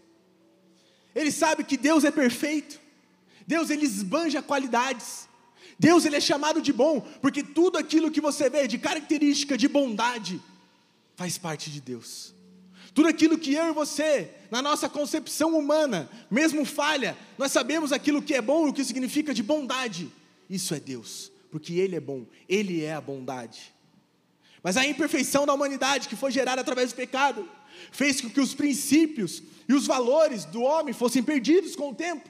Ele 1.12 1.32
sabe 1.32 1.64
que 1.64 1.76
Deus 1.76 2.04
é 2.04 2.12
perfeito. 2.12 2.80
Deus 3.44 3.68
ele 3.68 3.84
esbanja 3.84 4.40
qualidades. 4.40 5.28
Deus 5.76 6.04
ele 6.04 6.16
é 6.16 6.20
chamado 6.20 6.62
de 6.62 6.72
bom, 6.72 7.00
porque 7.20 7.42
tudo 7.42 7.78
aquilo 7.78 8.12
que 8.12 8.20
você 8.20 8.48
vê 8.48 8.68
de 8.68 8.78
característica 8.78 9.58
de 9.58 9.66
bondade 9.66 10.40
faz 11.16 11.36
parte 11.36 11.68
de 11.68 11.80
Deus. 11.80 12.32
Tudo 12.94 13.08
aquilo 13.08 13.38
que 13.38 13.54
eu 13.54 13.68
e 13.68 13.72
você, 13.72 14.30
na 14.50 14.60
nossa 14.60 14.88
concepção 14.88 15.56
humana, 15.58 16.10
mesmo 16.30 16.64
falha, 16.64 17.16
nós 17.38 17.50
sabemos 17.50 17.90
aquilo 17.90 18.20
que 18.20 18.34
é 18.34 18.42
bom 18.42 18.66
e 18.66 18.70
o 18.70 18.72
que 18.72 18.84
significa 18.84 19.32
de 19.32 19.42
bondade. 19.42 20.10
Isso 20.48 20.74
é 20.74 20.80
Deus, 20.80 21.32
porque 21.50 21.74
Ele 21.74 21.96
é 21.96 22.00
bom, 22.00 22.26
Ele 22.48 22.84
é 22.84 22.92
a 22.92 23.00
bondade. 23.00 23.72
Mas 24.62 24.76
a 24.76 24.86
imperfeição 24.86 25.46
da 25.46 25.54
humanidade 25.54 26.08
que 26.08 26.16
foi 26.16 26.30
gerada 26.30 26.60
através 26.60 26.92
do 26.92 26.96
pecado 26.96 27.48
fez 27.90 28.20
com 28.20 28.28
que 28.28 28.40
os 28.40 28.54
princípios 28.54 29.42
e 29.68 29.72
os 29.72 29.86
valores 29.86 30.44
do 30.44 30.62
homem 30.62 30.92
fossem 30.92 31.22
perdidos 31.22 31.74
com 31.74 31.90
o 31.90 31.94
tempo. 31.94 32.28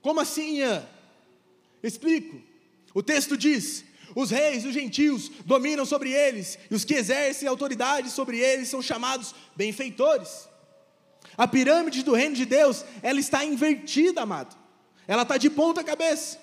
Como 0.00 0.20
assim, 0.20 0.58
Ian? 0.58 0.86
Explico. 1.82 2.40
O 2.94 3.02
texto 3.02 3.36
diz: 3.36 3.84
os 4.14 4.30
reis 4.30 4.64
e 4.64 4.68
os 4.68 4.74
gentios 4.74 5.30
dominam 5.44 5.84
sobre 5.84 6.12
eles, 6.12 6.58
e 6.70 6.74
os 6.74 6.84
que 6.84 6.94
exercem 6.94 7.48
autoridade 7.48 8.10
sobre 8.10 8.38
eles 8.38 8.68
são 8.68 8.80
chamados 8.80 9.34
benfeitores. 9.56 10.48
A 11.36 11.48
pirâmide 11.48 12.02
do 12.02 12.14
reino 12.14 12.36
de 12.36 12.44
Deus, 12.44 12.84
ela 13.02 13.18
está 13.18 13.44
invertida, 13.44 14.22
amado. 14.22 14.56
Ela 15.06 15.22
está 15.22 15.36
de 15.36 15.50
ponta 15.50 15.82
cabeça. 15.82 16.38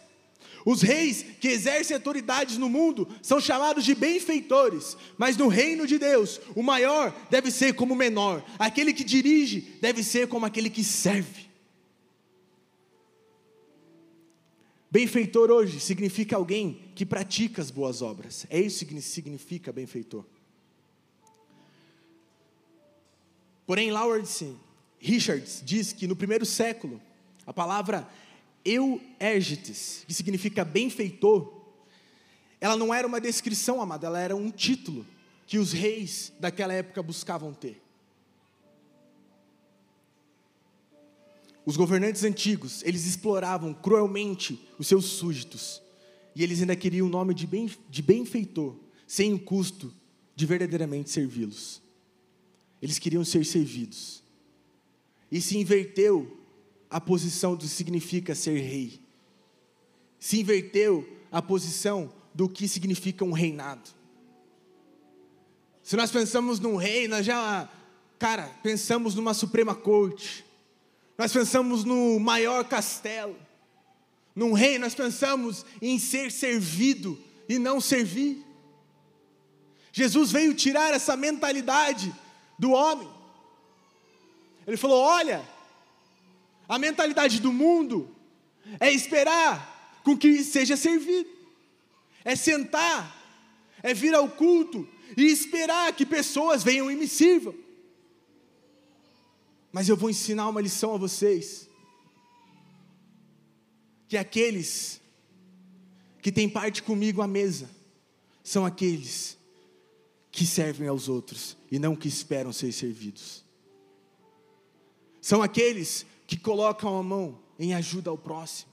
Os 0.65 0.81
reis 0.81 1.25
que 1.39 1.47
exercem 1.47 1.95
autoridades 1.95 2.57
no 2.57 2.69
mundo 2.69 3.07
são 3.21 3.39
chamados 3.39 3.83
de 3.83 3.95
benfeitores, 3.95 4.95
mas 5.17 5.35
no 5.37 5.47
reino 5.47 5.87
de 5.87 5.97
Deus, 5.97 6.39
o 6.55 6.61
maior 6.61 7.15
deve 7.29 7.49
ser 7.49 7.73
como 7.73 7.93
o 7.93 7.97
menor, 7.97 8.43
aquele 8.59 8.93
que 8.93 9.03
dirige 9.03 9.77
deve 9.81 10.03
ser 10.03 10.27
como 10.27 10.45
aquele 10.45 10.69
que 10.69 10.83
serve. 10.83 11.50
Benfeitor 14.91 15.49
hoje 15.49 15.79
significa 15.79 16.35
alguém 16.35 16.91
que 16.93 17.05
pratica 17.05 17.61
as 17.61 17.71
boas 17.71 18.01
obras. 18.01 18.45
É 18.49 18.59
isso 18.59 18.85
que 18.85 19.01
significa 19.01 19.71
benfeitor. 19.71 20.25
Porém, 23.65 23.89
Lawrence 23.89 24.53
Richards 24.99 25.63
diz 25.65 25.93
que 25.93 26.07
no 26.07 26.15
primeiro 26.15 26.45
século, 26.45 27.01
a 27.47 27.53
palavra 27.53 28.05
euergetes, 28.65 30.03
que 30.05 30.13
significa 30.13 30.65
benfeitor, 30.65 31.61
ela 32.59 32.75
não 32.75 32.93
era 32.93 33.07
uma 33.07 33.21
descrição, 33.21 33.81
amada, 33.81 34.07
ela 34.07 34.19
era 34.19 34.35
um 34.35 34.51
título 34.51 35.07
que 35.47 35.57
os 35.57 35.71
reis 35.71 36.33
daquela 36.37 36.73
época 36.73 37.01
buscavam 37.01 37.53
ter. 37.53 37.81
Os 41.65 41.77
governantes 41.77 42.23
antigos, 42.23 42.81
eles 42.83 43.05
exploravam 43.05 43.73
cruelmente 43.73 44.67
os 44.79 44.87
seus 44.87 45.05
súditos. 45.05 45.81
E 46.35 46.43
eles 46.43 46.61
ainda 46.61 46.75
queriam 46.75 47.07
o 47.07 47.09
nome 47.09 47.33
de, 47.33 47.45
bem, 47.45 47.69
de 47.89 48.01
benfeitor, 48.01 48.75
sem 49.05 49.33
o 49.33 49.39
custo 49.39 49.93
de 50.35 50.45
verdadeiramente 50.45 51.09
servi-los. 51.09 51.81
Eles 52.81 52.97
queriam 52.97 53.23
ser 53.23 53.45
servidos. 53.45 54.23
E 55.31 55.39
se 55.39 55.57
inverteu 55.57 56.39
a 56.89 56.99
posição 56.99 57.55
do 57.55 57.61
que 57.61 57.69
significa 57.69 58.33
ser 58.33 58.59
rei. 58.59 58.99
Se 60.19 60.39
inverteu 60.39 61.07
a 61.31 61.41
posição 61.41 62.11
do 62.33 62.49
que 62.49 62.67
significa 62.67 63.23
um 63.23 63.31
reinado. 63.31 63.89
Se 65.83 65.95
nós 65.95 66.11
pensamos 66.11 66.59
num 66.59 66.75
rei, 66.75 67.07
nós 67.07 67.25
já, 67.25 67.69
cara, 68.17 68.47
pensamos 68.63 69.15
numa 69.15 69.33
suprema 69.33 69.75
corte 69.75 70.45
nós 71.21 71.31
pensamos 71.31 71.83
no 71.83 72.19
maior 72.19 72.63
castelo. 72.63 73.37
Num 74.35 74.53
rei, 74.53 74.79
nós 74.79 74.95
pensamos 74.95 75.63
em 75.79 75.99
ser 75.99 76.31
servido 76.31 77.15
e 77.47 77.59
não 77.59 77.79
servir. 77.79 78.43
Jesus 79.93 80.31
veio 80.31 80.55
tirar 80.55 80.95
essa 80.95 81.15
mentalidade 81.15 82.11
do 82.57 82.71
homem. 82.71 83.07
Ele 84.65 84.75
falou: 84.77 84.99
olha, 84.99 85.47
a 86.67 86.79
mentalidade 86.79 87.39
do 87.39 87.53
mundo 87.53 88.09
é 88.79 88.91
esperar 88.91 90.01
com 90.03 90.17
que 90.17 90.43
seja 90.43 90.75
servido, 90.75 91.29
é 92.25 92.35
sentar, 92.35 93.15
é 93.83 93.93
vir 93.93 94.15
ao 94.15 94.27
culto 94.27 94.89
e 95.15 95.25
esperar 95.25 95.93
que 95.93 96.03
pessoas 96.03 96.63
venham 96.63 96.89
e 96.89 96.95
me 96.95 97.07
sirvam. 97.07 97.53
Mas 99.71 99.87
eu 99.87 99.95
vou 99.95 100.09
ensinar 100.09 100.49
uma 100.49 100.61
lição 100.61 100.93
a 100.93 100.97
vocês. 100.97 101.69
Que 104.07 104.17
aqueles 104.17 104.99
que 106.21 106.31
têm 106.31 106.49
parte 106.49 106.83
comigo 106.83 107.21
à 107.21 107.27
mesa 107.27 107.69
são 108.43 108.65
aqueles 108.65 109.37
que 110.31 110.45
servem 110.45 110.87
aos 110.87 111.09
outros 111.09 111.57
e 111.71 111.79
não 111.79 111.95
que 111.95 112.07
esperam 112.07 112.53
ser 112.53 112.71
servidos. 112.71 113.43
São 115.21 115.41
aqueles 115.41 116.05
que 116.25 116.37
colocam 116.37 116.97
a 116.97 117.03
mão 117.03 117.39
em 117.59 117.73
ajuda 117.73 118.09
ao 118.09 118.17
próximo. 118.17 118.71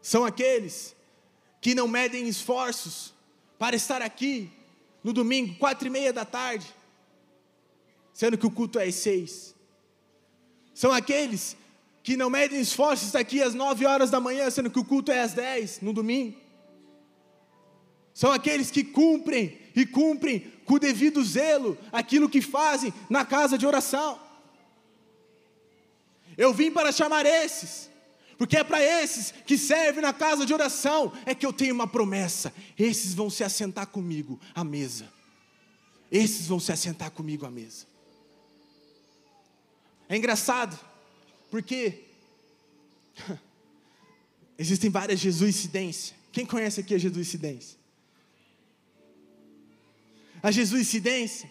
São 0.00 0.24
aqueles 0.24 0.96
que 1.60 1.74
não 1.74 1.86
medem 1.86 2.26
esforços 2.26 3.14
para 3.58 3.76
estar 3.76 4.02
aqui 4.02 4.50
no 5.04 5.12
domingo, 5.12 5.54
quatro 5.56 5.86
e 5.86 5.90
meia 5.90 6.12
da 6.12 6.24
tarde, 6.24 6.66
sendo 8.12 8.38
que 8.38 8.46
o 8.46 8.50
culto 8.50 8.78
é 8.78 8.86
às 8.86 8.94
seis. 8.94 9.54
São 10.74 10.92
aqueles 10.92 11.56
que 12.02 12.16
não 12.16 12.28
medem 12.28 12.60
esforços 12.60 13.14
aqui 13.14 13.42
às 13.42 13.54
nove 13.54 13.86
horas 13.86 14.10
da 14.10 14.20
manhã, 14.20 14.50
sendo 14.50 14.70
que 14.70 14.78
o 14.78 14.84
culto 14.84 15.12
é 15.12 15.20
às 15.20 15.32
dez, 15.32 15.80
no 15.80 15.92
domingo. 15.92 16.36
São 18.12 18.30
aqueles 18.30 18.70
que 18.70 18.84
cumprem 18.84 19.58
e 19.74 19.86
cumprem 19.86 20.40
com 20.64 20.74
o 20.74 20.78
devido 20.78 21.24
zelo 21.24 21.78
aquilo 21.90 22.28
que 22.28 22.42
fazem 22.42 22.92
na 23.08 23.24
casa 23.24 23.56
de 23.56 23.66
oração. 23.66 24.20
Eu 26.36 26.52
vim 26.52 26.70
para 26.70 26.92
chamar 26.92 27.24
esses, 27.26 27.90
porque 28.36 28.56
é 28.56 28.64
para 28.64 28.82
esses 28.82 29.32
que 29.46 29.56
servem 29.56 30.02
na 30.02 30.12
casa 30.12 30.44
de 30.44 30.52
oração 30.52 31.12
é 31.24 31.34
que 31.34 31.46
eu 31.46 31.52
tenho 31.52 31.74
uma 31.74 31.86
promessa: 31.86 32.52
esses 32.78 33.14
vão 33.14 33.30
se 33.30 33.44
assentar 33.44 33.86
comigo 33.86 34.40
à 34.54 34.64
mesa. 34.64 35.08
Esses 36.10 36.46
vão 36.46 36.60
se 36.60 36.70
assentar 36.70 37.10
comigo 37.10 37.46
à 37.46 37.50
mesa. 37.50 37.86
É 40.08 40.16
engraçado, 40.16 40.78
porque 41.50 42.04
existem 44.58 44.90
várias 44.90 45.20
jesuicidências. 45.20 46.14
Quem 46.30 46.46
conhece 46.46 46.80
aqui 46.80 46.94
a 46.94 46.98
jesuicidência? 46.98 47.78
A 50.42 50.50
jesuicidência 50.50 51.48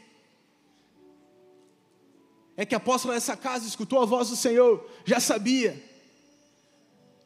é 2.58 2.66
que 2.66 2.76
a 2.76 2.78
apóstola 2.78 3.14
dessa 3.14 3.38
casa 3.38 3.66
escutou 3.66 4.02
a 4.02 4.06
voz 4.06 4.30
do 4.30 4.36
Senhor, 4.36 4.88
já 5.06 5.20
sabia 5.20 5.82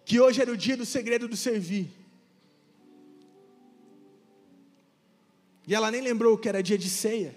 que 0.05 0.19
hoje 0.19 0.41
era 0.41 0.51
o 0.51 0.57
dia 0.57 0.77
do 0.77 0.85
segredo 0.85 1.27
do 1.27 1.35
servir. 1.35 1.89
E 5.67 5.73
ela 5.73 5.89
nem 5.89 6.01
lembrou 6.01 6.37
que 6.37 6.47
era 6.47 6.61
dia 6.61 6.77
de 6.77 6.89
ceia. 6.89 7.35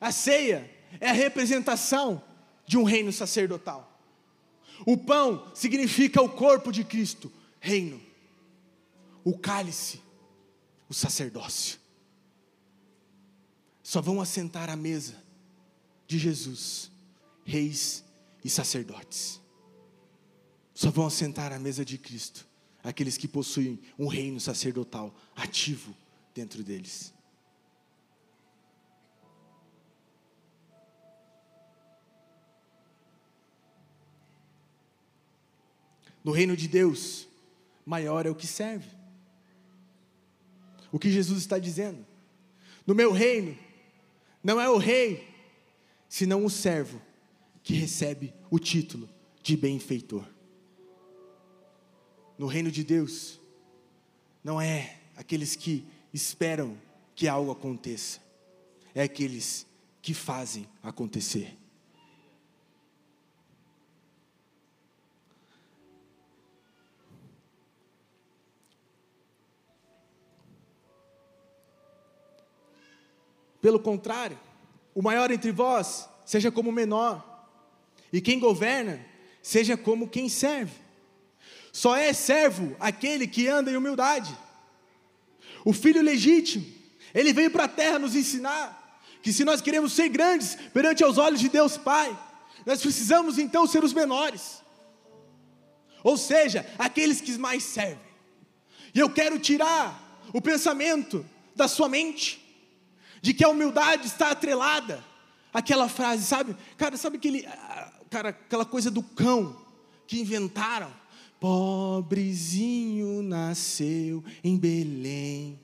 A 0.00 0.10
ceia 0.10 0.68
é 1.00 1.08
a 1.08 1.12
representação 1.12 2.22
de 2.66 2.76
um 2.76 2.84
reino 2.84 3.12
sacerdotal. 3.12 3.92
O 4.84 4.96
pão 4.96 5.50
significa 5.54 6.20
o 6.20 6.28
corpo 6.28 6.70
de 6.70 6.84
Cristo, 6.84 7.32
reino. 7.60 8.00
O 9.24 9.38
cálice, 9.38 10.00
o 10.88 10.94
sacerdócio. 10.94 11.78
Só 13.82 14.00
vão 14.00 14.20
assentar 14.20 14.68
à 14.68 14.76
mesa 14.76 15.14
de 16.06 16.18
Jesus, 16.18 16.90
reis 17.44 18.04
e 18.44 18.50
sacerdotes. 18.50 19.40
Só 20.74 20.90
vão 20.90 21.06
assentar 21.06 21.52
à 21.52 21.58
mesa 21.58 21.84
de 21.84 21.96
Cristo 21.96 22.46
aqueles 22.82 23.16
que 23.16 23.26
possuem 23.26 23.80
um 23.98 24.06
reino 24.06 24.38
sacerdotal 24.38 25.14
ativo 25.34 25.96
dentro 26.34 26.62
deles. 26.62 27.12
No 36.26 36.32
reino 36.32 36.56
de 36.56 36.66
Deus, 36.66 37.28
maior 37.84 38.26
é 38.26 38.30
o 38.30 38.34
que 38.34 38.48
serve. 38.48 38.90
O 40.90 40.98
que 40.98 41.08
Jesus 41.08 41.38
está 41.38 41.56
dizendo? 41.56 42.04
No 42.84 42.96
meu 42.96 43.12
reino, 43.12 43.56
não 44.42 44.60
é 44.60 44.68
o 44.68 44.76
rei, 44.76 45.24
senão 46.08 46.44
o 46.44 46.50
servo 46.50 47.00
que 47.62 47.74
recebe 47.74 48.34
o 48.50 48.58
título 48.58 49.08
de 49.40 49.56
benfeitor. 49.56 50.26
No 52.36 52.48
reino 52.48 52.72
de 52.72 52.82
Deus, 52.82 53.38
não 54.42 54.60
é 54.60 54.98
aqueles 55.14 55.54
que 55.54 55.86
esperam 56.12 56.76
que 57.14 57.28
algo 57.28 57.52
aconteça, 57.52 58.18
é 58.92 59.04
aqueles 59.04 59.64
que 60.02 60.12
fazem 60.12 60.66
acontecer. 60.82 61.56
Pelo 73.60 73.78
contrário, 73.80 74.38
o 74.94 75.02
maior 75.02 75.30
entre 75.30 75.52
vós 75.52 76.08
seja 76.24 76.50
como 76.50 76.70
o 76.70 76.72
menor, 76.72 77.24
e 78.12 78.20
quem 78.20 78.38
governa 78.38 79.04
seja 79.42 79.76
como 79.76 80.08
quem 80.08 80.28
serve. 80.28 80.72
Só 81.72 81.94
é 81.94 82.12
servo 82.12 82.74
aquele 82.80 83.26
que 83.26 83.48
anda 83.48 83.70
em 83.70 83.76
humildade. 83.76 84.36
O 85.64 85.72
filho 85.72 86.02
legítimo, 86.02 86.64
ele 87.14 87.32
veio 87.32 87.50
para 87.50 87.64
a 87.64 87.68
terra 87.68 87.98
nos 87.98 88.14
ensinar 88.14 89.00
que 89.22 89.32
se 89.32 89.44
nós 89.44 89.60
queremos 89.60 89.92
ser 89.92 90.08
grandes 90.08 90.56
perante 90.72 91.02
aos 91.02 91.18
olhos 91.18 91.40
de 91.40 91.48
Deus 91.48 91.76
Pai, 91.76 92.16
nós 92.64 92.80
precisamos 92.80 93.38
então 93.38 93.66
ser 93.66 93.84
os 93.84 93.92
menores. 93.92 94.62
Ou 96.02 96.16
seja, 96.16 96.64
aqueles 96.78 97.20
que 97.20 97.36
mais 97.36 97.64
servem. 97.64 97.98
E 98.94 99.00
eu 99.00 99.10
quero 99.10 99.38
tirar 99.38 100.22
o 100.32 100.40
pensamento 100.40 101.26
da 101.54 101.68
sua 101.68 101.88
mente 101.88 102.45
de 103.20 103.34
que 103.34 103.44
a 103.44 103.48
humildade 103.48 104.06
está 104.06 104.30
atrelada 104.30 105.02
àquela 105.52 105.88
frase, 105.88 106.24
sabe? 106.24 106.56
Cara, 106.76 106.96
sabe 106.96 107.16
aquele, 107.16 107.46
cara, 108.10 108.30
aquela 108.30 108.64
coisa 108.64 108.90
do 108.90 109.02
cão 109.02 109.56
que 110.06 110.20
inventaram? 110.20 110.92
Pobrezinho 111.40 113.22
nasceu 113.22 114.24
em 114.42 114.56
Belém. 114.56 115.58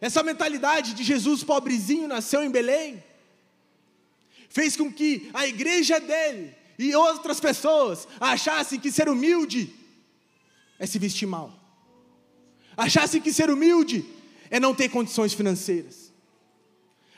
Essa 0.00 0.22
mentalidade 0.22 0.94
de 0.94 1.04
Jesus, 1.04 1.44
pobrezinho, 1.44 2.08
nasceu 2.08 2.42
em 2.42 2.50
Belém, 2.50 3.02
fez 4.48 4.74
com 4.76 4.90
que 4.90 5.30
a 5.34 5.46
igreja 5.46 6.00
dele 6.00 6.54
e 6.78 6.94
outras 6.94 7.38
pessoas 7.38 8.08
achassem 8.18 8.80
que 8.80 8.90
ser 8.90 9.08
humilde 9.08 9.74
é 10.78 10.86
se 10.86 10.98
vestir 10.98 11.26
mal, 11.26 11.54
achassem 12.74 13.20
que 13.20 13.32
ser 13.32 13.50
humilde 13.50 14.04
é 14.50 14.58
não 14.58 14.74
ter 14.74 14.88
condições 14.88 15.34
financeiras, 15.34 15.99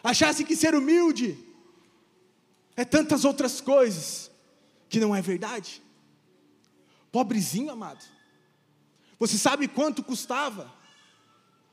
achasse 0.03 0.45
que 0.45 0.57
ser 0.57 0.75
humilde 0.75 1.39
é 2.77 2.85
tantas 2.85 3.25
outras 3.25 3.61
coisas, 3.61 4.31
que 4.89 4.99
não 4.99 5.15
é 5.15 5.23
verdade. 5.23 5.83
Pobrezinho, 7.11 7.71
amado. 7.71 8.05
Você 9.19 9.39
sabe 9.39 9.69
quanto 9.69 10.03
custava 10.03 10.73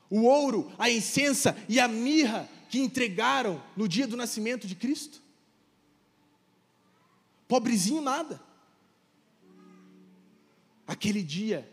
o 0.08 0.22
ouro, 0.22 0.72
a 0.78 0.90
incensa 0.90 1.56
e 1.68 1.80
a 1.80 1.88
mirra 1.88 2.48
que 2.68 2.78
entregaram 2.78 3.62
no 3.76 3.88
dia 3.88 4.06
do 4.06 4.16
nascimento 4.16 4.66
de 4.66 4.74
Cristo? 4.74 5.20
Pobrezinho 7.48 8.00
nada. 8.00 8.40
Aquele 10.86 11.22
dia, 11.22 11.68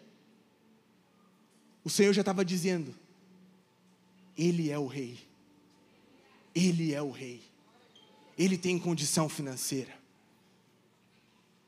o 1.84 1.90
Senhor 1.90 2.14
já 2.14 2.22
estava 2.22 2.44
dizendo: 2.44 2.96
Ele 4.36 4.72
é 4.72 4.80
o 4.80 4.88
Rei. 4.88 5.20
Ele 6.58 6.92
é 6.92 7.02
o 7.04 7.12
rei. 7.12 7.40
Ele 8.36 8.58
tem 8.58 8.80
condição 8.80 9.30
financeira. 9.30 9.94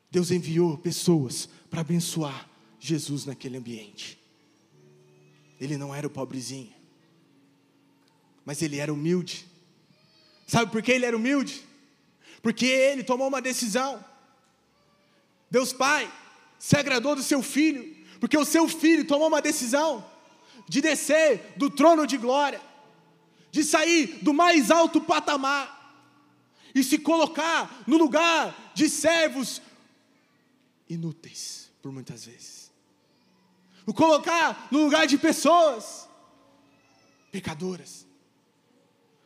Deus 0.10 0.32
enviou 0.32 0.80
pessoas 0.80 1.48
para 1.70 1.82
abençoar 1.82 2.50
Jesus 2.80 3.24
naquele 3.24 3.58
ambiente. 3.58 4.20
Ele 5.62 5.78
não 5.78 5.94
era 5.94 6.08
o 6.08 6.10
pobrezinho, 6.10 6.74
mas 8.44 8.64
ele 8.64 8.78
era 8.78 8.92
humilde. 8.92 9.46
Sabe 10.48 10.72
por 10.72 10.82
que 10.82 10.92
ele 10.92 11.06
era 11.06 11.16
humilde? 11.16 11.62
Porque 12.42 12.66
ele 12.66 13.04
tomou 13.04 13.28
uma 13.28 13.44
decisão. 13.44 14.04
Deus 15.52 15.72
Pai 15.72 16.12
se 16.58 16.76
agradou 16.76 17.16
do 17.16 17.22
seu 17.22 17.44
filho, 17.44 17.96
porque 18.20 18.38
o 18.38 18.46
seu 18.46 18.68
filho 18.68 19.06
tomou 19.06 19.28
uma 19.28 19.42
decisão 19.42 20.04
de 20.68 20.82
descer 20.82 21.54
do 21.58 21.70
trono 21.70 22.08
de 22.08 22.18
glória 22.18 22.69
de 23.52 23.64
sair 23.64 24.20
do 24.22 24.34
mais 24.34 24.70
alto 24.72 25.02
patamar 25.02 25.78
e 26.74 26.84
se 26.84 27.00
colocar 27.00 27.84
no 27.88 27.98
lugar 27.98 28.72
de 28.74 28.90
servos 28.90 29.62
inúteis, 30.88 31.72
por 31.82 31.92
muitas 31.92 32.26
vezes. 32.26 32.72
O 33.86 33.94
colocar 33.94 34.68
no 34.72 34.84
lugar 34.84 35.08
de 35.08 35.18
pessoas 35.18 36.08
pecadoras. 37.32 38.06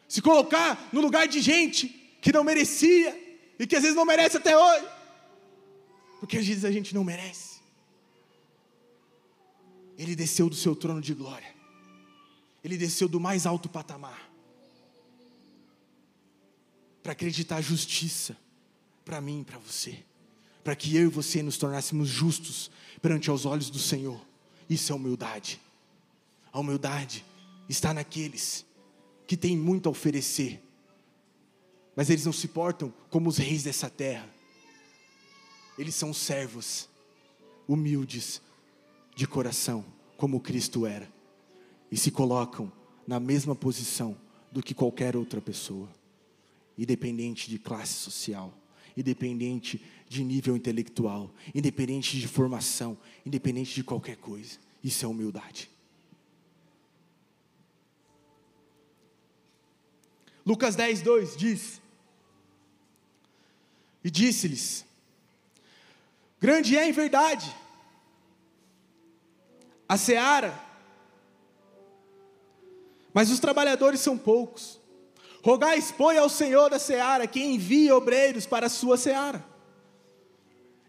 Se 0.07 0.21
colocar 0.21 0.89
no 0.93 1.01
lugar 1.01 1.27
de 1.27 1.41
gente 1.41 1.87
que 2.21 2.31
não 2.31 2.43
merecia 2.43 3.19
e 3.59 3.67
que 3.67 3.75
às 3.75 3.81
vezes 3.81 3.95
não 3.95 4.05
merece 4.05 4.37
até 4.37 4.57
hoje. 4.57 4.87
Porque 6.19 6.37
às 6.37 6.45
vezes 6.45 6.63
a 6.63 6.71
gente 6.71 6.95
não 6.95 7.03
merece. 7.03 7.61
Ele 9.97 10.15
desceu 10.15 10.49
do 10.49 10.55
seu 10.55 10.75
trono 10.75 11.01
de 11.01 11.13
glória 11.13 11.52
ele 12.63 12.77
desceu 12.77 13.07
do 13.07 13.19
mais 13.19 13.45
alto 13.45 13.67
patamar 13.67 14.31
para 17.01 17.11
acreditar 17.11 17.59
justiça 17.61 18.37
para 19.03 19.19
mim 19.19 19.41
e 19.41 19.43
para 19.43 19.57
você, 19.57 20.03
para 20.63 20.75
que 20.75 20.95
eu 20.95 21.03
e 21.03 21.07
você 21.07 21.43
nos 21.43 21.57
tornássemos 21.57 22.07
justos 22.07 22.71
perante 23.01 23.29
os 23.29 23.45
olhos 23.45 23.69
do 23.69 23.79
Senhor. 23.79 24.25
Isso 24.69 24.93
é 24.93 24.95
humildade. 24.95 25.59
A 26.53 26.59
humildade 26.59 27.25
está 27.67 27.93
naqueles 27.93 28.65
que 29.27 29.35
têm 29.35 29.57
muito 29.57 29.89
a 29.89 29.91
oferecer, 29.91 30.63
mas 31.95 32.09
eles 32.09 32.25
não 32.25 32.31
se 32.31 32.47
portam 32.47 32.93
como 33.09 33.29
os 33.29 33.37
reis 33.37 33.63
dessa 33.63 33.89
terra. 33.89 34.29
Eles 35.77 35.95
são 35.95 36.13
servos, 36.13 36.87
humildes 37.67 38.41
de 39.13 39.27
coração, 39.27 39.83
como 40.15 40.39
Cristo 40.39 40.85
era 40.85 41.12
e 41.93 41.97
se 41.97 42.09
colocam 42.09 42.73
na 43.05 43.19
mesma 43.19 43.53
posição 43.53 44.17
do 44.51 44.63
que 44.63 44.73
qualquer 44.73 45.15
outra 45.15 45.39
pessoa, 45.39 45.87
independente 46.75 47.47
de 47.47 47.59
classe 47.59 47.93
social, 47.93 48.51
independente 48.97 49.79
de 50.09 50.23
nível 50.23 50.57
intelectual, 50.57 51.31
independente 51.53 52.19
de 52.19 52.27
formação, 52.27 52.97
independente 53.23 53.75
de 53.75 53.83
qualquer 53.83 54.17
coisa. 54.17 54.57
Isso 54.83 55.05
é 55.05 55.07
humildade. 55.07 55.69
Lucas 60.43 60.75
10, 60.75 61.03
2 61.03 61.37
diz: 61.37 61.79
E 64.03 64.09
disse-lhes: 64.09 64.83
Grande 66.41 66.75
é 66.75 66.89
em 66.89 66.91
verdade 66.91 67.55
a 69.87 69.95
seara 69.95 70.72
mas 73.13 73.29
os 73.29 73.39
trabalhadores 73.39 73.99
são 73.99 74.17
poucos. 74.17 74.79
Rogais, 75.43 75.93
pois, 75.95 76.17
ao 76.17 76.29
Senhor 76.29 76.69
da 76.69 76.79
seara 76.79 77.27
que 77.27 77.41
envie 77.41 77.91
obreiros 77.91 78.45
para 78.45 78.67
a 78.67 78.69
sua 78.69 78.97
seara. 78.97 79.45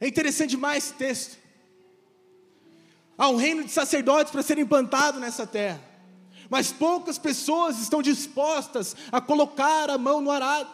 É 0.00 0.06
interessante 0.06 0.50
demais 0.50 0.84
esse 0.84 0.94
texto. 0.94 1.38
Há 3.18 3.28
um 3.28 3.36
reino 3.36 3.64
de 3.64 3.70
sacerdotes 3.70 4.32
para 4.32 4.42
ser 4.42 4.58
implantado 4.58 5.20
nessa 5.20 5.46
terra, 5.46 5.80
mas 6.48 6.72
poucas 6.72 7.18
pessoas 7.18 7.78
estão 7.78 8.02
dispostas 8.02 8.96
a 9.10 9.20
colocar 9.20 9.90
a 9.90 9.98
mão 9.98 10.20
no 10.20 10.30
arado. 10.30 10.70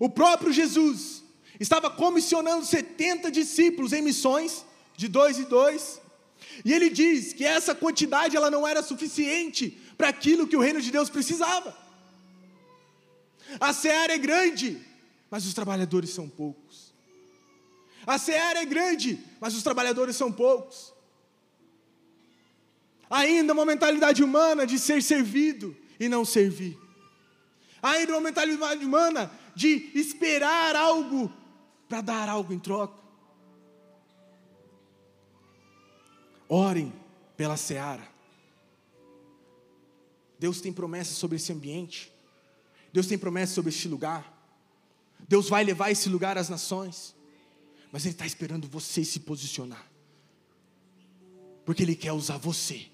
O 0.00 0.08
próprio 0.08 0.52
Jesus 0.52 1.22
estava 1.58 1.90
comissionando 1.90 2.64
70 2.64 3.30
discípulos 3.30 3.92
em 3.92 4.02
missões, 4.02 4.64
de 4.96 5.08
dois 5.08 5.38
e 5.38 5.44
dois, 5.44 6.00
e 6.64 6.72
ele 6.72 6.90
diz 6.90 7.32
que 7.32 7.44
essa 7.44 7.74
quantidade 7.74 8.36
ela 8.36 8.50
não 8.50 8.66
era 8.66 8.82
suficiente 8.82 9.81
para 10.02 10.08
aquilo 10.08 10.48
que 10.48 10.56
o 10.56 10.60
reino 10.60 10.80
de 10.80 10.90
Deus 10.90 11.08
precisava. 11.08 11.78
A 13.60 13.72
seara 13.72 14.12
é 14.12 14.18
grande, 14.18 14.84
mas 15.30 15.46
os 15.46 15.54
trabalhadores 15.54 16.10
são 16.10 16.28
poucos. 16.28 16.92
A 18.04 18.18
seara 18.18 18.62
é 18.62 18.64
grande, 18.64 19.24
mas 19.40 19.54
os 19.54 19.62
trabalhadores 19.62 20.16
são 20.16 20.32
poucos. 20.32 20.92
Ainda 23.08 23.52
uma 23.52 23.64
mentalidade 23.64 24.24
humana 24.24 24.66
de 24.66 24.76
ser 24.76 25.04
servido 25.04 25.76
e 26.00 26.08
não 26.08 26.24
servir. 26.24 26.76
Ainda 27.80 28.14
uma 28.14 28.22
mentalidade 28.22 28.84
humana 28.84 29.30
de 29.54 29.92
esperar 29.94 30.74
algo 30.74 31.32
para 31.88 32.00
dar 32.00 32.28
algo 32.28 32.52
em 32.52 32.58
troca. 32.58 33.00
Orem 36.48 36.92
pela 37.36 37.56
seara. 37.56 38.11
Deus 40.42 40.60
tem 40.60 40.72
promessas 40.72 41.16
sobre 41.16 41.36
esse 41.36 41.52
ambiente. 41.52 42.12
Deus 42.92 43.06
tem 43.06 43.16
promessas 43.16 43.54
sobre 43.54 43.68
este 43.68 43.86
lugar. 43.86 44.36
Deus 45.28 45.48
vai 45.48 45.62
levar 45.62 45.92
esse 45.92 46.08
lugar 46.08 46.36
às 46.36 46.48
nações. 46.48 47.14
Mas 47.92 48.04
Ele 48.04 48.14
está 48.14 48.26
esperando 48.26 48.66
você 48.66 49.04
se 49.04 49.20
posicionar. 49.20 49.88
Porque 51.64 51.84
Ele 51.84 51.94
quer 51.94 52.10
usar 52.10 52.38
você 52.38 52.88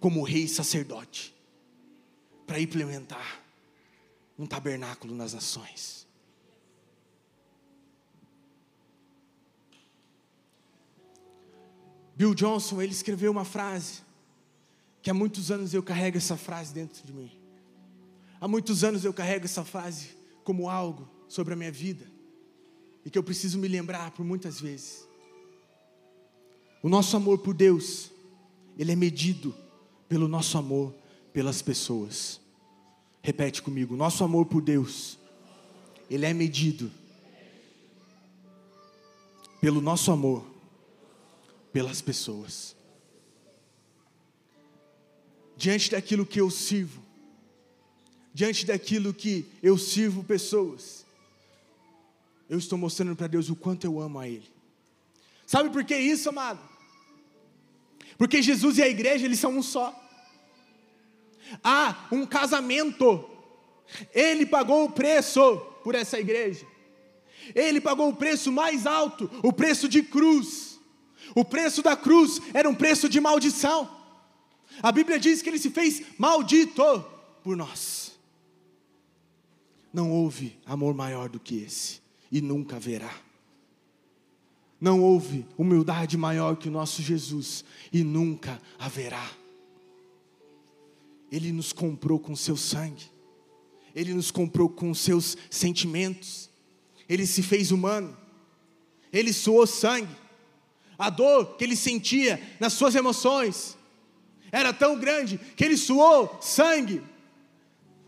como 0.00 0.24
rei 0.24 0.42
e 0.42 0.48
sacerdote 0.48 1.32
para 2.44 2.60
implementar 2.60 3.44
um 4.36 4.44
tabernáculo 4.44 5.14
nas 5.14 5.32
nações. 5.32 6.04
Bill 12.16 12.34
Johnson, 12.34 12.82
ele 12.82 12.90
escreveu 12.90 13.30
uma 13.30 13.44
frase 13.44 14.07
que 15.08 15.10
há 15.10 15.14
muitos 15.14 15.50
anos 15.50 15.72
eu 15.72 15.82
carrego 15.82 16.18
essa 16.18 16.36
frase 16.36 16.74
dentro 16.74 17.02
de 17.02 17.14
mim. 17.14 17.32
Há 18.38 18.46
muitos 18.46 18.84
anos 18.84 19.06
eu 19.06 19.14
carrego 19.14 19.46
essa 19.46 19.64
frase 19.64 20.10
como 20.44 20.68
algo 20.68 21.08
sobre 21.26 21.54
a 21.54 21.56
minha 21.56 21.72
vida 21.72 22.04
e 23.06 23.08
que 23.08 23.16
eu 23.16 23.22
preciso 23.22 23.56
me 23.56 23.68
lembrar 23.68 24.10
por 24.10 24.22
muitas 24.22 24.60
vezes. 24.60 25.08
O 26.82 26.90
nosso 26.90 27.16
amor 27.16 27.38
por 27.38 27.54
Deus, 27.54 28.10
ele 28.76 28.92
é 28.92 28.94
medido 28.94 29.54
pelo 30.10 30.28
nosso 30.28 30.58
amor 30.58 30.94
pelas 31.32 31.62
pessoas. 31.62 32.38
Repete 33.22 33.62
comigo: 33.62 33.96
nosso 33.96 34.22
amor 34.22 34.44
por 34.44 34.60
Deus, 34.60 35.18
ele 36.10 36.26
é 36.26 36.34
medido 36.34 36.90
pelo 39.58 39.80
nosso 39.80 40.12
amor 40.12 40.44
pelas 41.72 42.02
pessoas. 42.02 42.76
Diante 45.58 45.90
daquilo 45.90 46.24
que 46.24 46.40
eu 46.40 46.48
sirvo, 46.50 47.02
diante 48.32 48.64
daquilo 48.64 49.12
que 49.12 49.44
eu 49.60 49.76
sirvo 49.76 50.22
pessoas, 50.22 51.04
eu 52.48 52.56
estou 52.56 52.78
mostrando 52.78 53.16
para 53.16 53.26
Deus 53.26 53.50
o 53.50 53.56
quanto 53.56 53.84
eu 53.84 54.00
amo 54.00 54.20
a 54.20 54.28
Ele. 54.28 54.48
Sabe 55.44 55.70
por 55.70 55.82
que 55.82 55.96
isso, 55.96 56.28
amado? 56.28 56.60
Porque 58.16 58.40
Jesus 58.40 58.78
e 58.78 58.82
a 58.84 58.88
igreja, 58.88 59.24
eles 59.24 59.40
são 59.40 59.58
um 59.58 59.62
só. 59.62 59.92
Há 61.64 62.06
um 62.12 62.24
casamento. 62.24 63.28
Ele 64.14 64.46
pagou 64.46 64.84
o 64.84 64.92
preço 64.92 65.56
por 65.82 65.96
essa 65.96 66.20
igreja. 66.20 66.64
Ele 67.52 67.80
pagou 67.80 68.10
o 68.10 68.16
preço 68.16 68.52
mais 68.52 68.86
alto, 68.86 69.28
o 69.42 69.52
preço 69.52 69.88
de 69.88 70.04
cruz. 70.04 70.78
O 71.34 71.44
preço 71.44 71.82
da 71.82 71.96
cruz 71.96 72.40
era 72.54 72.68
um 72.68 72.74
preço 72.76 73.08
de 73.08 73.20
maldição. 73.20 73.97
A 74.82 74.92
Bíblia 74.92 75.18
diz 75.18 75.42
que 75.42 75.48
ele 75.48 75.58
se 75.58 75.70
fez 75.70 76.02
maldito 76.18 77.04
por 77.42 77.56
nós. 77.56 78.18
Não 79.92 80.10
houve 80.10 80.58
amor 80.66 80.94
maior 80.94 81.28
do 81.28 81.40
que 81.40 81.62
esse, 81.62 82.00
e 82.30 82.40
nunca 82.40 82.76
haverá. 82.76 83.12
Não 84.80 85.02
houve 85.02 85.46
humildade 85.56 86.16
maior 86.16 86.56
que 86.56 86.68
o 86.68 86.70
nosso 86.70 87.02
Jesus, 87.02 87.64
e 87.92 88.04
nunca 88.04 88.60
haverá. 88.78 89.30
Ele 91.32 91.50
nos 91.50 91.72
comprou 91.72 92.18
com 92.18 92.36
seu 92.36 92.56
sangue, 92.56 93.10
ele 93.94 94.14
nos 94.14 94.30
comprou 94.30 94.68
com 94.68 94.94
seus 94.94 95.36
sentimentos, 95.50 96.48
ele 97.08 97.26
se 97.26 97.42
fez 97.42 97.72
humano, 97.72 98.16
ele 99.12 99.32
suou 99.32 99.66
sangue 99.66 100.14
a 100.98 101.10
dor 101.10 101.56
que 101.56 101.64
ele 101.64 101.76
sentia 101.76 102.40
nas 102.60 102.74
suas 102.74 102.94
emoções 102.94 103.77
era 104.50 104.72
tão 104.72 104.98
grande 104.98 105.38
que 105.56 105.64
ele 105.64 105.76
suou 105.76 106.38
sangue 106.40 107.02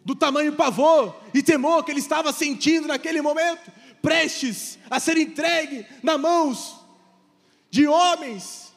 do 0.05 0.15
tamanho 0.15 0.55
pavor 0.55 1.15
e 1.35 1.43
temor 1.43 1.85
que 1.85 1.91
ele 1.91 2.01
estava 2.01 2.33
sentindo 2.33 2.89
naquele 2.89 3.21
momento, 3.21 3.71
prestes 4.01 4.79
a 4.89 4.99
ser 4.99 5.17
entregue 5.19 5.87
nas 6.03 6.19
mãos 6.19 6.81
de 7.71 7.87
homens 7.87 8.71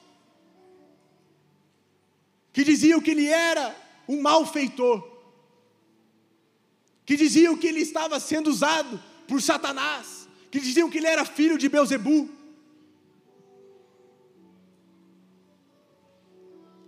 que 2.53 2.63
diziam 2.63 3.01
que 3.01 3.11
ele 3.11 3.27
era 3.27 3.75
um 4.07 4.21
malfeitor, 4.21 5.11
que 7.05 7.17
diziam 7.17 7.57
que 7.57 7.65
ele 7.65 7.79
estava 7.79 8.19
sendo 8.19 8.49
usado 8.49 9.01
por 9.27 9.41
Satanás, 9.41 10.27
que 10.51 10.59
diziam 10.59 10.89
que 10.89 10.99
ele 10.99 11.07
era 11.07 11.25
filho 11.25 11.57
de 11.57 11.67
Beuzebu. 11.67 12.29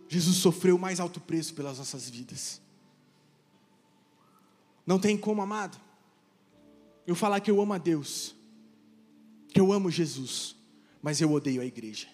Jesus 0.08 0.38
sofreu 0.38 0.76
o 0.76 0.80
mais 0.80 1.00
alto 1.00 1.20
preço 1.20 1.54
pelas 1.54 1.78
nossas 1.78 2.10
vidas. 2.10 2.62
Não 4.86 5.00
tem 5.00 5.18
como, 5.18 5.42
amado, 5.42 5.80
eu 7.08 7.16
falar 7.16 7.40
que 7.40 7.50
eu 7.50 7.60
amo 7.60 7.74
a 7.74 7.78
Deus, 7.78 8.36
que 9.48 9.60
eu 9.60 9.74
amo 9.74 9.90
Jesus, 9.90 10.56
mas 11.02 11.22
eu 11.22 11.32
odeio 11.32 11.62
a 11.62 11.66
igreja. 11.66 12.08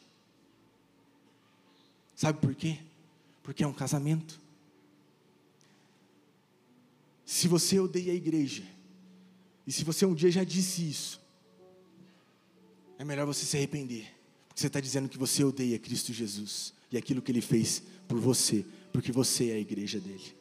Sabe 2.15 2.39
por 2.39 2.55
quê? 2.55 2.79
Porque 3.43 3.63
é 3.63 3.67
um 3.67 3.73
casamento. 3.73 4.39
Se 7.25 7.47
você 7.47 7.79
odeia 7.79 8.13
a 8.13 8.15
igreja, 8.15 8.63
e 9.65 9.71
se 9.71 9.83
você 9.83 10.05
um 10.05 10.13
dia 10.13 10.31
já 10.31 10.43
disse 10.43 10.89
isso, 10.89 11.21
é 12.97 13.03
melhor 13.03 13.25
você 13.25 13.45
se 13.45 13.57
arrepender, 13.57 14.13
porque 14.47 14.61
você 14.61 14.67
está 14.67 14.79
dizendo 14.79 15.09
que 15.09 15.17
você 15.17 15.43
odeia 15.43 15.79
Cristo 15.79 16.13
Jesus 16.13 16.73
e 16.91 16.97
aquilo 16.97 17.21
que 17.21 17.31
Ele 17.31 17.41
fez 17.41 17.83
por 18.07 18.19
você, 18.19 18.65
porque 18.91 19.11
você 19.11 19.49
é 19.49 19.53
a 19.53 19.59
igreja 19.59 19.99
dele. 19.99 20.35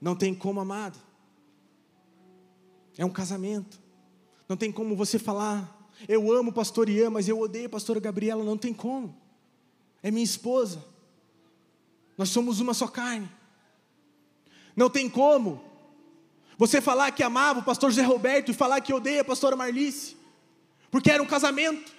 Não 0.00 0.14
tem 0.14 0.34
como, 0.34 0.60
amado. 0.60 0.98
É 2.96 3.04
um 3.04 3.10
casamento. 3.10 3.80
Não 4.48 4.56
tem 4.56 4.70
como 4.70 4.94
você 4.94 5.18
falar, 5.18 5.90
eu 6.08 6.32
amo 6.32 6.50
o 6.50 6.54
pastor 6.54 6.88
Ian, 6.88 7.10
mas 7.10 7.28
eu 7.28 7.40
odeio 7.40 7.66
a 7.66 7.70
pastora 7.70 8.00
Gabriela. 8.00 8.44
Não 8.44 8.56
tem 8.56 8.74
como. 8.74 9.16
É 10.02 10.10
minha 10.10 10.24
esposa. 10.24 10.84
Nós 12.16 12.28
somos 12.28 12.60
uma 12.60 12.74
só 12.74 12.86
carne. 12.86 13.28
Não 14.76 14.90
tem 14.90 15.08
como 15.08 15.62
você 16.56 16.80
falar 16.80 17.10
que 17.12 17.22
amava 17.22 17.60
o 17.60 17.64
pastor 17.64 17.90
José 17.90 18.02
Roberto 18.02 18.50
e 18.50 18.54
falar 18.54 18.80
que 18.80 18.92
odeia 18.92 19.22
a 19.22 19.24
pastora 19.24 19.56
Marlice, 19.56 20.16
porque 20.90 21.10
era 21.10 21.22
um 21.22 21.26
casamento. 21.26 21.92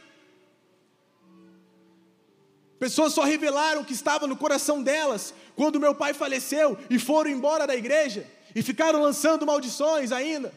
Pessoas 2.80 3.14
só 3.14 3.24
revelaram 3.24 3.82
o 3.82 3.86
que 3.86 3.94
estava 3.94 4.28
no 4.28 4.36
coração 4.36 4.84
delas 4.84 5.34
quando 5.56 5.80
meu 5.80 5.96
pai 5.96 6.14
faleceu 6.14 6.78
e 6.90 7.00
foram 7.00 7.32
embora 7.32 7.66
da 7.66 7.76
igreja 7.76 8.28
e 8.54 8.62
ficaram 8.62 9.02
lançando 9.02 9.46
maldições 9.46 10.12
ainda, 10.12 10.54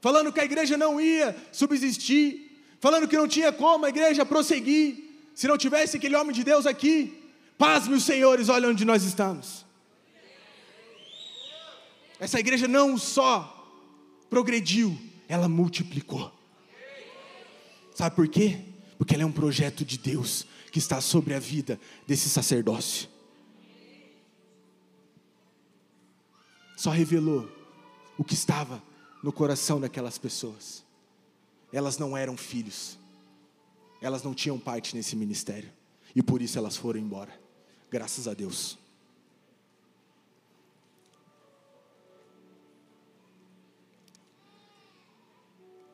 falando 0.00 0.32
que 0.32 0.40
a 0.40 0.44
igreja 0.44 0.76
não 0.76 1.00
ia 1.00 1.36
subsistir, 1.52 2.64
falando 2.80 3.06
que 3.06 3.16
não 3.16 3.28
tinha 3.28 3.52
como 3.52 3.86
a 3.86 3.88
igreja 3.88 4.26
prosseguir 4.26 5.10
se 5.34 5.46
não 5.46 5.56
tivesse 5.56 5.96
aquele 5.96 6.16
homem 6.16 6.34
de 6.34 6.44
Deus 6.44 6.66
aqui. 6.66 7.16
Paz, 7.56 7.86
meus 7.86 8.04
senhores, 8.04 8.48
olha 8.48 8.68
onde 8.68 8.84
nós 8.84 9.04
estamos. 9.04 9.64
Essa 12.18 12.38
igreja 12.38 12.68
não 12.68 12.98
só 12.98 13.56
progrediu, 14.28 14.96
ela 15.28 15.48
multiplicou. 15.48 16.32
Sabe 17.94 18.14
por 18.16 18.28
quê? 18.28 18.60
Porque 19.00 19.14
ela 19.14 19.22
é 19.22 19.26
um 19.26 19.32
projeto 19.32 19.82
de 19.82 19.96
Deus 19.96 20.46
que 20.70 20.78
está 20.78 21.00
sobre 21.00 21.32
a 21.32 21.38
vida 21.38 21.80
desse 22.06 22.28
sacerdócio. 22.28 23.08
Só 26.76 26.90
revelou 26.90 27.50
o 28.18 28.22
que 28.22 28.34
estava 28.34 28.82
no 29.24 29.32
coração 29.32 29.80
daquelas 29.80 30.18
pessoas. 30.18 30.84
Elas 31.72 31.96
não 31.96 32.14
eram 32.14 32.36
filhos, 32.36 32.98
elas 34.02 34.22
não 34.22 34.34
tinham 34.34 34.58
parte 34.58 34.94
nesse 34.94 35.16
ministério, 35.16 35.72
e 36.14 36.22
por 36.22 36.42
isso 36.42 36.58
elas 36.58 36.76
foram 36.76 37.00
embora. 37.00 37.32
Graças 37.90 38.28
a 38.28 38.34
Deus. 38.34 38.78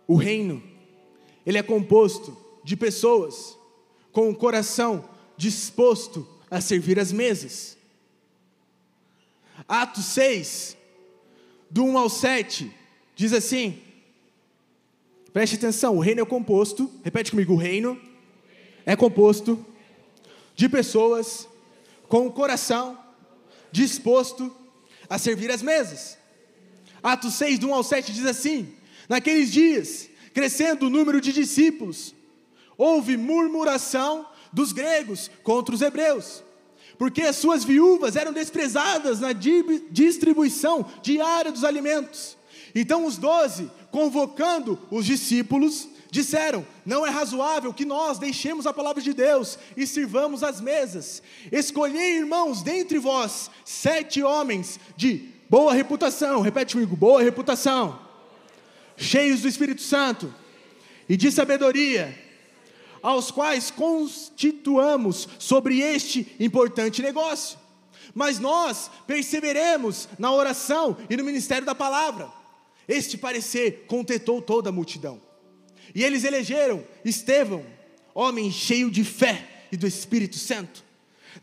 o 0.09 0.15
reino, 0.15 0.63
ele 1.45 1.59
é 1.59 1.63
composto 1.63 2.46
de 2.67 2.77
pessoas 2.77 3.57
com 4.11 4.29
o 4.29 4.35
coração 4.35 5.09
disposto 5.37 6.27
a 6.51 6.61
servir 6.61 6.99
as 6.99 7.13
mesas. 7.13 7.79
Atos 9.69 10.05
6, 10.07 10.77
do 11.71 11.85
1 11.85 11.97
ao 11.97 12.11
7, 12.11 12.75
diz 13.15 13.33
assim: 13.33 13.81
preste 15.33 15.55
atenção, 15.55 15.97
o 15.97 16.01
reino 16.01 16.23
é 16.23 16.27
composto, 16.27 16.91
repete 17.05 17.31
comigo, 17.31 17.53
o 17.53 17.57
reino 17.57 18.01
é 18.85 18.97
composto 18.97 19.65
de 20.57 20.69
pessoas 20.69 21.49
com 22.09 22.27
o 22.27 22.33
coração 22.33 22.99
disposto 23.71 24.53
a 25.09 25.19
servir 25.19 25.53
as 25.53 25.63
mesas. 25.63 26.19
Atos 27.01 27.35
6, 27.35 27.61
do 27.61 27.69
1 27.69 27.75
ao 27.75 27.85
7 27.85 28.13
diz 28.13 28.27
assim: 28.27 28.75
Naqueles 29.09 29.53
dias, 29.53 30.11
crescendo 30.35 30.87
o 30.87 30.91
número 30.91 31.21
de 31.21 31.33
discípulos, 31.33 32.16
houve 32.77 33.17
murmuração 33.17 34.27
dos 34.53 34.73
gregos 34.73 35.31
contra 35.43 35.75
os 35.75 35.83
hebreus, 35.83 36.43
porque 36.99 37.23
as 37.23 37.37
suas 37.37 37.65
viúvas 37.65 38.17
eram 38.17 38.33
desprezadas 38.33 39.21
na 39.21 39.33
distribuição 39.33 40.87
diária 41.03 41.53
dos 41.53 41.65
alimentos. 41.65 42.37
Então 42.75 43.05
os 43.05 43.17
doze, 43.17 43.71
convocando 43.91 44.79
os 44.91 45.05
discípulos, 45.05 45.89
disseram: 46.11 46.67
Não 46.85 47.07
é 47.07 47.11
razoável 47.11 47.73
que 47.73 47.85
nós 47.85 48.19
deixemos 48.19 48.67
a 48.67 48.73
palavra 48.73 49.03
de 49.03 49.13
Deus 49.13 49.59
e 49.77 49.87
sirvamos 49.87 50.43
as 50.43 50.61
mesas. 50.61 51.23
Escolhei, 51.51 52.19
irmãos, 52.19 52.63
dentre 52.63 52.99
vós, 52.99 53.51
sete 53.65 54.23
homens 54.23 54.81
de 54.97 55.29
boa 55.49 55.73
reputação, 55.73 56.41
repete 56.41 56.75
comigo: 56.75 56.97
boa 56.97 57.23
reputação, 57.23 57.99
cheios 58.97 59.43
do 59.43 59.49
Espírito 59.49 59.83
Santo 59.83 60.33
e 61.09 61.17
de 61.17 61.31
sabedoria 61.31 62.26
aos 63.07 63.31
quais 63.31 63.71
constituamos 63.71 65.29
sobre 65.39 65.79
este 65.79 66.27
importante 66.41 67.01
negócio. 67.01 67.57
Mas 68.13 68.41
nós 68.41 68.91
perseveremos 69.07 70.09
na 70.19 70.33
oração 70.33 70.97
e 71.09 71.17
no 71.17 71.23
ministério 71.23 71.65
da 71.65 71.73
palavra. 71.73 72.29
Este 72.89 73.17
parecer 73.17 73.85
contentou 73.87 74.43
toda 74.43 74.71
a 74.71 74.73
multidão. 74.73 75.23
E 75.95 76.03
eles 76.03 76.25
elegeram 76.25 76.85
Estevão, 77.05 77.65
homem 78.13 78.51
cheio 78.51 78.91
de 78.91 79.05
fé 79.05 79.69
e 79.71 79.77
do 79.77 79.87
Espírito 79.87 80.37
Santo. 80.37 80.83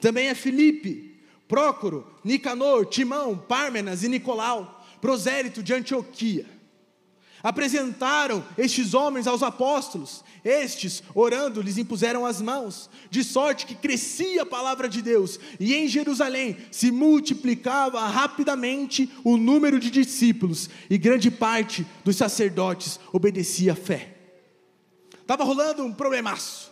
Também 0.02 0.28
é 0.28 0.36
Filipe, 0.36 1.18
Prócoro, 1.48 2.06
Nicanor, 2.26 2.88
Timão, 2.88 3.38
Pármenas 3.38 4.04
e 4.04 4.10
Nicolau, 4.10 4.86
prosélito 5.00 5.64
de 5.64 5.74
Antioquia. 5.74 6.46
Apresentaram 7.44 8.42
estes 8.58 8.94
homens 8.94 9.28
aos 9.28 9.44
apóstolos, 9.44 10.24
estes, 10.46 11.04
orando, 11.14 11.62
lhes 11.62 11.78
impuseram 11.78 12.26
as 12.26 12.42
mãos, 12.42 12.90
de 13.10 13.22
sorte 13.22 13.66
que 13.66 13.76
crescia 13.76 14.44
a 14.44 14.46
palavra 14.46 14.88
de 14.88 15.02
Deus, 15.02 15.38
e 15.60 15.76
em 15.76 15.86
Jerusalém 15.90 16.56
se 16.72 16.90
multiplicava 16.90 18.08
rapidamente 18.08 19.12
o 19.26 19.36
número 19.36 19.78
de 19.78 19.92
discípulos, 19.92 20.70
e 20.90 20.98
grande 20.98 21.30
parte 21.30 21.86
dos 22.06 22.16
sacerdotes 22.16 22.98
obedecia 23.12 23.74
à 23.74 23.76
fé. 23.76 24.16
Estava 25.20 25.44
rolando 25.44 25.84
um 25.84 25.92
problemaço, 25.92 26.72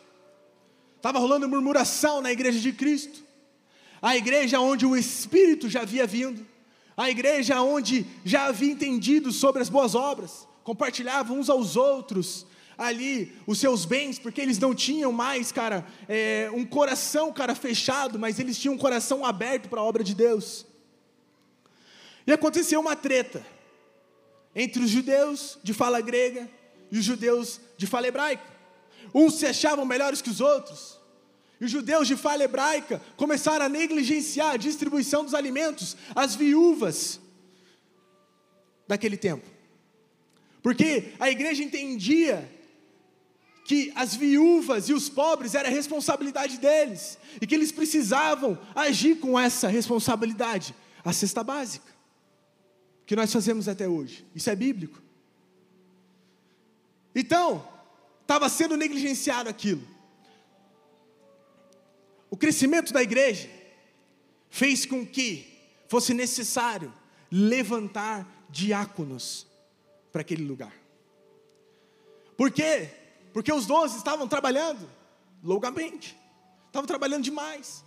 estava 0.96 1.20
rolando 1.20 1.50
murmuração 1.50 2.22
na 2.22 2.32
igreja 2.32 2.62
de 2.62 2.72
Cristo, 2.72 3.22
a 4.02 4.16
igreja 4.16 4.62
onde 4.62 4.86
o 4.86 4.96
Espírito 4.96 5.70
já 5.70 5.82
havia 5.82 6.08
vindo, 6.08 6.48
a 6.96 7.10
igreja 7.10 7.62
onde 7.62 8.06
já 8.24 8.46
havia 8.46 8.72
entendido 8.72 9.34
sobre 9.34 9.62
as 9.62 9.68
boas 9.68 9.96
obras, 9.96 10.50
compartilhavam 10.64 11.40
uns 11.40 11.50
aos 11.50 11.76
outros 11.76 12.46
ali 12.78 13.38
os 13.46 13.60
seus 13.60 13.86
bens, 13.86 14.18
porque 14.18 14.42
eles 14.42 14.58
não 14.58 14.74
tinham 14.74 15.12
mais, 15.12 15.52
cara, 15.52 15.86
é, 16.10 16.50
um 16.52 16.66
coração, 16.66 17.32
cara, 17.32 17.54
fechado, 17.54 18.18
mas 18.18 18.40
eles 18.40 18.58
tinham 18.58 18.74
um 18.74 18.78
coração 18.78 19.24
aberto 19.24 19.70
para 19.70 19.80
a 19.80 19.84
obra 19.84 20.04
de 20.04 20.16
Deus. 20.16 20.66
E 22.26 22.32
aconteceu 22.32 22.80
uma 22.80 22.96
treta 22.96 23.46
entre 24.56 24.84
os 24.84 24.90
judeus 24.90 25.60
de 25.64 25.74
fala 25.74 26.02
grega 26.02 26.50
e 26.92 26.98
os 26.98 27.06
judeus 27.06 27.60
de 27.78 27.86
fala 27.86 28.08
hebraica. 28.08 28.44
Uns 29.14 29.36
se 29.36 29.46
achavam 29.46 29.86
melhores 29.86 30.22
que 30.22 30.30
os 30.30 30.42
outros. 30.42 31.00
E 31.60 31.66
os 31.66 31.72
judeus 31.72 32.08
de 32.08 32.16
fala 32.16 32.44
hebraica 32.44 33.02
começaram 33.16 33.66
a 33.66 33.70
negligenciar 33.70 34.56
a 34.56 34.58
distribuição 34.58 35.24
dos 35.24 35.36
alimentos 35.36 35.96
às 36.16 36.34
viúvas 36.34 37.20
daquele 38.88 39.18
tempo. 39.18 39.51
Porque 40.62 41.14
a 41.20 41.30
igreja 41.30 41.64
entendia 41.64 42.50
que 43.66 43.92
as 43.96 44.16
viúvas 44.16 44.90
e 44.90 44.94
os 44.94 45.10
pobres 45.10 45.56
era 45.56 45.70
responsabilidade 45.70 46.58
deles 46.58 47.18
e 47.42 47.48
que 47.48 47.56
eles 47.56 47.72
precisavam 47.72 48.60
agir 48.76 49.16
com 49.20 49.40
essa 49.40 49.68
responsabilidade, 49.68 50.76
a 51.04 51.14
cesta 51.14 51.44
básica, 51.44 51.92
que 53.06 53.16
nós 53.16 53.32
fazemos 53.32 53.68
até 53.68 53.88
hoje. 53.88 54.26
Isso 54.36 54.50
é 54.50 54.56
bíblico. 54.56 55.02
Então, 57.16 57.68
estava 58.22 58.48
sendo 58.50 58.78
negligenciado 58.78 59.50
aquilo. 59.50 59.86
O 62.30 62.38
crescimento 62.38 62.94
da 62.94 63.02
igreja 63.02 63.50
fez 64.50 64.86
com 64.86 65.06
que 65.06 65.48
fosse 65.88 66.14
necessário 66.14 66.94
levantar 67.30 68.46
diáconos 68.50 69.51
para 70.12 70.22
aquele 70.22 70.44
lugar. 70.44 70.74
Por 72.38 72.52
quê? 72.52 72.90
Porque 73.34 73.52
os 73.52 73.66
doze 73.66 73.98
estavam 73.98 74.28
trabalhando 74.28 74.90
longamente, 75.44 76.18
estavam 76.68 76.88
trabalhando 76.88 77.24
demais. 77.24 77.84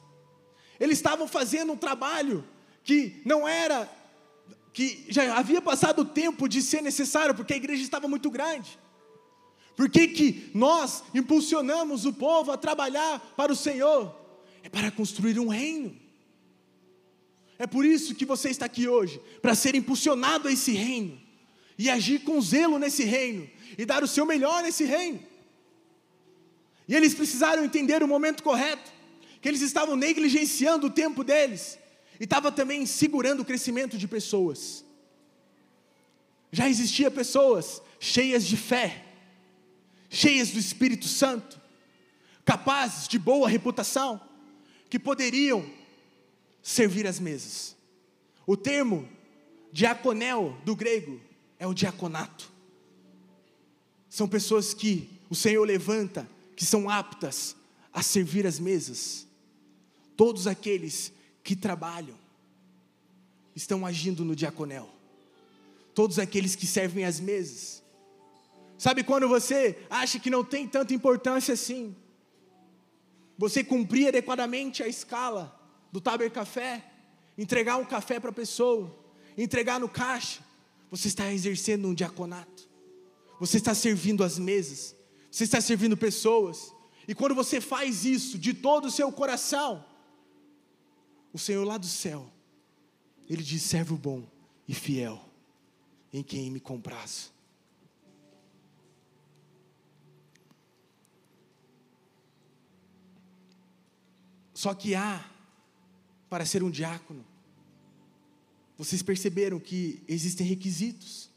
Eles 0.79 0.99
estavam 0.99 1.29
fazendo 1.29 1.73
um 1.73 1.77
trabalho 1.77 2.45
que 2.83 3.23
não 3.25 3.47
era, 3.47 3.91
que 4.73 5.07
já 5.09 5.37
havia 5.37 5.63
passado 5.63 6.03
o 6.03 6.05
tempo 6.05 6.49
de 6.49 6.61
ser 6.63 6.83
necessário, 6.83 7.35
porque 7.35 7.55
a 7.55 7.57
igreja 7.57 7.83
estava 7.83 8.09
muito 8.09 8.31
grande. 8.31 8.79
Por 9.77 9.91
que, 9.91 10.09
que 10.09 10.51
nós 10.55 11.03
impulsionamos 11.15 12.05
o 12.05 12.13
povo 12.13 12.53
a 12.53 12.57
trabalhar 12.57 13.19
para 13.37 13.53
o 13.53 13.57
Senhor? 13.57 14.15
É 14.63 14.69
para 14.69 14.91
construir 14.91 15.39
um 15.39 15.49
reino. 15.49 15.97
É 17.59 17.67
por 17.67 17.85
isso 17.85 18.15
que 18.15 18.25
você 18.25 18.51
está 18.51 18.67
aqui 18.67 18.89
hoje, 18.89 19.21
para 19.41 19.55
ser 19.55 19.75
impulsionado 19.75 20.49
a 20.49 20.53
esse 20.53 20.73
reino, 20.73 21.21
e 21.79 21.91
agir 21.91 22.21
com 22.21 22.41
zelo 22.41 22.79
nesse 22.79 23.05
reino, 23.05 23.49
e 23.77 23.85
dar 23.85 24.03
o 24.03 24.09
seu 24.09 24.25
melhor 24.25 24.63
nesse 24.63 24.85
reino. 24.85 25.21
E 26.87 26.95
eles 26.95 27.15
precisaram 27.15 27.65
entender 27.65 28.03
o 28.03 28.09
momento 28.09 28.43
correto, 28.43 28.93
que 29.41 29.49
eles 29.49 29.61
estavam 29.61 29.97
negligenciando 29.97 30.87
o 30.87 30.91
tempo 30.91 31.25
deles, 31.25 31.79
e 32.21 32.25
estava 32.25 32.53
também 32.53 32.87
segurando 32.87 33.41
o 33.41 33.45
crescimento 33.45 33.99
de 33.99 34.07
pessoas. 34.07 34.85
Já 36.53 36.69
existia 36.69 37.11
pessoas 37.11 37.83
cheias 37.99 38.47
de 38.47 38.57
fé, 38.57 39.05
cheias 40.09 40.51
do 40.51 40.59
Espírito 40.59 41.09
Santo, 41.09 41.61
capazes 42.45 43.09
de 43.09 43.19
boa 43.19 43.49
reputação, 43.49 44.21
que 44.89 44.99
poderiam 44.99 45.69
servir 46.63 47.07
as 47.07 47.19
mesas. 47.19 47.77
O 48.47 48.57
termo 48.57 49.09
diaconel 49.73 50.57
do 50.65 50.77
grego 50.77 51.21
é 51.65 51.67
o 51.67 51.73
diaconato. 51.73 52.53
São 54.09 54.29
pessoas 54.29 54.75
que 54.75 55.09
o 55.31 55.35
Senhor 55.35 55.65
levanta 55.65 56.29
que 56.55 56.65
são 56.65 56.91
aptas 56.91 57.57
a 57.93 58.03
servir 58.03 58.47
as 58.47 58.59
mesas. 58.61 59.27
Todos 60.15 60.47
aqueles 60.47 61.11
que 61.43 61.57
trabalham 61.57 62.17
estão 63.57 63.87
agindo 63.87 64.25
no 64.25 64.37
diaconel. 64.37 64.89
Todos 65.95 66.19
aqueles 66.19 66.55
que 66.55 66.67
servem 66.67 67.07
as 67.07 67.19
mesas. 67.19 67.83
Sabe 68.77 69.03
quando 69.03 69.27
você 69.27 69.79
acha 69.89 70.19
que 70.19 70.29
não 70.29 70.45
tem 70.45 70.69
tanta 70.69 70.93
importância 70.93 71.55
assim? 71.55 71.97
Você 73.39 73.65
cumprir 73.65 74.09
adequadamente 74.09 74.83
a 74.83 74.87
escala 74.87 75.59
do 75.91 76.01
Taber 76.01 76.31
Café, 76.31 76.85
entregar 77.39 77.79
um 77.79 77.85
café 77.87 78.21
para 78.21 78.31
a 78.31 78.35
pessoa, 78.35 78.95
entregar 79.37 79.81
no 79.81 79.89
caixa, 79.89 80.41
você 80.97 81.09
está 81.09 81.33
exercendo 81.33 81.89
um 81.89 81.95
diaconato. 81.95 82.69
Você 83.41 83.57
está 83.57 83.75
servindo 83.75 84.23
as 84.23 84.39
mesas 84.39 84.95
você 85.35 85.43
está 85.43 85.61
servindo 85.61 85.97
pessoas, 85.97 86.73
e 87.09 87.15
quando 87.15 87.35
você 87.35 87.61
faz 87.61 88.05
isso 88.05 88.39
de 88.39 88.55
todo 88.55 88.85
o 88.85 88.91
seu 88.91 89.11
coração, 89.11 89.85
o 91.33 91.39
Senhor 91.41 91.65
lá 91.65 91.77
do 91.77 91.89
céu, 91.89 92.33
Ele 93.29 93.43
diz: 93.43 93.61
servo 93.63 93.97
bom 93.97 94.25
e 94.69 94.73
fiel, 94.73 95.21
em 96.13 96.23
quem 96.23 96.53
me 96.53 96.61
compraz. 96.61 97.33
Só 104.55 104.73
que 104.73 104.95
há, 104.95 105.29
para 106.31 106.47
ser 106.47 106.63
um 106.63 106.71
diácono, 106.71 107.27
vocês 108.77 109.03
perceberam 109.03 109.59
que 109.59 110.03
existem 110.09 110.47
requisitos. 110.47 111.31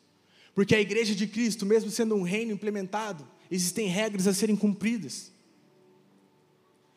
Porque 0.56 0.76
a 0.76 0.82
igreja 0.82 1.14
de 1.14 1.28
Cristo, 1.28 1.66
mesmo 1.66 1.92
sendo 1.92 2.16
um 2.16 2.24
reino 2.24 2.52
implementado, 2.52 3.28
existem 3.50 3.88
regras 3.88 4.28
a 4.28 4.34
serem 4.34 4.56
cumpridas. 4.56 5.32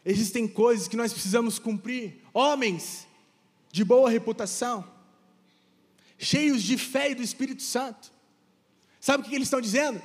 Existem 0.04 0.48
coisas 0.48 0.88
que 0.88 0.96
nós 0.96 1.12
precisamos 1.12 1.58
cumprir. 1.58 2.22
Homens 2.32 3.06
de 3.70 3.84
boa 3.84 4.10
reputação, 4.10 4.84
cheios 6.18 6.62
de 6.62 6.76
fé 6.76 7.10
e 7.10 7.14
do 7.14 7.22
Espírito 7.22 7.62
Santo. 7.62 8.10
Sabe 8.98 9.22
o 9.22 9.28
que 9.28 9.34
eles 9.34 9.46
estão 9.46 9.60
dizendo? 9.60 10.00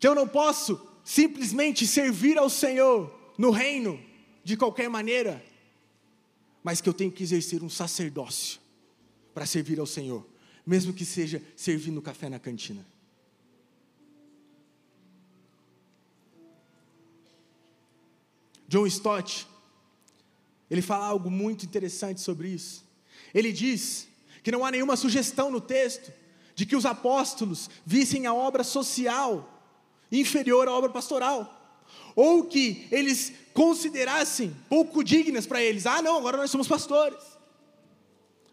Que 0.00 0.08
eu 0.08 0.14
não 0.14 0.26
posso 0.26 0.80
simplesmente 1.04 1.86
servir 1.86 2.36
ao 2.38 2.50
Senhor 2.50 3.14
no 3.36 3.50
reino 3.50 4.00
de 4.42 4.56
qualquer 4.56 4.88
maneira, 4.88 5.44
mas 6.62 6.80
que 6.80 6.88
eu 6.88 6.94
tenho 6.94 7.12
que 7.12 7.22
exercer 7.22 7.62
um 7.62 7.70
sacerdócio 7.70 8.60
para 9.32 9.46
servir 9.46 9.78
ao 9.78 9.86
Senhor, 9.86 10.26
mesmo 10.66 10.92
que 10.92 11.04
seja 11.04 11.42
servindo 11.56 12.02
café 12.02 12.28
na 12.28 12.38
cantina. 12.38 12.84
John 18.68 18.86
Stott, 18.86 19.46
ele 20.70 20.82
fala 20.82 21.06
algo 21.06 21.30
muito 21.30 21.64
interessante 21.64 22.20
sobre 22.20 22.48
isso. 22.48 22.84
Ele 23.32 23.50
diz 23.50 24.08
que 24.42 24.52
não 24.52 24.64
há 24.64 24.70
nenhuma 24.70 24.96
sugestão 24.96 25.50
no 25.50 25.60
texto 25.60 26.12
de 26.54 26.66
que 26.66 26.76
os 26.76 26.84
apóstolos 26.84 27.70
vissem 27.86 28.26
a 28.26 28.34
obra 28.34 28.62
social 28.62 29.54
inferior 30.10 30.68
à 30.68 30.72
obra 30.72 30.90
pastoral, 30.90 31.57
ou 32.18 32.42
que 32.42 32.88
eles 32.90 33.32
considerassem 33.54 34.52
pouco 34.68 35.04
dignas 35.04 35.46
para 35.46 35.62
eles. 35.62 35.86
Ah, 35.86 36.02
não, 36.02 36.18
agora 36.18 36.36
nós 36.36 36.50
somos 36.50 36.66
pastores. 36.66 37.22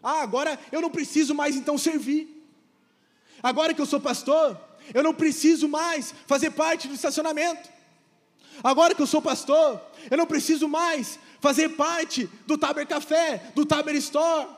Ah, 0.00 0.22
agora 0.22 0.56
eu 0.70 0.80
não 0.80 0.88
preciso 0.88 1.34
mais 1.34 1.56
então 1.56 1.76
servir. 1.76 2.28
Agora 3.42 3.74
que 3.74 3.80
eu 3.80 3.86
sou 3.86 4.00
pastor, 4.00 4.56
eu 4.94 5.02
não 5.02 5.12
preciso 5.12 5.68
mais 5.68 6.14
fazer 6.28 6.52
parte 6.52 6.86
do 6.86 6.94
estacionamento. 6.94 7.68
Agora 8.62 8.94
que 8.94 9.02
eu 9.02 9.06
sou 9.06 9.20
pastor, 9.20 9.82
eu 10.08 10.16
não 10.16 10.28
preciso 10.28 10.68
mais 10.68 11.18
fazer 11.40 11.70
parte 11.70 12.30
do 12.46 12.56
Taber 12.56 12.86
Café, 12.86 13.50
do 13.52 13.66
Taber 13.66 13.96
Store. 13.96 14.48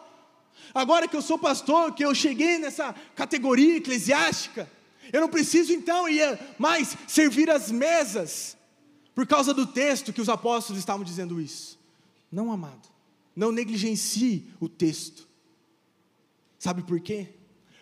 Agora 0.74 1.08
que 1.08 1.16
eu 1.16 1.22
sou 1.22 1.38
pastor, 1.38 1.94
que 1.94 2.04
eu 2.04 2.14
cheguei 2.14 2.58
nessa 2.58 2.94
categoria 3.16 3.78
eclesiástica, 3.78 4.70
eu 5.10 5.22
não 5.22 5.30
preciso 5.30 5.72
então 5.72 6.06
ir 6.06 6.38
mais 6.58 6.94
servir 7.06 7.48
as 7.48 7.70
mesas, 7.70 8.57
por 9.18 9.26
causa 9.26 9.52
do 9.52 9.66
texto 9.66 10.12
que 10.12 10.20
os 10.20 10.28
apóstolos 10.28 10.78
estavam 10.78 11.02
dizendo 11.02 11.40
isso. 11.40 11.76
Não, 12.30 12.52
amado, 12.52 12.88
não 13.34 13.50
negligencie 13.50 14.48
o 14.60 14.68
texto. 14.68 15.26
Sabe 16.56 16.84
por 16.84 17.00
quê? 17.00 17.26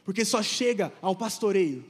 Porque 0.02 0.24
só 0.24 0.42
chega 0.42 0.90
ao 1.02 1.14
pastoreio 1.14 1.84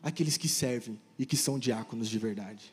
aqueles 0.00 0.36
que 0.36 0.48
servem 0.48 0.96
e 1.18 1.26
que 1.26 1.36
são 1.36 1.58
diáconos 1.58 2.08
de 2.08 2.20
verdade. 2.20 2.72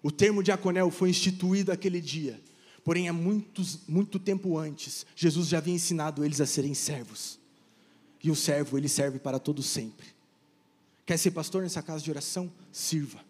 O 0.00 0.12
termo 0.12 0.40
diaconel 0.40 0.88
foi 0.88 1.10
instituído 1.10 1.72
aquele 1.72 2.00
dia, 2.00 2.40
porém 2.84 3.08
há 3.08 3.12
muitos, 3.12 3.80
muito 3.88 4.20
tempo 4.20 4.56
antes, 4.56 5.04
Jesus 5.16 5.48
já 5.48 5.58
havia 5.58 5.74
ensinado 5.74 6.24
eles 6.24 6.40
a 6.40 6.46
serem 6.46 6.74
servos. 6.74 7.40
E 8.22 8.30
o 8.30 8.36
servo, 8.36 8.78
ele 8.78 8.88
serve 8.88 9.18
para 9.18 9.40
todo 9.40 9.64
sempre. 9.64 10.06
Quer 11.04 11.18
ser 11.18 11.32
pastor 11.32 11.64
nessa 11.64 11.82
casa 11.82 12.04
de 12.04 12.10
oração? 12.12 12.52
Sirva. 12.70 13.23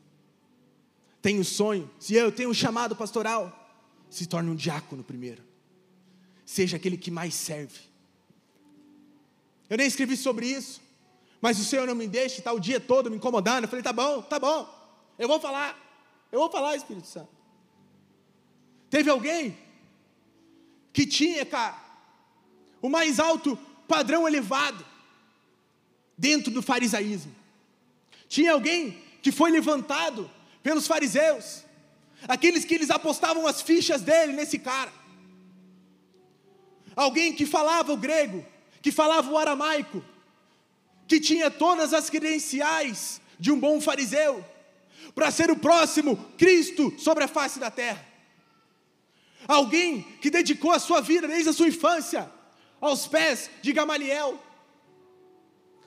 Tem 1.25 1.41
o 1.41 1.45
sonho, 1.45 1.91
se 1.99 2.13
eu 2.15 2.31
tenho 2.31 2.51
um 2.51 2.53
chamado 2.53 2.95
pastoral, 2.95 3.81
se 4.11 4.27
torne 4.27 4.51
um 4.51 4.55
diácono 4.55 5.03
primeiro. 5.03 5.43
Seja 6.45 6.77
aquele 6.77 6.99
que 6.99 7.11
mais 7.11 7.33
serve. 7.33 7.81
Eu 9.71 9.79
nem 9.79 9.87
escrevi 9.87 10.19
sobre 10.19 10.47
isso, 10.47 10.83
mas 11.41 11.59
o 11.59 11.65
Senhor 11.65 11.87
não 11.87 11.95
me 11.95 12.07
deixa 12.07 12.41
estar 12.41 12.53
o 12.53 12.61
dia 12.61 12.79
todo 12.79 13.11
me 13.11 13.17
incomodando. 13.17 13.65
Eu 13.65 13.71
falei, 13.71 13.83
tá 13.83 13.91
bom, 13.91 14.21
tá 14.21 14.39
bom, 14.39 14.69
eu 15.19 15.27
vou 15.27 15.41
falar. 15.41 15.75
Eu 16.31 16.41
vou 16.41 16.51
falar, 16.51 16.77
Espírito 16.77 17.07
Santo. 17.07 17.31
Teve 18.91 19.09
alguém 19.09 19.57
que 20.93 21.07
tinha, 21.07 21.47
cara, 21.47 21.83
o 22.83 22.91
mais 22.91 23.19
alto 23.19 23.59
padrão 23.89 24.29
elevado 24.29 24.85
dentro 26.19 26.53
do 26.53 26.61
farisaísmo. 26.61 27.35
Tinha 28.29 28.53
alguém 28.53 29.03
que 29.23 29.33
foi 29.33 29.51
levantado 29.51 30.31
pelos 30.65 30.87
fariseus, 30.87 31.63
aqueles 32.27 32.65
que 32.65 32.75
eles 32.75 32.91
apostavam 32.91 33.47
as 33.47 33.61
fichas 33.61 34.01
dele 34.01 34.33
nesse 34.33 34.59
cara. 34.59 34.91
Alguém 36.97 37.35
que 37.35 37.45
falava 37.45 37.93
o 37.93 37.97
grego, 37.99 38.45
que 38.81 38.91
falava 38.91 39.31
o 39.31 39.37
aramaico, 39.37 40.03
que 41.07 41.21
tinha 41.21 41.51
todas 41.51 41.93
as 41.93 42.09
credenciais 42.09 43.21
de 43.39 43.53
um 43.53 43.61
bom 43.61 43.79
fariseu, 43.79 44.43
para 45.15 45.31
ser 45.31 45.51
o 45.51 45.57
próximo 45.57 46.17
Cristo 46.39 46.95
sobre 46.99 47.25
a 47.25 47.29
face 47.29 47.61
da 47.61 47.71
terra. 47.71 48.05
Alguém 49.47 50.01
que 50.23 50.31
dedicou 50.31 50.73
a 50.73 50.79
sua 50.79 51.03
vida 51.03 51.29
desde 51.29 51.51
a 51.51 51.53
sua 51.53 51.69
infância 51.69 52.33
aos 52.81 53.07
pés 53.07 53.51
de 53.61 53.71
Gamaliel. 53.71 54.43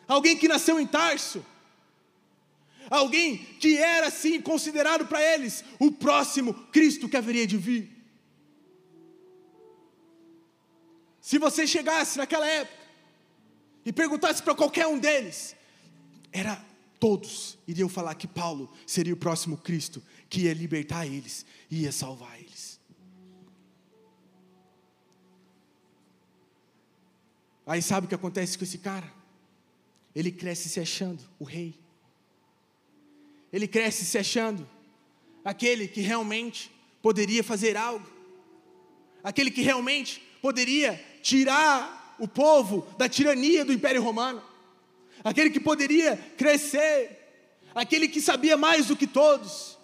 Alguém 0.08 0.38
que 0.38 0.48
nasceu 0.48 0.80
em 0.80 0.86
Tarso. 0.86 1.44
Alguém 2.90 3.38
que 3.38 3.78
era 3.78 4.08
assim 4.08 4.42
considerado 4.42 5.06
para 5.08 5.22
eles 5.22 5.64
o 5.80 5.92
próximo 5.92 6.54
Cristo 6.72 7.10
que 7.10 7.18
haveria 7.18 7.46
de 7.46 7.58
vir. 7.58 7.92
Se 11.22 11.38
você 11.38 11.68
chegasse 11.68 12.18
naquela 12.18 12.48
época 12.48 12.78
e 13.86 13.92
perguntasse 13.92 14.42
para 14.42 14.56
qualquer 14.56 14.88
um 14.88 14.98
deles, 14.98 15.56
era 16.32 16.66
todos 17.00 17.58
iriam 17.68 17.90
falar 17.90 18.16
que 18.16 18.28
Paulo 18.28 18.72
seria 18.86 19.14
o 19.14 19.18
próximo 19.18 19.58
Cristo 19.58 20.02
que 20.30 20.42
ia 20.42 20.54
libertar 20.54 21.06
eles 21.06 21.46
e 21.70 21.84
ia 21.84 21.92
salvar 21.92 22.40
eles. 22.40 22.80
Aí 27.66 27.82
sabe 27.82 28.06
o 28.06 28.08
que 28.08 28.16
acontece 28.16 28.58
com 28.58 28.64
esse 28.64 28.78
cara? 28.78 29.12
Ele 30.16 30.32
cresce 30.32 30.70
se 30.70 30.80
achando 30.80 31.22
o 31.38 31.44
rei. 31.44 31.78
Ele 33.52 33.68
cresce 33.68 34.06
se 34.06 34.18
achando 34.18 34.68
aquele 35.44 35.88
que 35.88 36.02
realmente 36.02 36.72
poderia 37.02 37.44
fazer 37.44 37.78
algo. 37.78 38.08
Aquele 39.24 39.52
que 39.52 39.62
realmente 39.62 40.22
poderia 40.42 41.04
tirar 41.22 42.16
o 42.20 42.28
povo 42.28 42.88
da 42.98 43.08
tirania 43.08 43.64
do 43.64 43.74
Império 43.74 44.02
Romano 44.02 44.42
aquele 45.24 45.50
que 45.50 45.60
poderia 45.60 46.18
crescer, 46.38 47.10
aquele 47.74 48.08
que 48.08 48.22
sabia 48.22 48.58
mais 48.58 48.88
do 48.88 48.96
que 48.96 49.08
todos, 49.08 49.78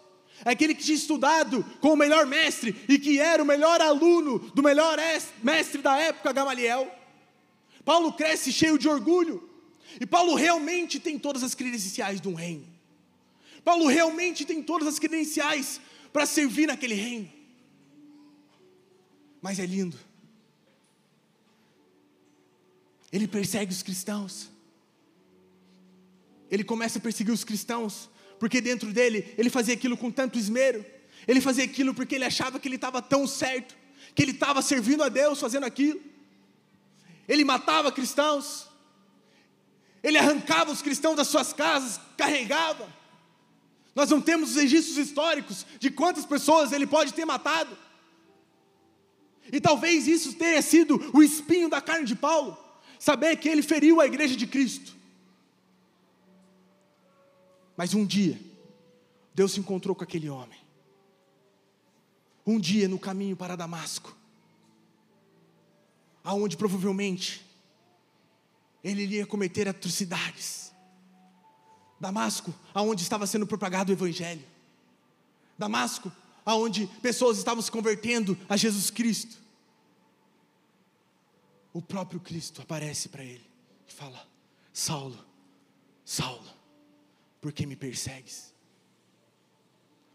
aquele 0.44 0.74
que 0.74 0.84
tinha 0.84 0.96
estudado 0.96 1.64
com 1.80 1.94
o 1.94 1.98
melhor 1.98 2.26
mestre 2.26 2.76
e 2.88 2.98
que 2.98 3.20
era 3.20 3.42
o 3.42 3.46
melhor 3.46 3.82
aluno 3.82 4.40
do 4.40 4.64
melhor 4.64 4.98
mestre 5.42 5.82
da 5.82 5.98
época, 5.98 6.32
Gamaliel. 6.32 6.90
Paulo 7.84 8.14
cresce 8.14 8.52
cheio 8.52 8.78
de 8.78 8.88
orgulho, 8.88 9.50
e 10.00 10.06
Paulo 10.06 10.36
realmente 10.36 11.00
tem 11.00 11.20
todas 11.20 11.44
as 11.44 11.54
credenciais 11.54 12.20
de 12.20 12.28
um 12.28 12.34
reino. 12.34 12.73
Paulo 13.64 13.88
realmente 13.88 14.46
tem 14.46 14.62
todas 14.62 14.88
as 14.88 15.00
credenciais 15.00 15.80
para 16.12 16.26
servir 16.26 16.68
naquele 16.68 16.96
reino. 16.96 17.32
Mas 19.42 19.60
é 19.60 19.66
lindo. 19.66 19.98
Ele 23.12 23.28
persegue 23.28 23.72
os 23.72 23.84
cristãos 23.84 24.54
ele 26.54 26.64
começa 26.64 27.00
a 27.00 27.02
perseguir 27.02 27.34
os 27.34 27.44
cristãos, 27.44 28.08
porque 28.38 28.62
dentro 28.62 28.94
dele 28.94 29.34
ele 29.40 29.50
fazia 29.50 29.74
aquilo 29.74 29.98
com 29.98 30.12
tanto 30.12 30.38
esmero, 30.38 30.86
ele 31.28 31.42
fazia 31.42 31.64
aquilo 31.64 31.96
porque 31.96 32.14
ele 32.14 32.26
achava 32.26 32.60
que 32.60 32.68
ele 32.68 32.76
estava 32.76 33.02
tão 33.02 33.26
certo, 33.26 33.76
que 34.14 34.22
ele 34.22 34.34
estava 34.34 34.62
servindo 34.62 35.02
a 35.02 35.10
Deus 35.10 35.40
fazendo 35.40 35.64
aquilo. 35.64 36.00
Ele 37.28 37.44
matava 37.44 37.92
cristãos, 37.92 38.68
ele 40.04 40.16
arrancava 40.16 40.72
os 40.72 40.84
cristãos 40.84 41.16
das 41.16 41.28
suas 41.28 41.54
casas, 41.54 42.00
carregava. 42.16 42.88
Nós 43.96 44.10
não 44.10 44.22
temos 44.22 44.52
os 44.52 44.56
registros 44.56 44.98
históricos 44.98 45.66
de 45.80 45.92
quantas 45.92 46.26
pessoas 46.26 46.72
ele 46.72 46.88
pode 46.88 47.14
ter 47.14 47.26
matado. 47.26 47.78
E 49.52 49.60
talvez 49.60 50.08
isso 50.08 50.34
tenha 50.34 50.62
sido 50.62 51.00
o 51.14 51.22
espinho 51.22 51.70
da 51.70 51.82
carne 51.82 52.06
de 52.06 52.16
Paulo, 52.16 52.58
saber 52.98 53.36
que 53.38 53.50
ele 53.50 53.62
feriu 53.62 54.00
a 54.00 54.06
igreja 54.06 54.36
de 54.36 54.48
Cristo. 54.48 54.96
Mas 57.76 57.94
um 57.94 58.06
dia, 58.06 58.40
Deus 59.34 59.52
se 59.52 59.60
encontrou 59.60 59.96
com 59.96 60.04
aquele 60.04 60.30
homem. 60.30 60.60
Um 62.46 62.60
dia 62.60 62.88
no 62.88 63.00
caminho 63.00 63.36
para 63.36 63.56
Damasco, 63.56 64.16
aonde 66.24 66.58
provavelmente 66.58 67.46
ele 68.84 69.04
iria 69.04 69.26
cometer 69.26 69.68
atrocidades. 69.68 70.63
Damasco, 72.04 72.54
aonde 72.74 73.02
estava 73.02 73.26
sendo 73.26 73.48
propagado 73.48 73.90
o 73.90 73.96
evangelho. 73.96 74.46
Damasco, 75.58 76.12
aonde 76.46 76.86
pessoas 77.02 77.38
estavam 77.38 77.62
se 77.62 77.72
convertendo 77.72 78.38
a 78.50 78.58
Jesus 78.58 78.90
Cristo. 78.90 79.38
O 81.72 81.82
próprio 81.82 82.20
Cristo 82.20 82.62
aparece 82.62 83.08
para 83.08 83.24
ele 83.24 83.50
e 83.88 83.94
fala: 83.94 84.28
Saulo, 84.74 85.18
Saulo, 86.04 86.44
por 87.40 87.54
que 87.54 87.66
me 87.66 87.78
persegues? 87.78 88.54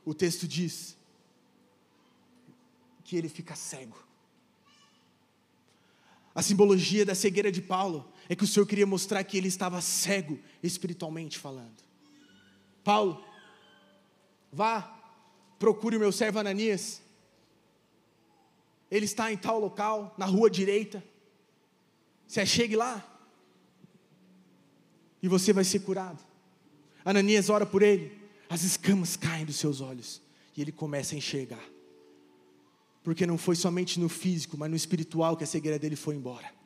O 0.04 0.12
texto 0.12 0.46
diz 0.46 0.94
que 3.02 3.16
ele 3.16 3.30
fica 3.30 3.56
cego. 3.56 3.96
A 6.34 6.42
simbologia 6.42 7.06
da 7.06 7.14
cegueira 7.14 7.50
de 7.50 7.62
Paulo 7.62 8.12
é 8.28 8.36
que 8.36 8.44
o 8.44 8.46
Senhor 8.46 8.66
queria 8.66 8.86
mostrar 8.86 9.24
que 9.24 9.38
ele 9.38 9.48
estava 9.48 9.80
cego 9.80 10.38
espiritualmente 10.62 11.38
falando. 11.38 11.76
Paulo, 12.84 13.24
vá, 14.52 14.82
procure 15.58 15.96
o 15.96 16.00
meu 16.00 16.12
servo 16.12 16.38
Ananias. 16.38 17.00
Ele 18.90 19.06
está 19.06 19.32
em 19.32 19.36
tal 19.36 19.58
local, 19.58 20.14
na 20.18 20.26
rua 20.26 20.50
direita. 20.50 21.02
Se 22.26 22.44
chegue 22.44 22.76
lá. 22.76 23.04
E 25.22 25.28
você 25.28 25.52
vai 25.52 25.64
ser 25.64 25.80
curado. 25.80 26.22
Ananias 27.04 27.48
ora 27.48 27.64
por 27.64 27.82
ele. 27.82 28.16
As 28.48 28.62
escamas 28.62 29.16
caem 29.16 29.46
dos 29.46 29.56
seus 29.56 29.80
olhos. 29.80 30.20
E 30.56 30.60
ele 30.60 30.72
começa 30.72 31.14
a 31.14 31.18
enxergar. 31.18 31.64
Porque 33.02 33.26
não 33.26 33.38
foi 33.38 33.56
somente 33.56 33.98
no 33.98 34.08
físico, 34.08 34.56
mas 34.58 34.68
no 34.68 34.76
espiritual 34.76 35.36
que 35.36 35.44
a 35.44 35.46
cegueira 35.46 35.78
dele 35.78 35.96
foi 35.96 36.14
embora. 36.14 36.57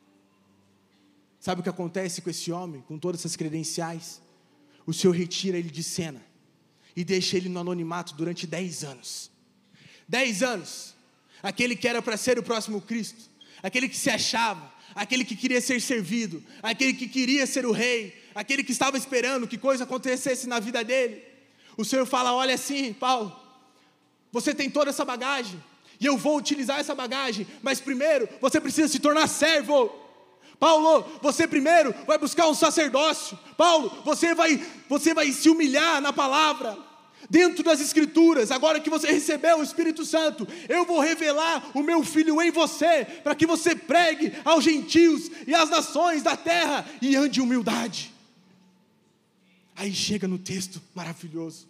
Sabe 1.43 1.59
o 1.59 1.63
que 1.63 1.69
acontece 1.69 2.21
com 2.21 2.29
esse 2.29 2.53
homem, 2.53 2.79
com 2.87 2.97
todas 2.97 3.19
essas 3.19 3.35
credenciais? 3.35 4.21
O 4.85 4.93
Senhor 4.93 5.11
retira 5.13 5.57
ele 5.57 5.69
de 5.69 5.83
cena 5.83 6.25
e 6.95 7.03
deixa 7.03 7.35
ele 7.35 7.49
no 7.49 7.59
anonimato 7.59 8.15
durante 8.15 8.47
dez 8.47 8.81
anos. 8.81 9.29
Dez 10.07 10.41
anos. 10.41 10.95
Aquele 11.43 11.75
que 11.75 11.85
era 11.85 12.01
para 12.01 12.15
ser 12.15 12.39
o 12.39 12.43
próximo 12.43 12.79
Cristo, 12.79 13.29
aquele 13.61 13.89
que 13.89 13.97
se 13.97 14.09
achava, 14.09 14.71
aquele 14.95 15.25
que 15.25 15.35
queria 15.35 15.59
ser 15.59 15.81
servido, 15.81 16.41
aquele 16.61 16.93
que 16.93 17.09
queria 17.09 17.45
ser 17.45 17.65
o 17.65 17.73
rei, 17.73 18.17
aquele 18.33 18.63
que 18.63 18.71
estava 18.71 18.95
esperando 18.95 19.45
que 19.45 19.57
coisa 19.57 19.83
acontecesse 19.83 20.47
na 20.47 20.61
vida 20.61 20.81
dele. 20.81 21.21
O 21.75 21.83
Senhor 21.83 22.05
fala: 22.05 22.33
Olha 22.33 22.55
assim, 22.55 22.93
Paulo, 22.93 23.37
você 24.31 24.55
tem 24.55 24.69
toda 24.69 24.91
essa 24.91 25.03
bagagem, 25.03 25.61
e 25.99 26.05
eu 26.05 26.17
vou 26.17 26.37
utilizar 26.37 26.79
essa 26.79 26.95
bagagem, 26.95 27.45
mas 27.61 27.81
primeiro 27.81 28.29
você 28.39 28.61
precisa 28.61 28.87
se 28.87 28.99
tornar 28.99 29.27
servo. 29.27 30.02
Paulo, 30.63 31.05
você 31.21 31.45
primeiro 31.45 31.93
vai 32.07 32.17
buscar 32.17 32.47
um 32.47 32.53
sacerdócio. 32.53 33.37
Paulo, 33.57 34.01
você 34.05 34.33
vai, 34.33 34.65
você 34.87 35.13
vai 35.13 35.29
se 35.33 35.49
humilhar 35.49 35.99
na 35.99 36.13
palavra. 36.13 36.77
Dentro 37.29 37.65
das 37.65 37.81
Escrituras, 37.81 38.49
agora 38.49 38.79
que 38.79 38.89
você 38.89 39.11
recebeu 39.11 39.59
o 39.59 39.63
Espírito 39.63 40.05
Santo, 40.05 40.47
eu 40.69 40.85
vou 40.85 41.01
revelar 41.01 41.69
o 41.73 41.83
meu 41.83 42.01
filho 42.01 42.41
em 42.41 42.49
você, 42.49 43.03
para 43.03 43.35
que 43.35 43.45
você 43.45 43.75
pregue 43.75 44.31
aos 44.45 44.63
gentios 44.63 45.29
e 45.45 45.53
às 45.53 45.69
nações 45.69 46.23
da 46.23 46.37
terra 46.37 46.89
e 47.01 47.13
ande 47.17 47.41
em 47.41 47.43
humildade. 47.43 48.13
Aí 49.75 49.93
chega 49.93 50.29
no 50.29 50.37
texto 50.37 50.81
maravilhoso, 50.95 51.67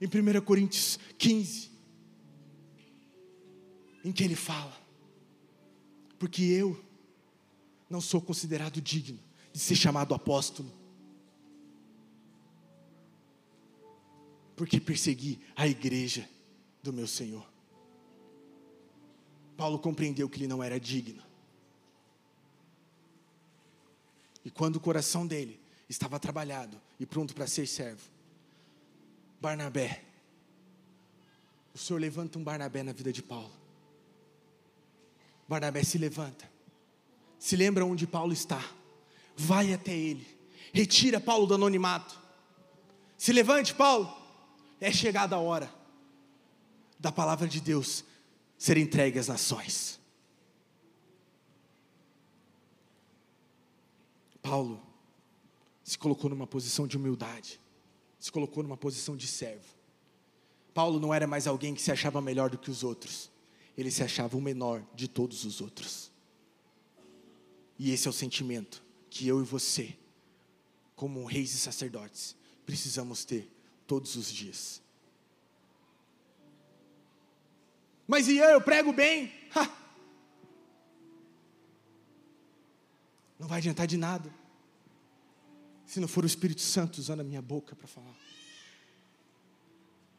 em 0.00 0.06
1 0.06 0.40
Coríntios 0.42 1.00
15, 1.18 1.68
em 4.04 4.12
que 4.12 4.22
ele 4.22 4.36
fala: 4.36 4.76
Porque 6.16 6.44
eu 6.44 6.78
não 7.90 8.00
sou 8.00 8.22
considerado 8.22 8.80
digno 8.80 9.18
de 9.52 9.58
ser 9.58 9.74
chamado 9.74 10.14
apóstolo, 10.14 10.72
porque 14.54 14.80
persegui 14.80 15.40
a 15.56 15.66
igreja 15.66 16.28
do 16.82 16.92
meu 16.92 17.08
Senhor. 17.08 17.44
Paulo 19.56 19.78
compreendeu 19.78 20.28
que 20.28 20.38
ele 20.38 20.46
não 20.46 20.62
era 20.62 20.78
digno. 20.78 21.22
E 24.44 24.50
quando 24.50 24.76
o 24.76 24.80
coração 24.80 25.26
dele 25.26 25.60
estava 25.88 26.20
trabalhado 26.20 26.80
e 26.98 27.04
pronto 27.04 27.34
para 27.34 27.46
ser 27.46 27.66
servo, 27.66 28.08
Barnabé, 29.40 30.04
o 31.74 31.78
Senhor 31.78 31.98
levanta 31.98 32.38
um 32.38 32.44
Barnabé 32.44 32.82
na 32.82 32.92
vida 32.92 33.12
de 33.12 33.22
Paulo. 33.22 33.52
Barnabé 35.48 35.82
se 35.82 35.98
levanta 35.98 36.48
se 37.40 37.56
lembra 37.56 37.86
onde 37.86 38.06
Paulo 38.06 38.34
está, 38.34 38.62
vai 39.34 39.72
até 39.72 39.96
ele, 39.96 40.26
retira 40.74 41.18
Paulo 41.18 41.46
do 41.46 41.54
anonimato, 41.54 42.20
se 43.16 43.32
levante, 43.32 43.74
Paulo, 43.74 44.14
é 44.78 44.92
chegada 44.92 45.36
a 45.36 45.40
hora 45.40 45.72
da 46.98 47.10
palavra 47.10 47.48
de 47.48 47.60
Deus 47.60 48.04
ser 48.58 48.76
entregue 48.76 49.18
às 49.18 49.28
nações. 49.28 49.98
Paulo 54.42 54.82
se 55.82 55.98
colocou 55.98 56.28
numa 56.28 56.46
posição 56.46 56.86
de 56.86 56.98
humildade, 56.98 57.58
se 58.18 58.30
colocou 58.30 58.62
numa 58.62 58.76
posição 58.76 59.16
de 59.16 59.26
servo. 59.26 59.74
Paulo 60.74 61.00
não 61.00 61.12
era 61.12 61.26
mais 61.26 61.46
alguém 61.46 61.74
que 61.74 61.80
se 61.80 61.90
achava 61.90 62.20
melhor 62.20 62.50
do 62.50 62.58
que 62.58 62.70
os 62.70 62.84
outros, 62.84 63.30
ele 63.78 63.90
se 63.90 64.02
achava 64.02 64.36
o 64.36 64.40
menor 64.42 64.82
de 64.94 65.08
todos 65.08 65.44
os 65.44 65.60
outros. 65.62 66.09
E 67.82 67.92
esse 67.92 68.06
é 68.06 68.10
o 68.10 68.12
sentimento 68.12 68.84
que 69.08 69.26
eu 69.26 69.40
e 69.40 69.42
você, 69.42 69.96
como 70.94 71.24
reis 71.24 71.54
e 71.54 71.56
sacerdotes, 71.56 72.36
precisamos 72.66 73.24
ter 73.24 73.50
todos 73.86 74.16
os 74.16 74.30
dias. 74.30 74.82
Mas 78.06 78.28
e 78.28 78.36
eu, 78.36 78.50
eu 78.50 78.60
prego 78.60 78.92
bem? 78.92 79.32
Ha! 79.54 79.66
Não 83.38 83.48
vai 83.48 83.60
adiantar 83.60 83.86
de 83.86 83.96
nada. 83.96 84.30
Se 85.86 86.00
não 86.00 86.06
for 86.06 86.22
o 86.22 86.26
Espírito 86.26 86.60
Santo 86.60 86.98
usando 86.98 87.20
a 87.20 87.24
minha 87.24 87.40
boca 87.40 87.74
para 87.74 87.88
falar. 87.88 88.14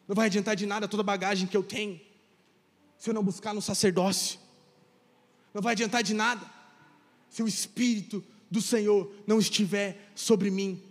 Não 0.08 0.16
vai 0.16 0.26
adiantar 0.26 0.56
de 0.56 0.66
nada 0.66 0.88
toda 0.88 1.02
a 1.02 1.04
bagagem 1.04 1.48
que 1.48 1.56
eu 1.56 1.62
tenho, 1.62 2.02
se 2.98 3.08
eu 3.08 3.14
não 3.14 3.24
buscar 3.24 3.54
no 3.54 3.62
sacerdócio. 3.62 4.40
Não 5.54 5.62
vai 5.62 5.74
adiantar 5.74 6.02
de 6.02 6.16
nada 6.16 6.61
se 7.32 7.42
o 7.42 7.48
Espírito 7.48 8.24
do 8.52 8.62
Senhor 8.62 9.12
não 9.26 9.40
estiver 9.40 10.12
sobre 10.14 10.52
mim. 10.52 10.84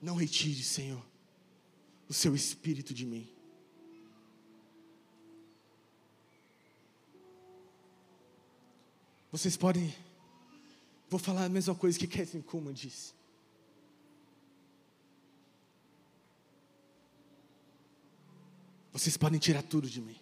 Não 0.00 0.14
retire, 0.14 0.62
Senhor, 0.62 1.02
o 2.06 2.12
seu 2.12 2.34
Espírito 2.34 2.92
de 2.92 3.06
mim. 3.06 3.26
Vocês 9.32 9.56
podem. 9.56 9.94
Vou 11.08 11.18
falar 11.18 11.44
a 11.44 11.48
mesma 11.48 11.74
coisa 11.74 11.98
que 11.98 12.06
Catherine 12.06 12.42
Kuhlman 12.42 12.74
disse. 12.74 13.14
Vocês 18.92 19.16
podem 19.16 19.38
tirar 19.38 19.62
tudo 19.62 19.88
de 19.88 20.00
mim. 20.02 20.18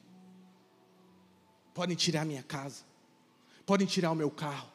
Podem 1.75 1.97
tirar 1.97 2.25
minha 2.25 2.43
casa 2.43 2.89
podem 3.69 3.87
tirar 3.87 4.11
o 4.13 4.15
meu 4.15 4.31
carro, 4.31 4.73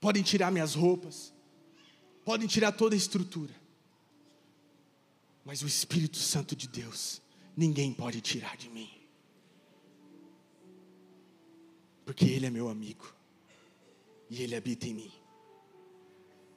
podem 0.00 0.24
tirar 0.24 0.50
minhas 0.50 0.74
roupas, 0.74 1.32
podem 2.24 2.48
tirar 2.48 2.72
toda 2.72 2.96
a 2.96 2.98
estrutura, 2.98 3.54
mas 5.44 5.62
o 5.62 5.68
Espírito 5.68 6.16
Santo 6.16 6.56
de 6.56 6.66
Deus, 6.66 7.22
ninguém 7.56 7.94
pode 7.94 8.20
tirar 8.20 8.56
de 8.56 8.68
mim, 8.68 8.90
porque 12.04 12.24
Ele 12.24 12.46
é 12.46 12.50
meu 12.50 12.68
amigo, 12.68 13.14
e 14.28 14.42
Ele 14.42 14.56
habita 14.56 14.88
em 14.88 14.94
mim, 14.94 15.12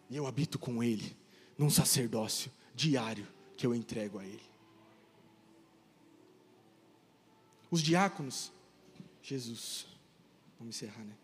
e 0.10 0.16
eu 0.16 0.26
habito 0.26 0.58
com 0.58 0.84
Ele, 0.84 1.16
num 1.60 1.70
sacerdócio 1.70 2.52
diário 2.74 3.28
que 3.56 3.68
eu 3.68 3.76
entrego 3.76 4.18
a 4.18 4.26
Ele. 4.26 4.50
Os 7.70 7.84
diáconos, 7.84 8.52
Jesus, 9.22 9.86
Vamos 10.60 10.76
encerrar, 10.76 11.06
né? 11.06 11.16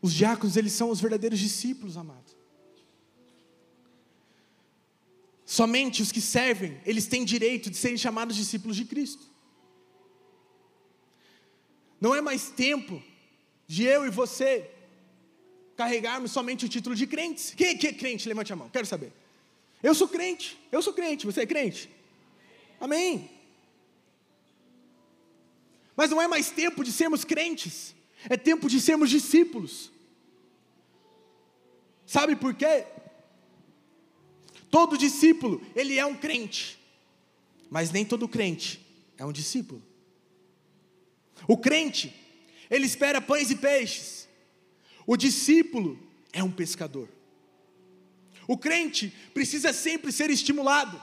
Os 0.00 0.12
diáconos, 0.12 0.56
eles 0.56 0.72
são 0.72 0.90
os 0.90 1.00
verdadeiros 1.00 1.38
discípulos, 1.38 1.96
amados. 1.96 2.36
Somente 5.46 6.02
os 6.02 6.10
que 6.10 6.20
servem, 6.20 6.80
eles 6.84 7.06
têm 7.06 7.24
direito 7.24 7.70
de 7.70 7.76
serem 7.76 7.96
chamados 7.96 8.34
discípulos 8.34 8.76
de 8.76 8.84
Cristo. 8.84 9.30
Não 12.00 12.14
é 12.14 12.20
mais 12.20 12.50
tempo 12.50 13.00
de 13.68 13.84
eu 13.84 14.04
e 14.04 14.10
você 14.10 14.68
carregarmos 15.76 16.32
somente 16.32 16.64
o 16.64 16.68
título 16.68 16.96
de 16.96 17.06
crentes. 17.06 17.54
Quem, 17.54 17.78
quem 17.78 17.90
é 17.90 17.92
crente? 17.92 18.28
Levante 18.28 18.52
a 18.52 18.56
mão, 18.56 18.68
quero 18.70 18.86
saber. 18.86 19.12
Eu 19.80 19.94
sou 19.94 20.08
crente, 20.08 20.58
eu 20.72 20.82
sou 20.82 20.92
crente, 20.92 21.26
você 21.26 21.42
é 21.42 21.46
crente? 21.46 21.88
Amém. 22.80 23.30
Mas 25.96 26.10
não 26.10 26.20
é 26.20 26.26
mais 26.26 26.50
tempo 26.50 26.82
de 26.82 26.92
sermos 26.92 27.24
crentes, 27.24 27.94
é 28.28 28.36
tempo 28.36 28.68
de 28.68 28.80
sermos 28.80 29.10
discípulos. 29.10 29.90
Sabe 32.06 32.36
por 32.36 32.54
quê? 32.54 32.84
Todo 34.70 34.96
discípulo, 34.96 35.60
ele 35.74 35.98
é 35.98 36.06
um 36.06 36.14
crente, 36.14 36.78
mas 37.70 37.90
nem 37.90 38.04
todo 38.04 38.28
crente 38.28 38.80
é 39.18 39.24
um 39.24 39.32
discípulo. 39.32 39.82
O 41.46 41.56
crente, 41.56 42.14
ele 42.70 42.86
espera 42.86 43.20
pães 43.20 43.50
e 43.50 43.56
peixes, 43.56 44.28
O 45.06 45.16
discípulo 45.16 45.98
é 46.32 46.42
um 46.42 46.50
pescador. 46.50 47.08
O 48.46 48.56
crente 48.56 49.12
precisa 49.32 49.72
sempre 49.72 50.12
ser 50.12 50.30
estimulado. 50.30 51.00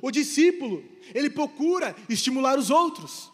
O 0.00 0.10
discípulo, 0.10 0.84
ele 1.14 1.30
procura 1.30 1.96
estimular 2.08 2.58
os 2.58 2.70
outros. 2.70 3.30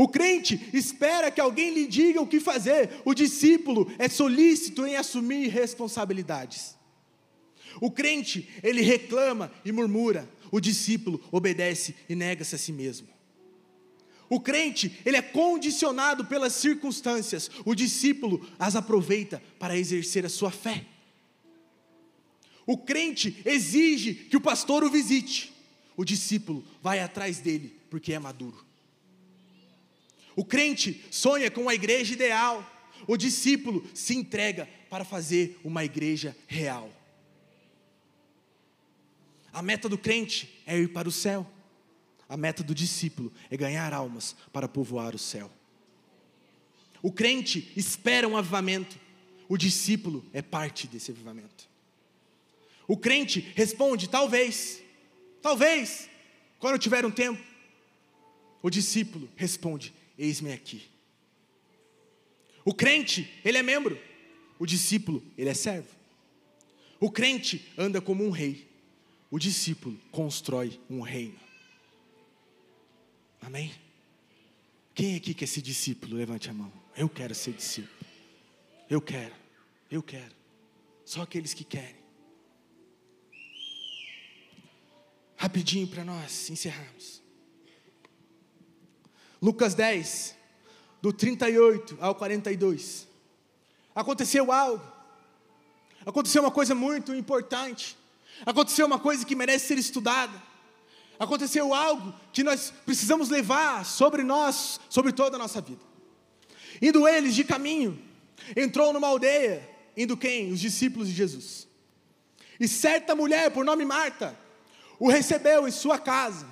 O 0.00 0.08
crente 0.08 0.58
espera 0.72 1.30
que 1.30 1.42
alguém 1.42 1.74
lhe 1.74 1.86
diga 1.86 2.22
o 2.22 2.26
que 2.26 2.40
fazer. 2.40 3.02
O 3.04 3.12
discípulo 3.12 3.86
é 3.98 4.08
solícito 4.08 4.86
em 4.86 4.96
assumir 4.96 5.48
responsabilidades. 5.48 6.74
O 7.82 7.90
crente, 7.90 8.48
ele 8.62 8.80
reclama 8.80 9.52
e 9.62 9.70
murmura. 9.70 10.26
O 10.50 10.58
discípulo 10.58 11.22
obedece 11.30 11.94
e 12.08 12.14
nega-se 12.14 12.54
a 12.54 12.58
si 12.58 12.72
mesmo. 12.72 13.08
O 14.26 14.40
crente, 14.40 14.98
ele 15.04 15.18
é 15.18 15.22
condicionado 15.22 16.24
pelas 16.24 16.54
circunstâncias. 16.54 17.50
O 17.66 17.74
discípulo 17.74 18.48
as 18.58 18.76
aproveita 18.76 19.42
para 19.58 19.76
exercer 19.76 20.24
a 20.24 20.30
sua 20.30 20.50
fé. 20.50 20.86
O 22.66 22.78
crente 22.78 23.42
exige 23.44 24.14
que 24.14 24.36
o 24.38 24.40
pastor 24.40 24.82
o 24.82 24.88
visite. 24.88 25.52
O 25.94 26.06
discípulo 26.06 26.64
vai 26.80 27.00
atrás 27.00 27.38
dele 27.38 27.78
porque 27.90 28.14
é 28.14 28.18
maduro. 28.18 28.69
O 30.40 30.44
crente 30.44 31.04
sonha 31.10 31.50
com 31.50 31.60
uma 31.60 31.74
igreja 31.74 32.14
ideal. 32.14 32.64
O 33.06 33.14
discípulo 33.14 33.86
se 33.92 34.16
entrega 34.16 34.66
para 34.88 35.04
fazer 35.04 35.60
uma 35.62 35.84
igreja 35.84 36.34
real. 36.46 36.90
A 39.52 39.60
meta 39.60 39.86
do 39.86 39.98
crente 39.98 40.62
é 40.64 40.78
ir 40.78 40.88
para 40.94 41.06
o 41.06 41.12
céu. 41.12 41.46
A 42.26 42.38
meta 42.38 42.62
do 42.62 42.74
discípulo 42.74 43.30
é 43.50 43.56
ganhar 43.58 43.92
almas 43.92 44.34
para 44.50 44.66
povoar 44.66 45.14
o 45.14 45.18
céu. 45.18 45.50
O 47.02 47.12
crente 47.12 47.70
espera 47.76 48.26
um 48.26 48.34
avivamento. 48.34 48.98
O 49.46 49.58
discípulo 49.58 50.24
é 50.32 50.40
parte 50.40 50.86
desse 50.86 51.10
avivamento. 51.10 51.68
O 52.88 52.96
crente 52.96 53.40
responde: 53.54 54.08
talvez, 54.08 54.80
talvez, 55.42 56.08
quando 56.58 56.78
tiver 56.78 57.04
um 57.04 57.10
tempo. 57.10 57.44
O 58.62 58.70
discípulo 58.70 59.28
responde: 59.36 59.99
eis-me 60.20 60.52
aqui. 60.52 60.82
O 62.64 62.74
crente, 62.74 63.28
ele 63.44 63.58
é 63.58 63.62
membro. 63.62 63.98
O 64.58 64.66
discípulo, 64.66 65.22
ele 65.36 65.48
é 65.48 65.54
servo. 65.54 65.88
O 67.00 67.10
crente 67.10 67.72
anda 67.78 68.00
como 68.00 68.24
um 68.24 68.30
rei. 68.30 68.68
O 69.30 69.38
discípulo 69.38 69.98
constrói 70.10 70.78
um 70.90 71.00
reino. 71.00 71.38
Amém? 73.40 73.72
Quem 74.94 75.16
aqui 75.16 75.32
quer 75.32 75.46
ser 75.46 75.62
discípulo? 75.62 76.16
Levante 76.16 76.50
a 76.50 76.52
mão. 76.52 76.70
Eu 76.94 77.08
quero 77.08 77.34
ser 77.34 77.52
discípulo. 77.52 78.06
Eu 78.88 79.00
quero. 79.00 79.34
Eu 79.90 80.02
quero. 80.02 80.34
Só 81.04 81.22
aqueles 81.22 81.54
que 81.54 81.64
querem. 81.64 82.00
Rapidinho 85.36 85.88
para 85.88 86.04
nós 86.04 86.50
encerrarmos. 86.50 87.19
Lucas 89.40 89.74
10, 89.74 90.36
do 91.00 91.12
38 91.12 91.96
ao 92.00 92.14
42. 92.14 93.08
Aconteceu 93.94 94.52
algo. 94.52 94.84
Aconteceu 96.04 96.42
uma 96.42 96.50
coisa 96.50 96.74
muito 96.74 97.14
importante. 97.14 97.96
Aconteceu 98.44 98.86
uma 98.86 98.98
coisa 98.98 99.24
que 99.24 99.34
merece 99.34 99.68
ser 99.68 99.78
estudada. 99.78 100.50
Aconteceu 101.18 101.74
algo 101.74 102.14
que 102.32 102.42
nós 102.42 102.72
precisamos 102.84 103.28
levar 103.28 103.84
sobre 103.84 104.22
nós, 104.22 104.80
sobre 104.88 105.12
toda 105.12 105.36
a 105.36 105.38
nossa 105.38 105.60
vida. 105.60 105.82
Indo 106.80 107.06
eles 107.06 107.34
de 107.34 107.44
caminho, 107.44 108.02
entrou 108.56 108.92
numa 108.92 109.08
aldeia, 109.08 109.68
indo 109.96 110.16
quem? 110.16 110.52
Os 110.52 110.60
discípulos 110.60 111.08
de 111.08 111.14
Jesus. 111.14 111.68
E 112.58 112.66
certa 112.68 113.14
mulher, 113.14 113.50
por 113.50 113.64
nome 113.64 113.84
Marta, 113.84 114.38
o 114.98 115.10
recebeu 115.10 115.66
em 115.66 115.70
sua 115.70 115.98
casa. 115.98 116.46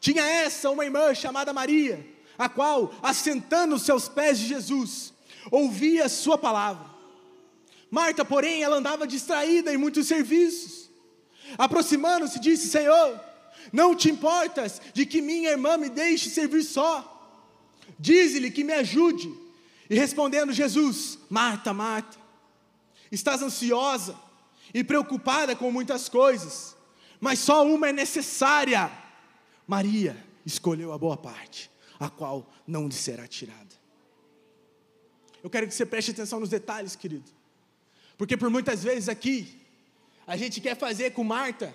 Tinha 0.00 0.22
essa 0.22 0.70
uma 0.70 0.84
irmã 0.84 1.14
chamada 1.14 1.52
Maria, 1.52 2.13
a 2.38 2.48
qual, 2.48 2.94
assentando 3.02 3.78
seus 3.78 4.08
pés 4.08 4.38
de 4.38 4.46
Jesus, 4.46 5.12
ouvia 5.50 6.08
sua 6.08 6.36
palavra. 6.36 6.94
Marta, 7.90 8.24
porém, 8.24 8.62
ela 8.62 8.76
andava 8.76 9.06
distraída 9.06 9.72
em 9.72 9.76
muitos 9.76 10.06
serviços. 10.06 10.90
Aproximando-se, 11.56 12.40
disse: 12.40 12.68
Senhor, 12.68 13.20
não 13.72 13.94
te 13.94 14.10
importas 14.10 14.80
de 14.92 15.06
que 15.06 15.20
minha 15.20 15.50
irmã 15.50 15.76
me 15.76 15.88
deixe 15.88 16.28
servir 16.30 16.62
só? 16.62 17.10
Diz-lhe 17.98 18.50
que 18.50 18.64
me 18.64 18.72
ajude. 18.72 19.32
E 19.88 19.94
respondendo 19.94 20.52
Jesus: 20.52 21.18
Marta, 21.28 21.72
Marta, 21.72 22.18
estás 23.12 23.42
ansiosa 23.42 24.16
e 24.72 24.82
preocupada 24.82 25.54
com 25.54 25.70
muitas 25.70 26.08
coisas, 26.08 26.76
mas 27.20 27.38
só 27.38 27.64
uma 27.66 27.88
é 27.88 27.92
necessária. 27.92 28.90
Maria 29.66 30.16
escolheu 30.44 30.92
a 30.92 30.98
boa 30.98 31.16
parte, 31.16 31.70
a 31.98 32.08
qual 32.08 32.50
não 32.66 32.86
lhe 32.86 32.94
será 32.94 33.26
tirada. 33.26 33.74
Eu 35.42 35.50
quero 35.50 35.66
que 35.66 35.74
você 35.74 35.84
preste 35.84 36.10
atenção 36.10 36.40
nos 36.40 36.48
detalhes, 36.48 36.96
querido, 36.96 37.30
porque 38.16 38.36
por 38.36 38.48
muitas 38.50 38.82
vezes 38.82 39.08
aqui, 39.08 39.60
a 40.26 40.36
gente 40.36 40.60
quer 40.60 40.76
fazer 40.76 41.10
com 41.10 41.22
Marta 41.22 41.74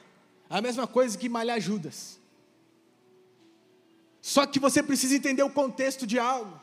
a 0.49 0.61
mesma 0.61 0.87
coisa 0.87 1.17
que 1.17 1.29
malhar 1.29 1.59
Judas. 1.59 2.19
Só 4.21 4.45
que 4.45 4.59
você 4.59 4.81
precisa 4.81 5.15
entender 5.15 5.43
o 5.43 5.49
contexto 5.49 6.05
de 6.05 6.17
algo. 6.19 6.59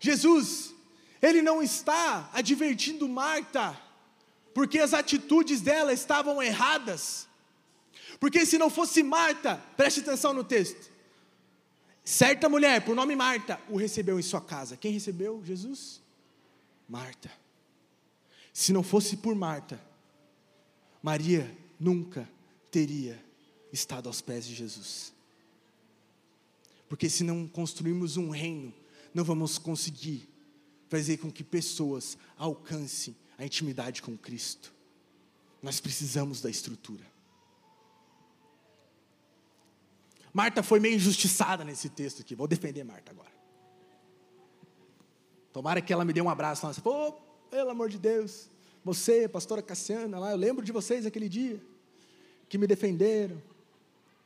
Jesus, 0.00 0.74
ele 1.20 1.42
não 1.42 1.62
está 1.62 2.28
advertindo 2.32 3.08
Marta, 3.08 3.78
porque 4.54 4.78
as 4.78 4.92
atitudes 4.94 5.60
dela 5.60 5.92
estavam 5.92 6.42
erradas. 6.42 7.28
Porque 8.18 8.44
se 8.44 8.58
não 8.58 8.70
fosse 8.70 9.02
Marta, 9.02 9.62
preste 9.76 10.00
atenção 10.00 10.32
no 10.32 10.44
texto. 10.44 10.91
Certa 12.04 12.48
mulher, 12.48 12.84
por 12.84 12.96
nome 12.96 13.14
Marta, 13.14 13.60
o 13.68 13.76
recebeu 13.76 14.18
em 14.18 14.22
sua 14.22 14.40
casa. 14.40 14.76
Quem 14.76 14.92
recebeu? 14.92 15.42
Jesus? 15.44 16.02
Marta. 16.88 17.30
Se 18.52 18.72
não 18.72 18.82
fosse 18.82 19.16
por 19.16 19.34
Marta, 19.34 19.80
Maria 21.02 21.56
nunca 21.78 22.28
teria 22.70 23.22
estado 23.72 24.08
aos 24.08 24.20
pés 24.20 24.46
de 24.46 24.54
Jesus. 24.54 25.12
Porque 26.88 27.08
se 27.08 27.24
não 27.24 27.46
construirmos 27.48 28.16
um 28.16 28.30
reino, 28.30 28.74
não 29.14 29.24
vamos 29.24 29.56
conseguir 29.56 30.28
fazer 30.88 31.16
com 31.16 31.30
que 31.30 31.42
pessoas 31.42 32.18
alcancem 32.36 33.16
a 33.38 33.46
intimidade 33.46 34.02
com 34.02 34.16
Cristo. 34.16 34.74
Nós 35.62 35.80
precisamos 35.80 36.40
da 36.42 36.50
estrutura. 36.50 37.11
Marta 40.32 40.62
foi 40.62 40.80
meio 40.80 40.96
injustiçada 40.96 41.64
nesse 41.64 41.88
texto 41.88 42.20
aqui. 42.22 42.34
Vou 42.34 42.48
defender 42.48 42.84
Marta 42.84 43.12
agora. 43.12 43.32
Tomara 45.52 45.80
que 45.82 45.92
ela 45.92 46.04
me 46.04 46.12
dê 46.12 46.22
um 46.22 46.30
abraço. 46.30 46.62
Fala 46.62 46.74
Pô, 46.74 47.12
pelo 47.50 47.70
amor 47.70 47.90
de 47.90 47.98
Deus. 47.98 48.50
Você, 48.84 49.28
pastora 49.28 49.62
Cassiana, 49.62 50.18
lá, 50.18 50.30
eu 50.32 50.36
lembro 50.36 50.64
de 50.64 50.72
vocês 50.72 51.04
aquele 51.06 51.28
dia 51.28 51.62
que 52.48 52.58
me 52.58 52.66
defenderam, 52.66 53.40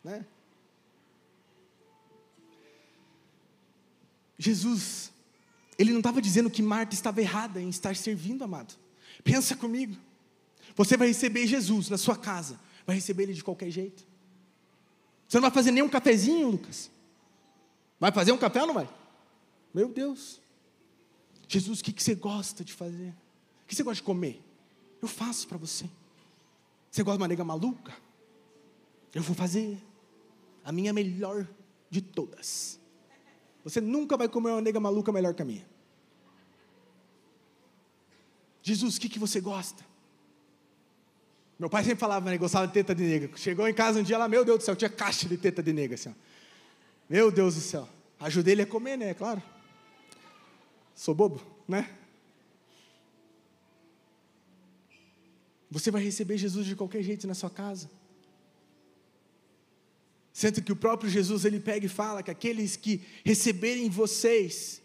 né? 0.03 0.25
Jesus, 4.39 5.13
ele 5.79 5.93
não 5.93 5.99
estava 5.99 6.21
dizendo 6.21 6.51
que 6.51 6.63
Marta 6.63 6.95
estava 6.95 7.21
errada 7.21 7.61
em 7.61 7.69
estar 7.69 7.97
servindo, 7.97 8.43
amado. 8.45 8.75
Pensa 9.25 9.57
comigo. 9.57 9.97
Você 10.75 10.97
vai 10.97 11.09
receber 11.09 11.47
Jesus 11.47 11.89
na 11.89 11.97
sua 11.97 12.17
casa, 12.17 12.61
vai 12.87 12.97
receber 12.97 13.25
ele 13.25 13.33
de 13.33 13.43
qualquer 13.43 13.71
jeito. 13.71 14.07
Você 15.27 15.37
não 15.39 15.43
vai 15.43 15.51
fazer 15.51 15.71
nem 15.71 15.83
um 15.83 15.89
cafezinho, 15.89 16.51
Lucas? 16.51 16.91
Vai 17.99 18.13
fazer 18.13 18.33
um 18.33 18.39
café 18.39 18.61
ou 18.61 18.67
não 18.67 18.75
vai? 18.75 18.89
Meu 19.75 19.89
Deus. 19.89 20.41
Jesus, 21.49 21.81
o 21.81 21.85
que, 21.85 21.93
que 21.93 22.03
você 22.03 22.15
gosta 22.15 22.65
de 22.65 22.73
fazer? 22.73 23.15
O 23.63 23.67
que 23.67 23.75
você 23.75 23.83
gosta 23.83 23.97
de 23.97 24.03
comer? 24.03 24.43
Eu 25.01 25.09
faço 25.09 25.47
para 25.49 25.59
você. 25.59 25.89
Você 26.91 27.03
gosta 27.03 27.19
de 27.19 27.23
uma 27.23 27.29
nega 27.29 27.45
maluca? 27.45 27.95
Eu 29.15 29.23
vou 29.23 29.35
fazer 29.35 29.83
a 30.65 30.73
minha 30.73 30.93
melhor 30.93 31.47
de 31.91 32.01
todas. 32.01 32.79
Você 33.65 33.81
nunca 33.81 34.17
vai 34.17 34.29
comer 34.29 34.51
uma 34.51 34.61
nega 34.61 34.79
maluca 34.79 35.13
melhor 35.13 35.35
que 35.35 35.43
a 35.43 35.45
minha. 35.45 35.67
Jesus, 38.63 38.97
o 38.97 39.01
que, 39.01 39.09
que 39.09 39.19
você 39.19 39.41
gosta? 39.41 39.85
Meu 41.59 41.71
pai 41.71 41.83
sempre 41.85 41.99
falava, 41.99 42.31
né, 42.31 42.37
gostava 42.37 42.67
de 42.67 42.73
teta 42.73 42.95
de 42.95 43.03
nega. 43.03 43.37
Chegou 43.37 43.67
em 43.67 43.73
casa 43.73 44.01
um 44.01 44.03
dia 44.03 44.19
lá, 44.19 44.29
meu 44.29 44.45
Deus 44.45 44.59
do 44.59 44.65
céu, 44.65 44.77
tinha 44.77 44.91
caixa 44.91 45.27
de 45.27 45.39
teta 45.39 45.63
de 45.63 45.73
nega 45.73 45.95
assim. 45.95 46.11
Ó. 46.11 46.13
Meu 47.09 47.31
Deus 47.31 47.55
do 47.55 47.61
céu. 47.61 47.89
Ajudei 48.21 48.53
ele 48.53 48.63
a 48.63 48.67
comer, 48.67 48.97
né? 48.97 49.15
Claro. 49.15 49.43
Sou 50.95 51.15
bobo, 51.15 51.41
né? 51.67 51.91
Você 55.71 55.91
vai 55.91 56.03
receber 56.03 56.39
Jesus 56.39 56.67
de 56.67 56.77
qualquer 56.77 57.03
jeito 57.03 57.27
na 57.27 57.35
sua 57.35 57.51
casa. 57.51 57.91
Sendo 60.33 60.63
que 60.63 60.73
o 60.73 60.77
próprio 60.77 61.11
Jesus 61.11 61.45
ele 61.45 61.59
pega 61.59 61.87
e 61.87 61.89
fala 61.89 62.23
que 62.23 62.31
aqueles 62.31 62.77
que 62.77 63.03
receberem 63.25 63.89
vocês, 63.89 64.83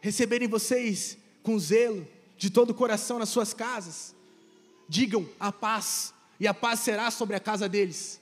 receberem 0.00 0.46
vocês 0.46 1.16
com 1.42 1.58
zelo, 1.58 2.06
de 2.36 2.50
todo 2.50 2.70
o 2.70 2.74
coração 2.74 3.18
nas 3.18 3.28
suas 3.28 3.54
casas, 3.54 4.14
digam 4.92 5.26
a 5.40 5.50
paz, 5.50 6.12
e 6.38 6.46
a 6.46 6.52
paz 6.52 6.80
será 6.80 7.10
sobre 7.10 7.34
a 7.34 7.40
casa 7.40 7.66
deles. 7.66 8.20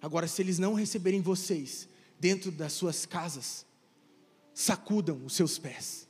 Agora, 0.00 0.28
se 0.28 0.40
eles 0.40 0.56
não 0.56 0.72
receberem 0.72 1.20
vocês 1.20 1.88
dentro 2.20 2.52
das 2.52 2.72
suas 2.72 3.04
casas, 3.04 3.66
sacudam 4.54 5.20
os 5.26 5.34
seus 5.34 5.58
pés, 5.58 6.06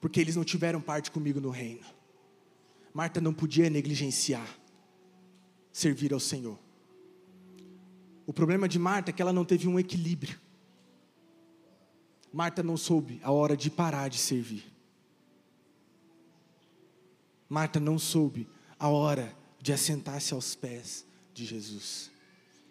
porque 0.00 0.20
eles 0.20 0.34
não 0.34 0.42
tiveram 0.42 0.80
parte 0.80 1.12
comigo 1.12 1.40
no 1.40 1.50
reino. 1.50 1.86
Marta 2.92 3.20
não 3.20 3.32
podia 3.32 3.70
negligenciar 3.70 4.48
servir 5.72 6.12
ao 6.12 6.20
Senhor. 6.20 6.58
O 8.26 8.32
problema 8.32 8.68
de 8.68 8.80
Marta 8.80 9.10
é 9.10 9.12
que 9.12 9.22
ela 9.22 9.32
não 9.32 9.44
teve 9.44 9.68
um 9.68 9.78
equilíbrio. 9.78 10.40
Marta 12.32 12.64
não 12.64 12.76
soube 12.76 13.20
a 13.22 13.30
hora 13.30 13.56
de 13.56 13.70
parar 13.70 14.08
de 14.08 14.18
servir. 14.18 14.64
Marta 17.48 17.78
não 17.78 17.96
soube 17.96 18.48
a 18.82 18.88
hora 18.88 19.32
de 19.60 19.72
assentar-se 19.72 20.34
aos 20.34 20.56
pés 20.56 21.06
de 21.32 21.44
Jesus. 21.44 22.10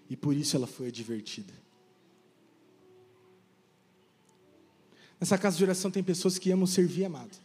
E 0.10 0.18
por 0.18 0.36
isso 0.36 0.58
ela 0.58 0.68
foi 0.68 0.90
advertida. 0.90 1.54
Nessa 5.18 5.38
casa 5.38 5.56
de 5.56 5.64
oração 5.64 5.90
tem 5.90 6.04
pessoas 6.04 6.38
que 6.38 6.52
amam 6.52 6.68
servir, 6.68 7.06
amado. 7.06 7.38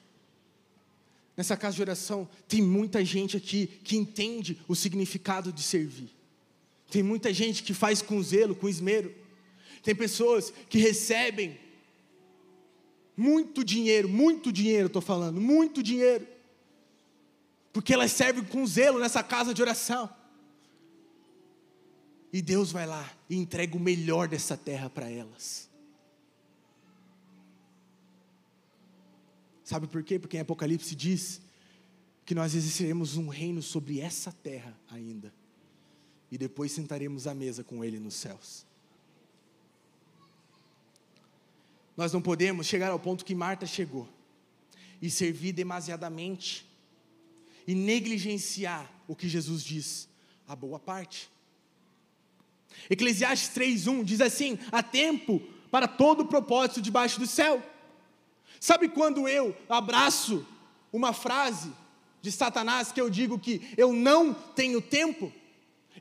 Nessa 1.36 1.56
casa 1.56 1.76
de 1.76 1.82
oração 1.82 2.28
tem 2.48 2.60
muita 2.60 3.04
gente 3.04 3.36
aqui 3.36 3.68
que 3.84 3.96
entende 3.96 4.60
o 4.66 4.74
significado 4.74 5.52
de 5.52 5.62
servir. 5.62 6.10
Tem 6.90 7.04
muita 7.04 7.32
gente 7.32 7.62
que 7.62 7.72
faz 7.72 8.02
com 8.02 8.20
zelo, 8.20 8.56
com 8.56 8.68
esmero. 8.68 9.14
Tem 9.80 9.94
pessoas 9.94 10.52
que 10.68 10.78
recebem 10.78 11.56
muito 13.16 13.62
dinheiro, 13.62 14.08
muito 14.08 14.50
dinheiro, 14.50 14.88
estou 14.88 15.00
falando, 15.00 15.40
muito 15.40 15.84
dinheiro. 15.84 16.34
Porque 17.76 17.92
elas 17.92 18.10
servem 18.10 18.42
com 18.42 18.66
zelo 18.66 18.98
nessa 18.98 19.22
casa 19.22 19.52
de 19.52 19.60
oração. 19.60 20.08
E 22.32 22.40
Deus 22.40 22.72
vai 22.72 22.86
lá 22.86 23.06
e 23.28 23.36
entrega 23.36 23.76
o 23.76 23.78
melhor 23.78 24.28
dessa 24.28 24.56
terra 24.56 24.88
para 24.88 25.10
elas. 25.10 25.68
Sabe 29.62 29.86
por 29.86 30.02
quê? 30.02 30.18
Porque 30.18 30.38
em 30.38 30.40
Apocalipse 30.40 30.94
diz 30.94 31.42
que 32.24 32.34
nós 32.34 32.54
exerceremos 32.54 33.18
um 33.18 33.28
reino 33.28 33.60
sobre 33.60 34.00
essa 34.00 34.32
terra 34.32 34.74
ainda. 34.88 35.30
E 36.32 36.38
depois 36.38 36.72
sentaremos 36.72 37.26
à 37.26 37.34
mesa 37.34 37.62
com 37.62 37.84
Ele 37.84 38.00
nos 38.00 38.14
céus. 38.14 38.64
Nós 41.94 42.10
não 42.10 42.22
podemos 42.22 42.66
chegar 42.66 42.90
ao 42.90 42.98
ponto 42.98 43.22
que 43.22 43.34
Marta 43.34 43.66
chegou 43.66 44.08
e 45.02 45.10
servir 45.10 45.52
demasiadamente 45.52 46.65
e 47.66 47.74
negligenciar 47.74 48.90
o 49.08 49.16
que 49.16 49.28
Jesus 49.28 49.62
diz, 49.62 50.08
a 50.46 50.54
boa 50.54 50.78
parte. 50.78 51.30
Eclesiastes 52.88 53.50
3:1 53.50 54.04
diz 54.04 54.20
assim: 54.20 54.58
há 54.70 54.82
tempo 54.82 55.40
para 55.70 55.88
todo 55.88 56.26
propósito 56.26 56.80
debaixo 56.80 57.18
do 57.18 57.26
céu. 57.26 57.62
Sabe 58.60 58.88
quando 58.88 59.28
eu 59.28 59.56
abraço 59.68 60.46
uma 60.92 61.12
frase 61.12 61.72
de 62.22 62.32
Satanás 62.32 62.90
que 62.90 63.00
eu 63.00 63.10
digo 63.10 63.38
que 63.38 63.60
eu 63.76 63.92
não 63.92 64.32
tenho 64.32 64.80
tempo? 64.80 65.32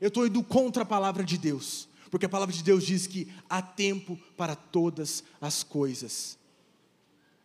Eu 0.00 0.08
estou 0.08 0.26
indo 0.26 0.42
contra 0.42 0.82
a 0.82 0.86
palavra 0.86 1.24
de 1.24 1.38
Deus, 1.38 1.88
porque 2.10 2.26
a 2.26 2.28
palavra 2.28 2.54
de 2.54 2.62
Deus 2.62 2.84
diz 2.84 3.06
que 3.06 3.28
há 3.48 3.62
tempo 3.62 4.18
para 4.36 4.54
todas 4.54 5.24
as 5.40 5.62
coisas. 5.62 6.38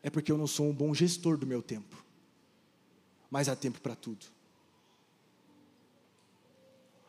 É 0.03 0.09
porque 0.09 0.31
eu 0.31 0.37
não 0.37 0.47
sou 0.47 0.69
um 0.69 0.73
bom 0.73 0.93
gestor 0.93 1.37
do 1.37 1.45
meu 1.45 1.61
tempo, 1.61 2.00
mas 3.31 3.47
há 3.47 3.55
tempo 3.55 3.79
para 3.79 3.95
tudo. 3.95 4.25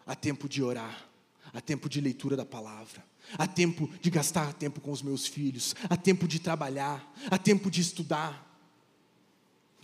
Há 0.07 0.14
tempo 0.14 0.49
de 0.49 0.62
orar, 0.62 1.09
há 1.53 1.61
tempo 1.61 1.89
de 1.89 2.01
leitura 2.01 2.37
da 2.37 2.45
palavra, 2.45 3.05
há 3.37 3.47
tempo 3.47 3.91
de 4.01 4.09
gastar 4.09 4.53
tempo 4.55 4.81
com 4.81 4.93
os 4.93 5.03
meus 5.03 5.27
filhos, 5.27 5.75
há 5.91 5.97
tempo 5.97 6.29
de 6.29 6.39
trabalhar, 6.39 7.12
há 7.31 7.37
tempo 7.37 7.70
de 7.70 7.81
estudar, 7.81 8.49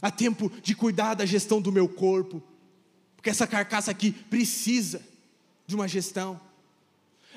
há 0.00 0.10
tempo 0.10 0.48
de 0.62 0.74
cuidar 0.74 1.14
da 1.14 1.26
gestão 1.26 1.60
do 1.60 1.72
meu 1.72 1.88
corpo, 1.88 2.42
porque 3.16 3.30
essa 3.30 3.46
carcaça 3.46 3.90
aqui 3.90 4.12
precisa 4.12 5.02
de 5.66 5.74
uma 5.74 5.88
gestão, 5.88 6.40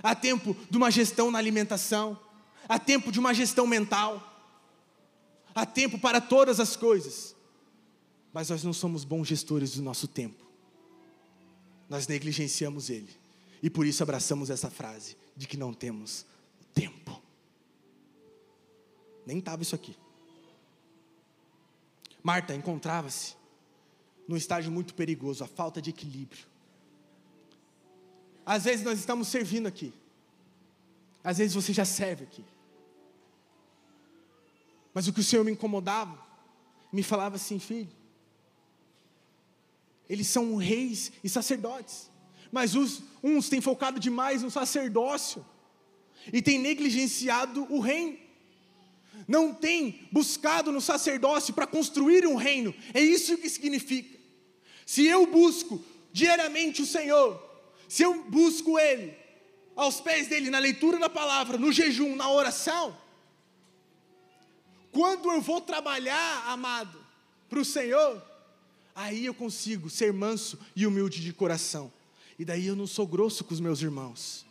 há 0.02 0.16
tempo 0.16 0.56
de 0.70 0.78
uma 0.78 0.92
gestão 0.92 1.32
na 1.32 1.40
alimentação, 1.40 2.20
há 2.68 2.80
tempo 2.80 3.12
de 3.12 3.20
uma 3.20 3.34
gestão 3.34 3.68
mental, 3.68 4.28
há 5.54 5.66
tempo 5.66 6.00
para 6.00 6.22
todas 6.22 6.60
as 6.60 6.76
coisas, 6.76 7.36
mas 8.34 8.50
nós 8.50 8.64
não 8.64 8.74
somos 8.74 9.04
bons 9.04 9.28
gestores 9.28 9.76
do 9.76 9.82
nosso 9.82 10.08
tempo, 10.08 10.46
nós 11.90 12.08
negligenciamos 12.08 12.90
ele. 12.90 13.10
E 13.62 13.70
por 13.70 13.86
isso 13.86 14.02
abraçamos 14.02 14.50
essa 14.50 14.72
frase 14.72 15.16
de 15.36 15.48
que 15.48 15.58
não 15.58 15.74
temos 15.74 16.26
tempo. 16.74 17.22
Nem 19.26 19.38
estava 19.38 19.62
isso 19.62 19.76
aqui. 19.76 19.96
Marta 22.24 22.56
encontrava-se 22.56 23.36
num 24.28 24.38
estágio 24.38 24.72
muito 24.72 24.94
perigoso, 24.96 25.44
a 25.44 25.48
falta 25.48 25.82
de 25.82 25.90
equilíbrio. 25.90 26.46
Às 28.46 28.64
vezes 28.64 28.84
nós 28.84 28.98
estamos 28.98 29.28
servindo 29.28 29.68
aqui. 29.68 29.94
Às 31.24 31.38
vezes 31.38 31.54
você 31.54 31.74
já 31.74 31.86
serve 31.86 32.24
aqui. 32.24 32.44
Mas 34.94 35.08
o 35.08 35.14
que 35.14 35.20
o 35.20 35.24
Senhor 35.24 35.44
me 35.44 35.52
incomodava, 35.52 36.18
me 36.92 37.04
falava 37.04 37.36
assim, 37.36 37.60
filho, 37.60 37.90
eles 40.12 40.28
são 40.28 40.56
reis 40.56 41.12
e 41.24 41.30
sacerdotes 41.30 42.12
mas 42.52 42.76
os, 42.76 43.02
uns 43.24 43.48
têm 43.48 43.62
focado 43.62 44.00
demais 44.00 44.44
no 44.44 44.52
sacerdócio 44.52 45.46
e 46.32 46.42
têm 46.42 46.60
negligenciado 46.60 47.66
o 47.74 47.80
reino. 47.80 48.20
Não 49.28 49.54
tem 49.54 50.08
buscado 50.12 50.72
no 50.72 50.82
sacerdócio 50.82 51.54
para 51.54 51.66
construir 51.66 52.28
um 52.28 52.36
reino. 52.36 52.76
É 52.94 53.00
isso 53.00 53.38
que 53.38 53.50
significa. 53.50 54.20
Se 54.86 55.08
eu 55.08 55.26
busco 55.26 55.84
diariamente 56.12 56.82
o 56.82 56.86
Senhor, 56.86 57.42
se 57.88 58.04
eu 58.04 58.24
busco 58.26 58.78
Ele, 58.78 59.16
aos 59.76 60.02
pés 60.02 60.28
dele, 60.28 60.50
na 60.50 60.60
leitura 60.60 61.00
da 61.00 61.10
palavra, 61.10 61.58
no 61.58 61.72
jejum, 61.72 62.16
na 62.16 62.30
oração, 62.30 62.98
quando 64.92 65.32
eu 65.32 65.40
vou 65.40 65.62
trabalhar, 65.62 66.50
amado, 66.50 67.00
para 67.48 67.60
o 67.60 67.66
Senhor, 67.66 68.22
aí 68.96 69.26
eu 69.26 69.34
consigo 69.34 69.90
ser 69.90 70.12
manso 70.14 70.60
e 70.76 70.86
humilde 70.86 71.22
de 71.22 71.34
coração 71.34 71.92
e 72.42 72.46
daí 72.46 72.66
eu 72.66 72.76
não 72.76 72.88
sou 72.88 73.06
grosso 73.06 73.44
com 73.44 73.54
os 73.54 73.60
meus 73.60 73.84
irmãos. 73.84 74.48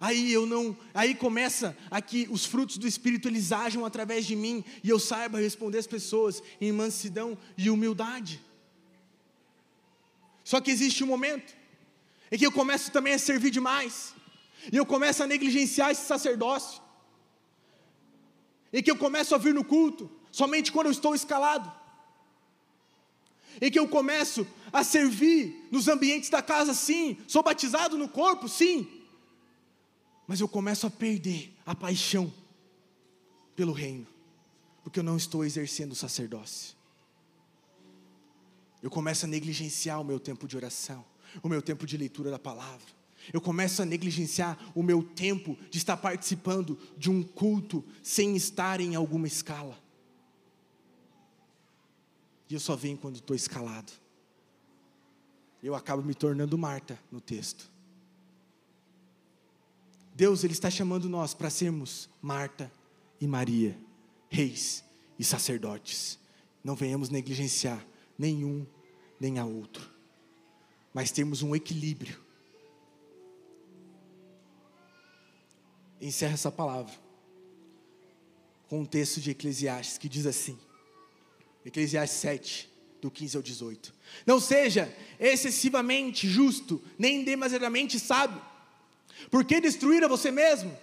Aí 0.00 0.32
eu 0.32 0.46
não, 0.46 0.74
aí 0.94 1.14
começa 1.14 1.76
aqui 1.90 2.26
os 2.30 2.46
frutos 2.46 2.78
do 2.78 2.86
espírito 2.86 3.28
eles 3.28 3.52
agem 3.52 3.84
através 3.84 4.24
de 4.24 4.34
mim 4.34 4.64
e 4.82 4.88
eu 4.88 4.98
saiba 4.98 5.38
responder 5.38 5.76
as 5.76 5.86
pessoas 5.86 6.42
em 6.58 6.72
mansidão 6.72 7.36
e 7.58 7.68
humildade. 7.68 8.40
Só 10.42 10.62
que 10.62 10.70
existe 10.70 11.04
um 11.04 11.06
momento 11.06 11.54
em 12.32 12.38
que 12.38 12.46
eu 12.46 12.52
começo 12.52 12.90
também 12.90 13.12
a 13.12 13.18
servir 13.18 13.50
demais. 13.50 14.14
E 14.72 14.76
eu 14.78 14.86
começo 14.86 15.22
a 15.22 15.26
negligenciar 15.26 15.90
esse 15.90 16.06
sacerdócio. 16.06 16.80
Em 18.72 18.82
que 18.82 18.90
eu 18.90 18.96
começo 18.96 19.34
a 19.34 19.38
vir 19.38 19.52
no 19.52 19.62
culto 19.62 20.10
somente 20.32 20.72
quando 20.72 20.86
eu 20.86 20.92
estou 20.92 21.14
escalado 21.14 21.79
em 23.60 23.70
que 23.70 23.78
eu 23.78 23.88
começo 23.88 24.46
a 24.72 24.84
servir 24.84 25.68
nos 25.70 25.88
ambientes 25.88 26.30
da 26.30 26.42
casa, 26.42 26.74
sim, 26.74 27.16
sou 27.26 27.42
batizado 27.42 27.96
no 27.96 28.08
corpo, 28.08 28.48
sim, 28.48 28.88
mas 30.26 30.40
eu 30.40 30.46
começo 30.46 30.86
a 30.86 30.90
perder 30.90 31.52
a 31.66 31.74
paixão 31.74 32.32
pelo 33.56 33.72
reino, 33.72 34.06
porque 34.84 35.00
eu 35.00 35.04
não 35.04 35.16
estou 35.16 35.44
exercendo 35.44 35.92
o 35.92 35.96
sacerdócio. 35.96 36.76
Eu 38.82 38.88
começo 38.88 39.26
a 39.26 39.28
negligenciar 39.28 40.00
o 40.00 40.04
meu 40.04 40.18
tempo 40.18 40.46
de 40.46 40.56
oração, 40.56 41.04
o 41.42 41.48
meu 41.48 41.60
tempo 41.60 41.86
de 41.86 41.96
leitura 41.96 42.30
da 42.30 42.38
palavra. 42.38 42.86
Eu 43.32 43.40
começo 43.40 43.82
a 43.82 43.84
negligenciar 43.84 44.58
o 44.74 44.82
meu 44.82 45.02
tempo 45.02 45.58
de 45.68 45.78
estar 45.78 45.96
participando 45.96 46.78
de 46.96 47.10
um 47.10 47.22
culto 47.22 47.84
sem 48.02 48.34
estar 48.34 48.80
em 48.80 48.94
alguma 48.94 49.26
escala. 49.26 49.78
E 52.50 52.54
eu 52.54 52.60
só 52.60 52.74
venho 52.74 52.98
quando 52.98 53.16
estou 53.16 53.36
escalado. 53.36 53.92
Eu 55.62 55.76
acabo 55.76 56.02
me 56.02 56.14
tornando 56.14 56.58
Marta 56.58 56.98
no 57.10 57.20
texto. 57.20 57.70
Deus 60.12 60.42
ele 60.42 60.52
está 60.52 60.68
chamando 60.68 61.08
nós 61.08 61.32
para 61.32 61.48
sermos 61.48 62.10
Marta 62.20 62.70
e 63.20 63.26
Maria, 63.26 63.78
reis 64.28 64.82
e 65.16 65.24
sacerdotes. 65.24 66.18
Não 66.64 66.74
venhamos 66.74 67.08
negligenciar 67.08 67.86
nenhum 68.18 68.66
nem 69.20 69.38
a 69.38 69.44
outro, 69.44 69.88
mas 70.92 71.12
temos 71.12 71.42
um 71.42 71.54
equilíbrio. 71.54 72.20
Encerra 76.00 76.34
essa 76.34 76.50
palavra 76.50 76.92
com 78.68 78.80
um 78.80 78.86
texto 78.86 79.20
de 79.20 79.30
Eclesiastes 79.30 79.98
que 79.98 80.08
diz 80.08 80.26
assim: 80.26 80.58
Eclesiastes 81.64 82.20
7, 82.20 82.70
do 83.00 83.10
15 83.10 83.36
ao 83.36 83.42
18. 83.42 83.94
Não 84.26 84.40
seja 84.40 84.92
excessivamente 85.18 86.28
justo, 86.28 86.82
nem 86.98 87.24
demasiadamente 87.24 87.98
sábio. 87.98 88.40
Por 89.30 89.44
que 89.44 89.60
destruir 89.60 90.02
a 90.04 90.08
você 90.08 90.30
mesmo? 90.30 90.76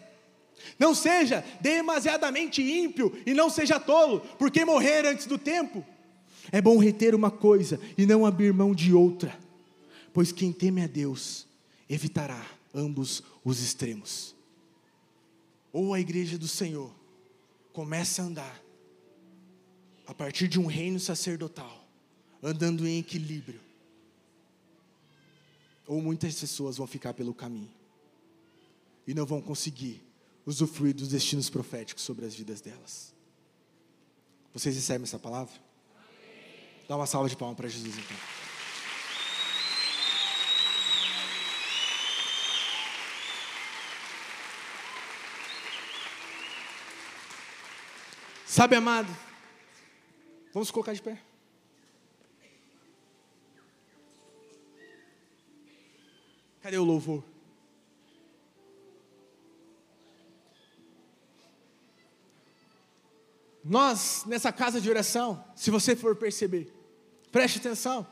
Não 0.78 0.94
seja 0.94 1.44
demasiadamente 1.62 2.62
ímpio 2.62 3.16
e 3.26 3.34
não 3.34 3.50
seja 3.50 3.80
tolo, 3.80 4.22
porque 4.38 4.66
morrer 4.66 5.06
antes 5.06 5.26
do 5.26 5.38
tempo. 5.38 5.86
É 6.52 6.62
bom 6.62 6.78
reter 6.78 7.14
uma 7.14 7.30
coisa 7.32 7.80
e 7.98 8.06
não 8.06 8.26
abrir 8.26 8.54
mão 8.54 8.74
de 8.74 8.94
outra, 8.94 9.38
pois 10.14 10.32
quem 10.32 10.52
teme 10.52 10.82
a 10.82 10.88
Deus 10.88 11.48
evitará 11.90 12.44
ambos 12.74 13.24
os 13.44 13.62
extremos. 13.62 14.36
Ou 15.74 15.94
a 15.94 16.00
igreja 16.00 16.38
do 16.38 16.48
Senhor 16.48 16.92
começa 17.74 18.22
a 18.22 18.26
andar 18.26 18.67
a 20.08 20.14
partir 20.14 20.48
de 20.48 20.58
um 20.58 20.66
reino 20.66 21.00
sacerdotal, 21.00 21.86
andando 22.42 22.88
em 22.88 22.98
equilíbrio, 22.98 23.60
ou 25.86 26.02
muitas 26.02 26.40
pessoas 26.40 26.78
vão 26.78 26.88
ficar 26.88 27.14
pelo 27.14 27.34
caminho 27.34 27.72
e 29.06 29.14
não 29.14 29.26
vão 29.26 29.42
conseguir 29.42 30.02
usufruir 30.46 30.96
dos 30.96 31.10
destinos 31.10 31.50
proféticos 31.50 32.04
sobre 32.04 32.26
as 32.26 32.34
vidas 32.34 32.62
delas. 32.62 33.14
Vocês 34.54 34.76
recebem 34.76 35.04
essa 35.04 35.20
palavra? 35.20 35.54
Dá 36.88 36.96
uma 36.96 37.06
salva 37.06 37.28
de 37.28 37.36
palmas 37.36 37.58
para 37.58 37.68
Jesus 37.68 37.98
então. 37.98 38.18
Sabe, 48.46 48.76
amado, 48.76 49.27
vamos 50.58 50.72
colocar 50.72 50.94
de 50.94 51.02
pé. 51.04 51.22
Cadê 56.62 56.80
o 56.80 56.84
louvor? 56.84 57.24
Nós, 63.64 64.24
nessa 64.26 64.52
casa 64.52 64.82
de 64.82 64.90
oração, 64.90 65.46
se 65.56 65.70
você 65.70 65.96
for 65.96 66.16
perceber, 66.16 66.74
preste 67.32 67.60
atenção, 67.60 68.08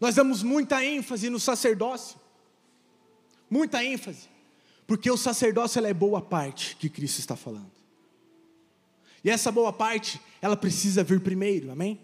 nós 0.00 0.16
damos 0.16 0.42
muita 0.42 0.84
ênfase 0.84 1.30
no 1.30 1.38
sacerdócio, 1.38 2.18
muita 3.48 3.84
ênfase, 3.84 4.28
porque 4.84 5.08
o 5.08 5.16
sacerdócio 5.16 5.84
é 5.86 5.94
boa 5.94 6.20
parte 6.20 6.74
que 6.74 6.88
Cristo 6.88 7.20
está 7.20 7.36
falando. 7.36 7.70
E 9.22 9.30
essa 9.30 9.52
boa 9.52 9.72
parte, 9.72 10.20
ela 10.42 10.56
precisa 10.56 11.04
vir 11.04 11.20
primeiro, 11.20 11.70
amém? 11.70 12.00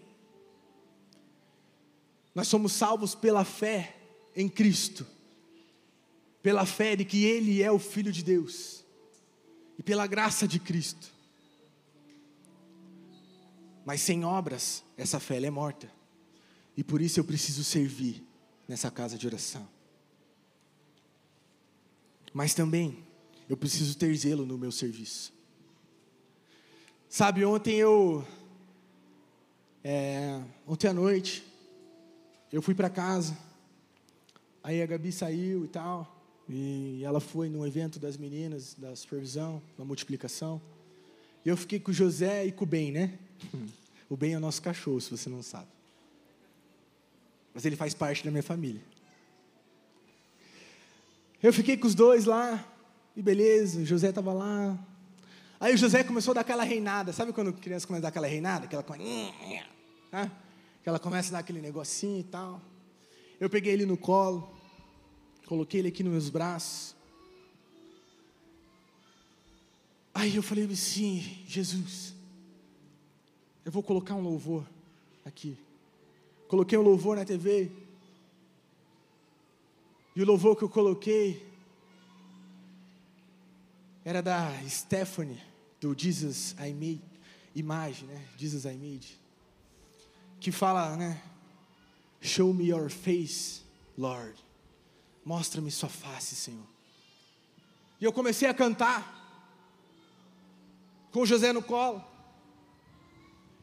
Nós 2.33 2.47
somos 2.47 2.71
salvos 2.71 3.13
pela 3.13 3.43
fé 3.43 3.97
em 4.33 4.47
Cristo, 4.47 5.05
pela 6.41 6.65
fé 6.65 6.95
de 6.95 7.03
que 7.03 7.25
Ele 7.25 7.61
é 7.61 7.69
o 7.69 7.77
Filho 7.77 8.13
de 8.13 8.23
Deus, 8.23 8.85
e 9.77 9.83
pela 9.83 10.07
graça 10.07 10.47
de 10.47 10.57
Cristo. 10.57 11.11
Mas 13.85 13.99
sem 13.99 14.23
obras, 14.23 14.85
essa 14.95 15.19
fé 15.19 15.43
é 15.43 15.49
morta. 15.49 15.91
E 16.77 16.83
por 16.83 17.01
isso 17.01 17.19
eu 17.19 17.25
preciso 17.25 17.63
servir 17.63 18.23
nessa 18.69 18.89
casa 18.89 19.17
de 19.17 19.27
oração. 19.27 19.67
Mas 22.33 22.53
também 22.53 23.05
eu 23.49 23.57
preciso 23.57 23.97
ter 23.97 24.15
zelo 24.15 24.45
no 24.45 24.57
meu 24.57 24.71
serviço. 24.71 25.38
Sabe, 27.11 27.43
ontem 27.43 27.73
eu. 27.73 28.23
É, 29.83 30.39
ontem 30.67 30.87
à 30.87 30.93
noite, 30.93 31.43
eu 32.53 32.61
fui 32.61 32.75
para 32.75 32.87
casa. 32.87 33.35
Aí 34.63 34.79
a 34.79 34.85
Gabi 34.85 35.11
saiu 35.11 35.65
e 35.65 35.67
tal. 35.67 36.15
E 36.47 37.01
ela 37.03 37.19
foi 37.19 37.49
num 37.49 37.65
evento 37.65 37.97
das 37.97 38.15
meninas, 38.15 38.75
da 38.75 38.95
supervisão, 38.95 39.59
da 39.75 39.83
multiplicação. 39.83 40.61
E 41.43 41.49
eu 41.49 41.57
fiquei 41.57 41.79
com 41.79 41.89
o 41.89 41.93
José 41.93 42.45
e 42.45 42.51
com 42.51 42.63
o 42.63 42.67
Ben, 42.67 42.91
né? 42.91 43.17
O 44.07 44.15
Ben 44.15 44.33
é 44.33 44.37
o 44.37 44.39
nosso 44.39 44.61
cachorro, 44.61 45.01
se 45.01 45.09
você 45.09 45.29
não 45.29 45.41
sabe. 45.41 45.67
Mas 47.55 47.65
ele 47.65 47.75
faz 47.75 47.95
parte 47.95 48.23
da 48.23 48.29
minha 48.29 48.43
família. 48.43 48.81
Eu 51.41 51.51
fiquei 51.51 51.75
com 51.75 51.87
os 51.87 51.95
dois 51.95 52.25
lá, 52.25 52.63
e 53.15 53.21
beleza, 53.21 53.81
o 53.81 53.85
José 53.85 54.09
estava 54.09 54.31
lá. 54.31 54.77
Aí 55.59 55.73
o 55.73 55.77
José 55.77 56.03
começou 56.03 56.31
a 56.31 56.35
dar 56.35 56.41
aquela 56.41 56.63
reinada. 56.63 57.11
Sabe 57.11 57.33
quando 57.33 57.51
criança 57.51 57.85
começa 57.85 58.01
a 58.01 58.03
dar 58.03 58.07
aquela 58.09 58.27
reinada? 58.27 58.65
Aquela, 58.65 58.85
né? 60.11 60.31
que 60.81 60.87
ela 60.87 60.99
começa 60.99 61.29
a 61.29 61.33
dar 61.33 61.39
aquele 61.39 61.61
negocinho 61.61 62.19
e 62.19 62.23
tal. 62.23 62.61
Eu 63.39 63.49
peguei 63.49 63.73
ele 63.73 63.85
no 63.85 63.97
colo, 63.97 64.49
coloquei 65.45 65.81
ele 65.81 65.89
aqui 65.89 66.03
nos 66.03 66.13
meus 66.13 66.29
braços. 66.29 66.95
Aí 70.13 70.35
eu 70.35 70.43
falei 70.43 70.65
assim, 70.65 71.19
Jesus, 71.45 72.13
eu 73.63 73.71
vou 73.71 73.83
colocar 73.83 74.15
um 74.15 74.21
louvor 74.21 74.65
aqui. 75.25 75.57
Coloquei 76.47 76.77
um 76.77 76.81
louvor 76.81 77.17
na 77.17 77.25
TV. 77.25 77.71
E 80.15 80.21
o 80.21 80.25
louvor 80.25 80.55
que 80.55 80.63
eu 80.63 80.69
coloquei 80.69 81.47
era 84.03 84.21
da 84.21 84.51
Stephanie, 84.67 85.39
do 85.79 85.95
Jesus 85.97 86.55
I 86.59 86.73
Made, 86.73 87.01
imagem, 87.55 88.07
né? 88.07 88.25
Jesus 88.37 88.65
I 88.65 88.77
Made. 88.77 89.19
Que 90.39 90.51
fala, 90.51 90.95
né? 90.95 91.21
Show 92.21 92.53
me 92.53 92.69
your 92.69 92.89
face, 92.89 93.61
Lord. 93.97 94.35
Mostra-me 95.23 95.71
sua 95.71 95.89
face, 95.89 96.35
Senhor. 96.35 96.67
E 97.99 98.05
eu 98.05 98.13
comecei 98.13 98.47
a 98.47 98.53
cantar 98.53 99.17
com 101.11 101.25
José 101.25 101.51
no 101.51 101.61
colo. 101.61 102.03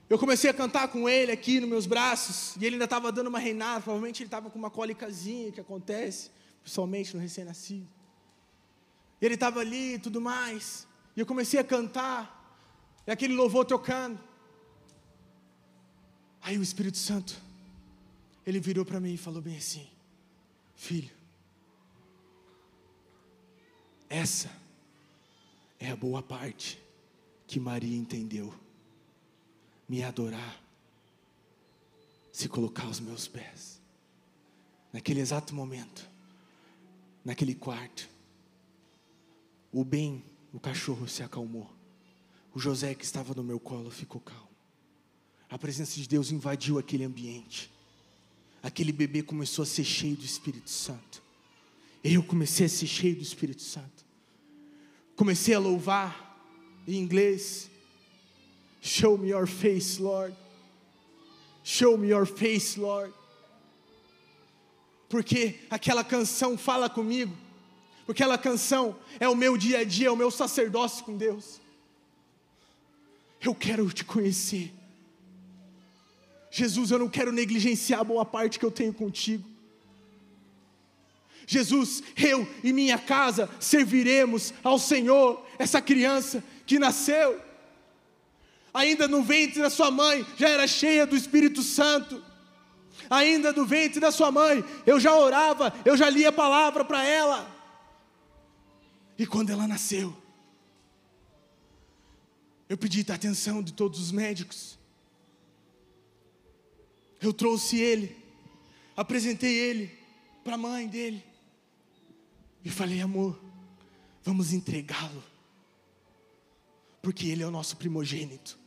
Eu 0.09 0.19
comecei 0.19 0.49
a 0.49 0.55
cantar 0.55 0.89
com 0.89 1.09
ele 1.09 1.33
aqui 1.33 1.59
nos 1.59 1.69
meus 1.69 1.87
braços, 1.87 2.55
e 2.57 2.65
ele 2.65 2.77
ainda 2.77 2.85
estava 2.85 3.11
dando 3.11 3.27
uma 3.27 3.41
reinada, 3.41 3.81
provavelmente 3.81 4.23
ele 4.23 4.29
estava 4.29 4.49
com 4.49 4.59
uma 4.59 4.71
cólicazinha 4.71 5.51
que 5.51 5.61
acontece, 5.61 6.31
principalmente 6.63 7.15
no 7.15 7.21
recém-nascido. 7.21 7.89
Ele 9.21 9.35
estava 9.35 9.61
ali 9.61 9.95
e 9.95 9.99
tudo 9.99 10.21
mais, 10.21 10.87
e 11.17 11.21
eu 11.21 11.27
comecei 11.27 11.59
a 11.59 11.65
cantar, 11.65 12.61
e 13.07 13.11
aquele 13.11 13.35
louvor 13.35 13.65
tocando. 13.65 14.21
Aí 16.43 16.59
o 16.59 16.63
Espírito 16.63 16.99
Santo, 16.99 17.41
ele 18.45 18.61
virou 18.61 18.85
para 18.85 19.01
mim 19.01 19.15
e 19.15 19.19
falou 19.19 19.41
bem 19.41 19.57
assim: 19.57 19.89
Filho, 20.75 21.11
essa 24.09 24.51
é 25.81 25.91
a 25.91 25.97
boa 25.97 26.23
parte 26.23 26.81
que 27.47 27.59
Maria 27.59 27.97
entendeu 27.97 28.53
me 29.89 30.03
adorar, 30.03 30.61
se 32.33 32.49
colocar 32.49 32.85
aos 32.85 33.01
meus 33.01 33.27
pés. 33.27 33.81
Naquele 34.93 35.21
exato 35.21 35.55
momento, 35.55 36.09
naquele 37.25 37.55
quarto, 37.55 38.09
o 39.73 39.85
bem, 39.85 40.25
o 40.57 40.59
cachorro 40.61 41.07
se 41.07 41.23
acalmou. 41.23 41.71
O 42.55 42.59
José 42.59 42.95
que 42.95 43.05
estava 43.05 43.35
no 43.35 43.45
meu 43.45 43.61
colo 43.61 43.91
ficou 43.91 44.19
calmo. 44.19 44.49
A 45.51 45.59
presença 45.59 46.01
de 46.01 46.09
Deus 46.09 46.31
invadiu 46.31 46.79
aquele 46.79 47.05
ambiente. 47.05 47.71
Aquele 48.63 48.91
bebê 48.91 49.23
começou 49.23 49.65
a 49.65 49.67
ser 49.67 49.85
cheio 49.85 50.17
do 50.17 50.25
Espírito 50.25 50.71
Santo. 50.71 51.23
Eu 52.03 52.23
comecei 52.23 52.65
a 52.65 52.69
ser 52.71 52.87
cheio 52.87 53.15
do 53.15 53.23
Espírito 53.23 53.61
Santo. 53.61 54.03
Comecei 55.15 55.55
a 55.55 55.59
louvar 55.59 56.43
em 56.89 56.97
inglês, 56.97 57.71
Show 58.81 59.19
me 59.19 59.29
your 59.29 59.47
face, 59.47 60.01
Lord. 60.01 60.35
Show 61.63 61.99
me 61.99 62.09
your 62.09 62.25
face, 62.25 62.81
Lord. 62.81 63.13
Porque 65.07 65.61
aquela 65.69 66.03
canção 66.03 66.57
fala 66.57 66.89
comigo. 66.89 67.37
Porque 68.07 68.23
aquela 68.23 68.39
canção 68.39 68.97
é 69.19 69.29
o 69.29 69.35
meu 69.35 69.57
dia 69.57 69.81
a 69.81 69.85
dia, 69.85 70.07
é 70.07 70.11
o 70.11 70.17
meu 70.17 70.31
sacerdócio 70.31 71.05
com 71.05 71.17
Deus. 71.17 71.61
Eu 73.41 73.55
quero 73.55 73.91
te 73.91 74.05
conhecer. 74.05 74.73
Jesus, 76.51 76.91
eu 76.91 76.99
não 76.99 77.09
quero 77.09 77.33
negligenciar 77.33 78.01
a 78.01 78.05
boa 78.05 78.25
parte 78.25 78.59
que 78.59 78.65
eu 78.65 78.71
tenho 78.71 78.95
contigo. 78.95 79.45
Jesus, 81.47 82.03
eu 82.17 82.49
e 82.63 82.73
minha 82.73 82.99
casa 82.99 83.51
serviremos 83.61 84.55
ao 84.65 84.79
Senhor, 84.79 85.45
essa 85.59 85.83
criança 85.83 86.43
que 86.65 86.79
nasceu 86.79 87.41
ainda 88.77 89.09
no 89.09 89.23
ventre 89.23 89.63
da 89.63 89.71
sua 89.71 89.91
mãe, 89.91 90.25
já 90.37 90.51
era 90.51 90.67
cheia 90.67 91.07
do 91.07 91.17
Espírito 91.17 91.63
Santo. 91.63 92.23
Ainda 93.09 93.53
no 93.53 93.65
ventre 93.65 94.01
da 94.01 94.11
sua 94.11 94.31
mãe, 94.31 94.63
eu 94.85 95.01
já 95.01 95.15
orava, 95.17 95.73
eu 95.85 95.97
já 95.97 96.11
lia 96.11 96.29
a 96.29 96.33
palavra 96.33 96.85
para 96.85 97.03
ela. 97.03 97.56
E 99.19 99.27
quando 99.27 99.51
ela 99.51 99.67
nasceu, 99.67 100.17
Eu 102.69 102.77
pedi 102.77 103.05
a 103.09 103.15
atenção 103.15 103.63
de 103.63 103.73
todos 103.73 104.01
os 104.01 104.11
médicos. 104.11 104.79
Eu 107.21 107.33
trouxe 107.33 107.79
ele, 107.79 108.17
apresentei 108.97 109.57
ele 109.57 109.99
para 110.43 110.55
a 110.55 110.59
mãe 110.59 110.89
dele. 110.89 111.25
E 112.65 112.71
falei, 112.71 113.01
amor, 113.01 113.41
vamos 114.25 114.53
entregá-lo. 114.53 115.23
Porque 117.01 117.29
ele 117.29 117.43
é 117.43 117.47
o 117.47 117.51
nosso 117.53 117.77
primogênito. 117.77 118.59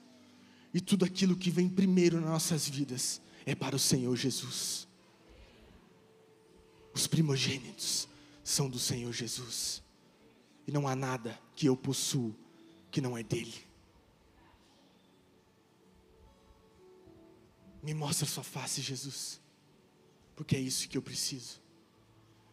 E 0.73 0.79
tudo 0.79 1.03
aquilo 1.03 1.35
que 1.35 1.51
vem 1.51 1.67
primeiro 1.67 2.21
nas 2.21 2.29
nossas 2.29 2.69
vidas 2.69 3.21
é 3.45 3.53
para 3.53 3.75
o 3.75 3.79
Senhor 3.79 4.15
Jesus. 4.15 4.87
Os 6.93 7.05
primogênitos 7.05 8.07
são 8.43 8.69
do 8.69 8.79
Senhor 8.79 9.11
Jesus. 9.11 9.83
E 10.69 10.71
não 10.71 10.87
há 10.87 10.95
nada 10.95 11.35
que 11.55 11.65
eu 11.65 11.75
possuo 11.75 12.31
que 12.91 13.01
não 13.01 13.17
é 13.17 13.23
dele. 13.23 13.65
Me 17.81 17.91
mostra 17.91 18.27
sua 18.27 18.43
face, 18.43 18.79
Jesus, 18.79 19.41
porque 20.35 20.55
é 20.55 20.59
isso 20.59 20.87
que 20.87 20.95
eu 20.95 21.01
preciso. 21.01 21.59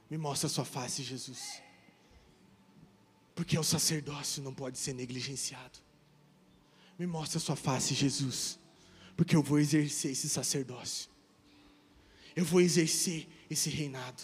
Me 0.08 0.16
mostra 0.16 0.48
sua 0.48 0.64
face, 0.64 1.02
Jesus, 1.02 1.60
porque 3.34 3.58
o 3.58 3.62
sacerdócio 3.62 4.42
não 4.42 4.54
pode 4.54 4.78
ser 4.78 4.94
negligenciado. 4.94 5.78
Me 6.98 7.06
mostra 7.06 7.38
sua 7.38 7.54
face, 7.54 7.92
Jesus, 7.92 8.58
porque 9.14 9.36
eu 9.36 9.42
vou 9.42 9.58
exercer 9.58 10.12
esse 10.12 10.30
sacerdócio. 10.30 11.10
Eu 12.34 12.46
vou 12.46 12.62
exercer 12.62 13.28
esse 13.50 13.68
reinado. 13.68 14.22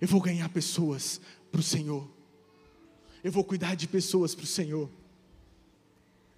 Eu 0.00 0.08
vou 0.08 0.18
ganhar 0.18 0.48
pessoas 0.48 1.20
para 1.50 1.60
o 1.60 1.62
Senhor. 1.62 2.21
Eu 3.22 3.30
vou 3.30 3.44
cuidar 3.44 3.74
de 3.74 3.86
pessoas 3.86 4.34
para 4.34 4.44
o 4.44 4.46
Senhor. 4.46 4.90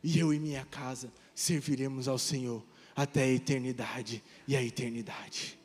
E 0.02 0.18
eu 0.18 0.34
e 0.34 0.38
minha 0.38 0.64
casa 0.66 1.10
serviremos 1.34 2.08
ao 2.08 2.18
Senhor 2.18 2.62
até 2.94 3.22
a 3.22 3.28
eternidade 3.28 4.22
e 4.46 4.54
a 4.54 4.62
eternidade. 4.62 5.58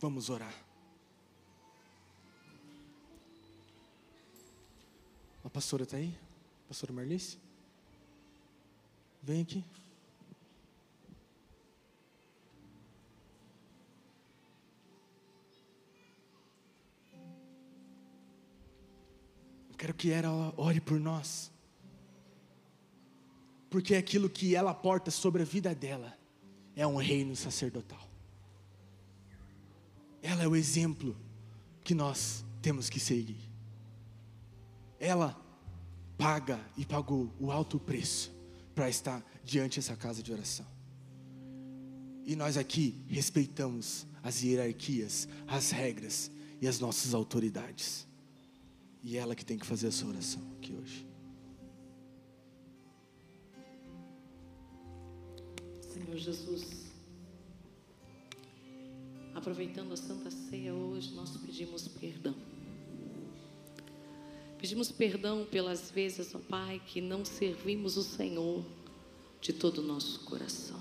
Vamos 0.00 0.28
orar. 0.28 0.54
A 5.44 5.50
pastora 5.50 5.84
está 5.84 5.96
aí? 5.96 6.14
A 6.64 6.68
pastora 6.68 6.92
Marlice? 6.92 7.38
Vem 9.22 9.42
aqui. 9.42 9.64
Eu 19.74 19.78
quero 19.78 19.94
que 19.94 20.10
ela 20.12 20.54
ore 20.56 20.80
por 20.80 21.00
nós 21.00 21.52
porque 23.74 23.96
aquilo 23.96 24.30
que 24.30 24.54
ela 24.54 24.72
porta 24.72 25.10
sobre 25.10 25.42
a 25.42 25.44
vida 25.44 25.74
dela 25.74 26.16
é 26.76 26.86
um 26.86 26.94
reino 26.94 27.34
sacerdotal. 27.34 28.08
Ela 30.22 30.44
é 30.44 30.46
o 30.46 30.54
exemplo 30.54 31.16
que 31.82 31.92
nós 31.92 32.44
temos 32.62 32.88
que 32.88 33.00
seguir. 33.00 33.50
Ela 34.96 35.36
paga 36.16 36.64
e 36.76 36.86
pagou 36.86 37.28
o 37.40 37.50
alto 37.50 37.80
preço 37.80 38.32
para 38.76 38.88
estar 38.88 39.20
diante 39.42 39.80
dessa 39.80 39.96
casa 39.96 40.22
de 40.22 40.32
oração. 40.32 40.66
E 42.24 42.36
nós 42.36 42.56
aqui 42.56 43.04
respeitamos 43.08 44.06
as 44.22 44.40
hierarquias, 44.40 45.26
as 45.48 45.72
regras 45.72 46.30
e 46.60 46.68
as 46.68 46.78
nossas 46.78 47.12
autoridades. 47.12 48.06
E 49.04 49.18
é 49.18 49.20
ela 49.20 49.34
que 49.34 49.44
tem 49.44 49.58
que 49.58 49.66
fazer 49.66 49.88
essa 49.88 50.06
oração 50.06 50.42
aqui 50.56 50.72
hoje. 50.72 51.06
Senhor 55.82 56.16
Jesus, 56.16 56.86
aproveitando 59.34 59.92
a 59.92 59.96
Santa 59.96 60.30
Ceia 60.30 60.72
hoje, 60.72 61.12
nós 61.12 61.36
pedimos 61.36 61.86
perdão. 61.86 62.34
Pedimos 64.58 64.90
perdão 64.90 65.44
pelas 65.44 65.90
vezes, 65.90 66.34
ó 66.34 66.38
Pai, 66.38 66.80
que 66.86 67.02
não 67.02 67.26
servimos 67.26 67.98
o 67.98 68.02
Senhor 68.02 68.64
de 69.42 69.52
todo 69.52 69.78
o 69.78 69.82
nosso 69.82 70.20
coração. 70.20 70.80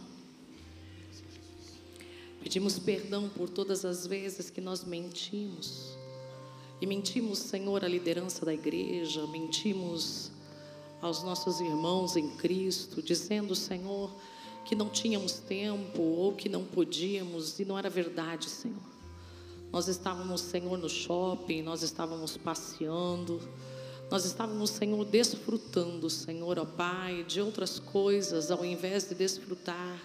Pedimos 2.41 2.79
perdão 2.79 3.27
por 3.27 3.49
todas 3.49 3.83
as 3.83 4.07
vezes 4.07 4.49
que 4.49 4.61
nós 4.61 4.85
mentimos. 4.85 5.97
E 6.83 6.85
mentimos, 6.85 7.39
Senhor, 7.39 7.85
à 7.85 7.87
liderança 7.87 8.45
da 8.45 8.53
igreja, 8.53 9.25
mentimos 9.27 10.29
aos 11.01 11.23
nossos 11.23 11.61
irmãos 11.61 12.17
em 12.17 12.31
Cristo, 12.31 13.01
dizendo, 13.01 13.55
Senhor, 13.55 14.13
que 14.65 14.75
não 14.75 14.89
tínhamos 14.89 15.35
tempo 15.35 16.01
ou 16.01 16.33
que 16.33 16.49
não 16.49 16.65
podíamos, 16.65 17.57
e 17.57 17.63
não 17.63 17.79
era 17.79 17.89
verdade, 17.89 18.49
Senhor. 18.49 18.83
Nós 19.71 19.87
estávamos, 19.87 20.41
Senhor, 20.41 20.77
no 20.77 20.89
shopping, 20.89 21.61
nós 21.61 21.83
estávamos 21.83 22.35
passeando, 22.35 23.39
nós 24.11 24.25
estávamos, 24.25 24.69
Senhor, 24.71 25.05
desfrutando, 25.05 26.09
Senhor, 26.09 26.59
ó 26.59 26.65
Pai, 26.65 27.23
de 27.23 27.39
outras 27.39 27.79
coisas, 27.79 28.51
ao 28.51 28.65
invés 28.65 29.07
de 29.07 29.15
desfrutar 29.15 30.01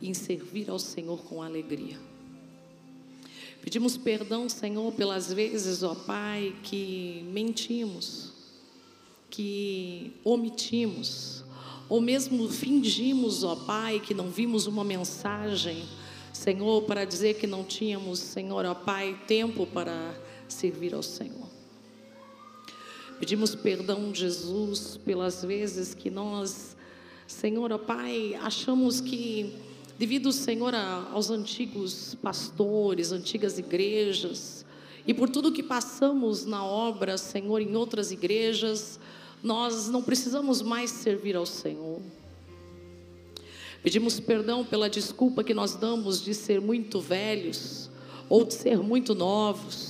em 0.00 0.14
servir 0.14 0.70
ao 0.70 0.78
Senhor 0.78 1.18
com 1.24 1.42
alegria. 1.42 1.98
Pedimos 3.62 3.96
perdão, 3.96 4.48
Senhor, 4.48 4.92
pelas 4.92 5.32
vezes, 5.32 5.82
ó 5.82 5.94
Pai, 5.94 6.54
que 6.62 7.24
mentimos, 7.30 8.32
que 9.28 10.12
omitimos, 10.24 11.44
ou 11.88 12.00
mesmo 12.00 12.48
fingimos, 12.48 13.44
ó 13.44 13.54
Pai, 13.54 14.00
que 14.00 14.14
não 14.14 14.30
vimos 14.30 14.66
uma 14.66 14.82
mensagem, 14.82 15.84
Senhor, 16.32 16.82
para 16.84 17.04
dizer 17.04 17.34
que 17.34 17.46
não 17.46 17.62
tínhamos, 17.62 18.18
Senhor, 18.18 18.64
ó 18.64 18.74
Pai, 18.74 19.18
tempo 19.26 19.66
para 19.66 20.14
servir 20.48 20.94
ao 20.94 21.02
Senhor. 21.02 21.48
Pedimos 23.18 23.54
perdão, 23.54 24.14
Jesus, 24.14 24.96
pelas 25.04 25.44
vezes 25.44 25.92
que 25.92 26.08
nós, 26.08 26.74
Senhor, 27.26 27.70
ó 27.70 27.76
Pai, 27.76 28.34
achamos 28.40 29.02
que, 29.02 29.52
devido, 30.00 30.32
Senhor, 30.32 30.74
aos 31.12 31.28
antigos 31.28 32.16
pastores, 32.22 33.12
antigas 33.12 33.58
igrejas, 33.58 34.64
e 35.06 35.12
por 35.12 35.28
tudo 35.28 35.52
que 35.52 35.62
passamos 35.62 36.46
na 36.46 36.64
obra, 36.64 37.18
Senhor, 37.18 37.60
em 37.60 37.76
outras 37.76 38.10
igrejas, 38.10 38.98
nós 39.42 39.90
não 39.90 40.02
precisamos 40.02 40.62
mais 40.62 40.90
servir 40.90 41.36
ao 41.36 41.44
Senhor. 41.44 42.00
Pedimos 43.82 44.18
perdão 44.18 44.64
pela 44.64 44.88
desculpa 44.88 45.44
que 45.44 45.52
nós 45.52 45.74
damos 45.74 46.24
de 46.24 46.32
ser 46.32 46.62
muito 46.62 46.98
velhos 46.98 47.90
ou 48.26 48.46
de 48.46 48.54
ser 48.54 48.78
muito 48.78 49.14
novos. 49.14 49.89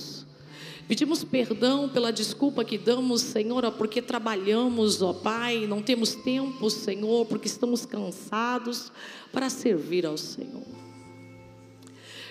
Pedimos 0.87 1.23
perdão 1.23 1.87
pela 1.87 2.11
desculpa 2.11 2.65
que 2.65 2.77
damos, 2.77 3.21
Senhor, 3.21 3.71
porque 3.73 4.01
trabalhamos, 4.01 5.01
ó 5.01 5.13
Pai, 5.13 5.65
não 5.67 5.81
temos 5.81 6.15
tempo, 6.15 6.69
Senhor, 6.69 7.25
porque 7.25 7.47
estamos 7.47 7.85
cansados 7.85 8.91
para 9.31 9.49
servir 9.49 10.05
ao 10.05 10.17
Senhor. 10.17 10.65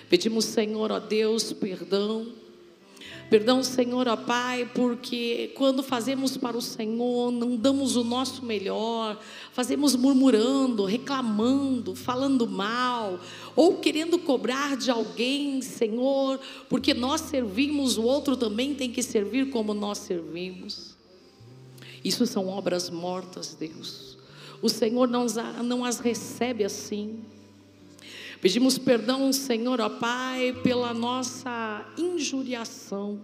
Pedimos, 0.09 0.45
Senhor, 0.45 0.91
ó 0.91 0.99
Deus, 0.99 1.53
perdão 1.53 2.40
Perdão, 3.31 3.63
Senhor, 3.63 4.09
ó 4.09 4.17
Pai, 4.17 4.69
porque 4.75 5.53
quando 5.55 5.81
fazemos 5.81 6.35
para 6.35 6.57
o 6.57 6.61
Senhor, 6.61 7.31
não 7.31 7.55
damos 7.55 7.95
o 7.95 8.03
nosso 8.03 8.45
melhor, 8.45 9.17
fazemos 9.53 9.95
murmurando, 9.95 10.83
reclamando, 10.83 11.95
falando 11.95 12.45
mal, 12.45 13.21
ou 13.55 13.77
querendo 13.77 14.19
cobrar 14.19 14.75
de 14.75 14.91
alguém, 14.91 15.61
Senhor, 15.61 16.41
porque 16.67 16.93
nós 16.93 17.21
servimos, 17.21 17.97
o 17.97 18.03
outro 18.03 18.35
também 18.35 18.75
tem 18.75 18.91
que 18.91 19.01
servir 19.01 19.49
como 19.49 19.73
nós 19.73 19.99
servimos. 19.99 20.97
Isso 22.03 22.27
são 22.27 22.49
obras 22.49 22.89
mortas, 22.89 23.55
Deus. 23.57 24.17
O 24.61 24.67
Senhor 24.67 25.07
não, 25.07 25.25
não 25.63 25.85
as 25.85 25.99
recebe 25.99 26.65
assim. 26.65 27.21
Pedimos 28.41 28.79
perdão, 28.79 29.31
Senhor, 29.31 29.79
ó 29.79 29.87
Pai, 29.87 30.51
pela 30.63 30.95
nossa 30.95 31.85
injuriação. 31.95 33.21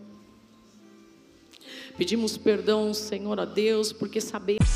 Pedimos 1.98 2.38
perdão, 2.38 2.94
Senhor, 2.94 3.40
ó 3.40 3.46
Deus, 3.46 3.92
porque 3.92 4.22
sabemos. 4.22 4.68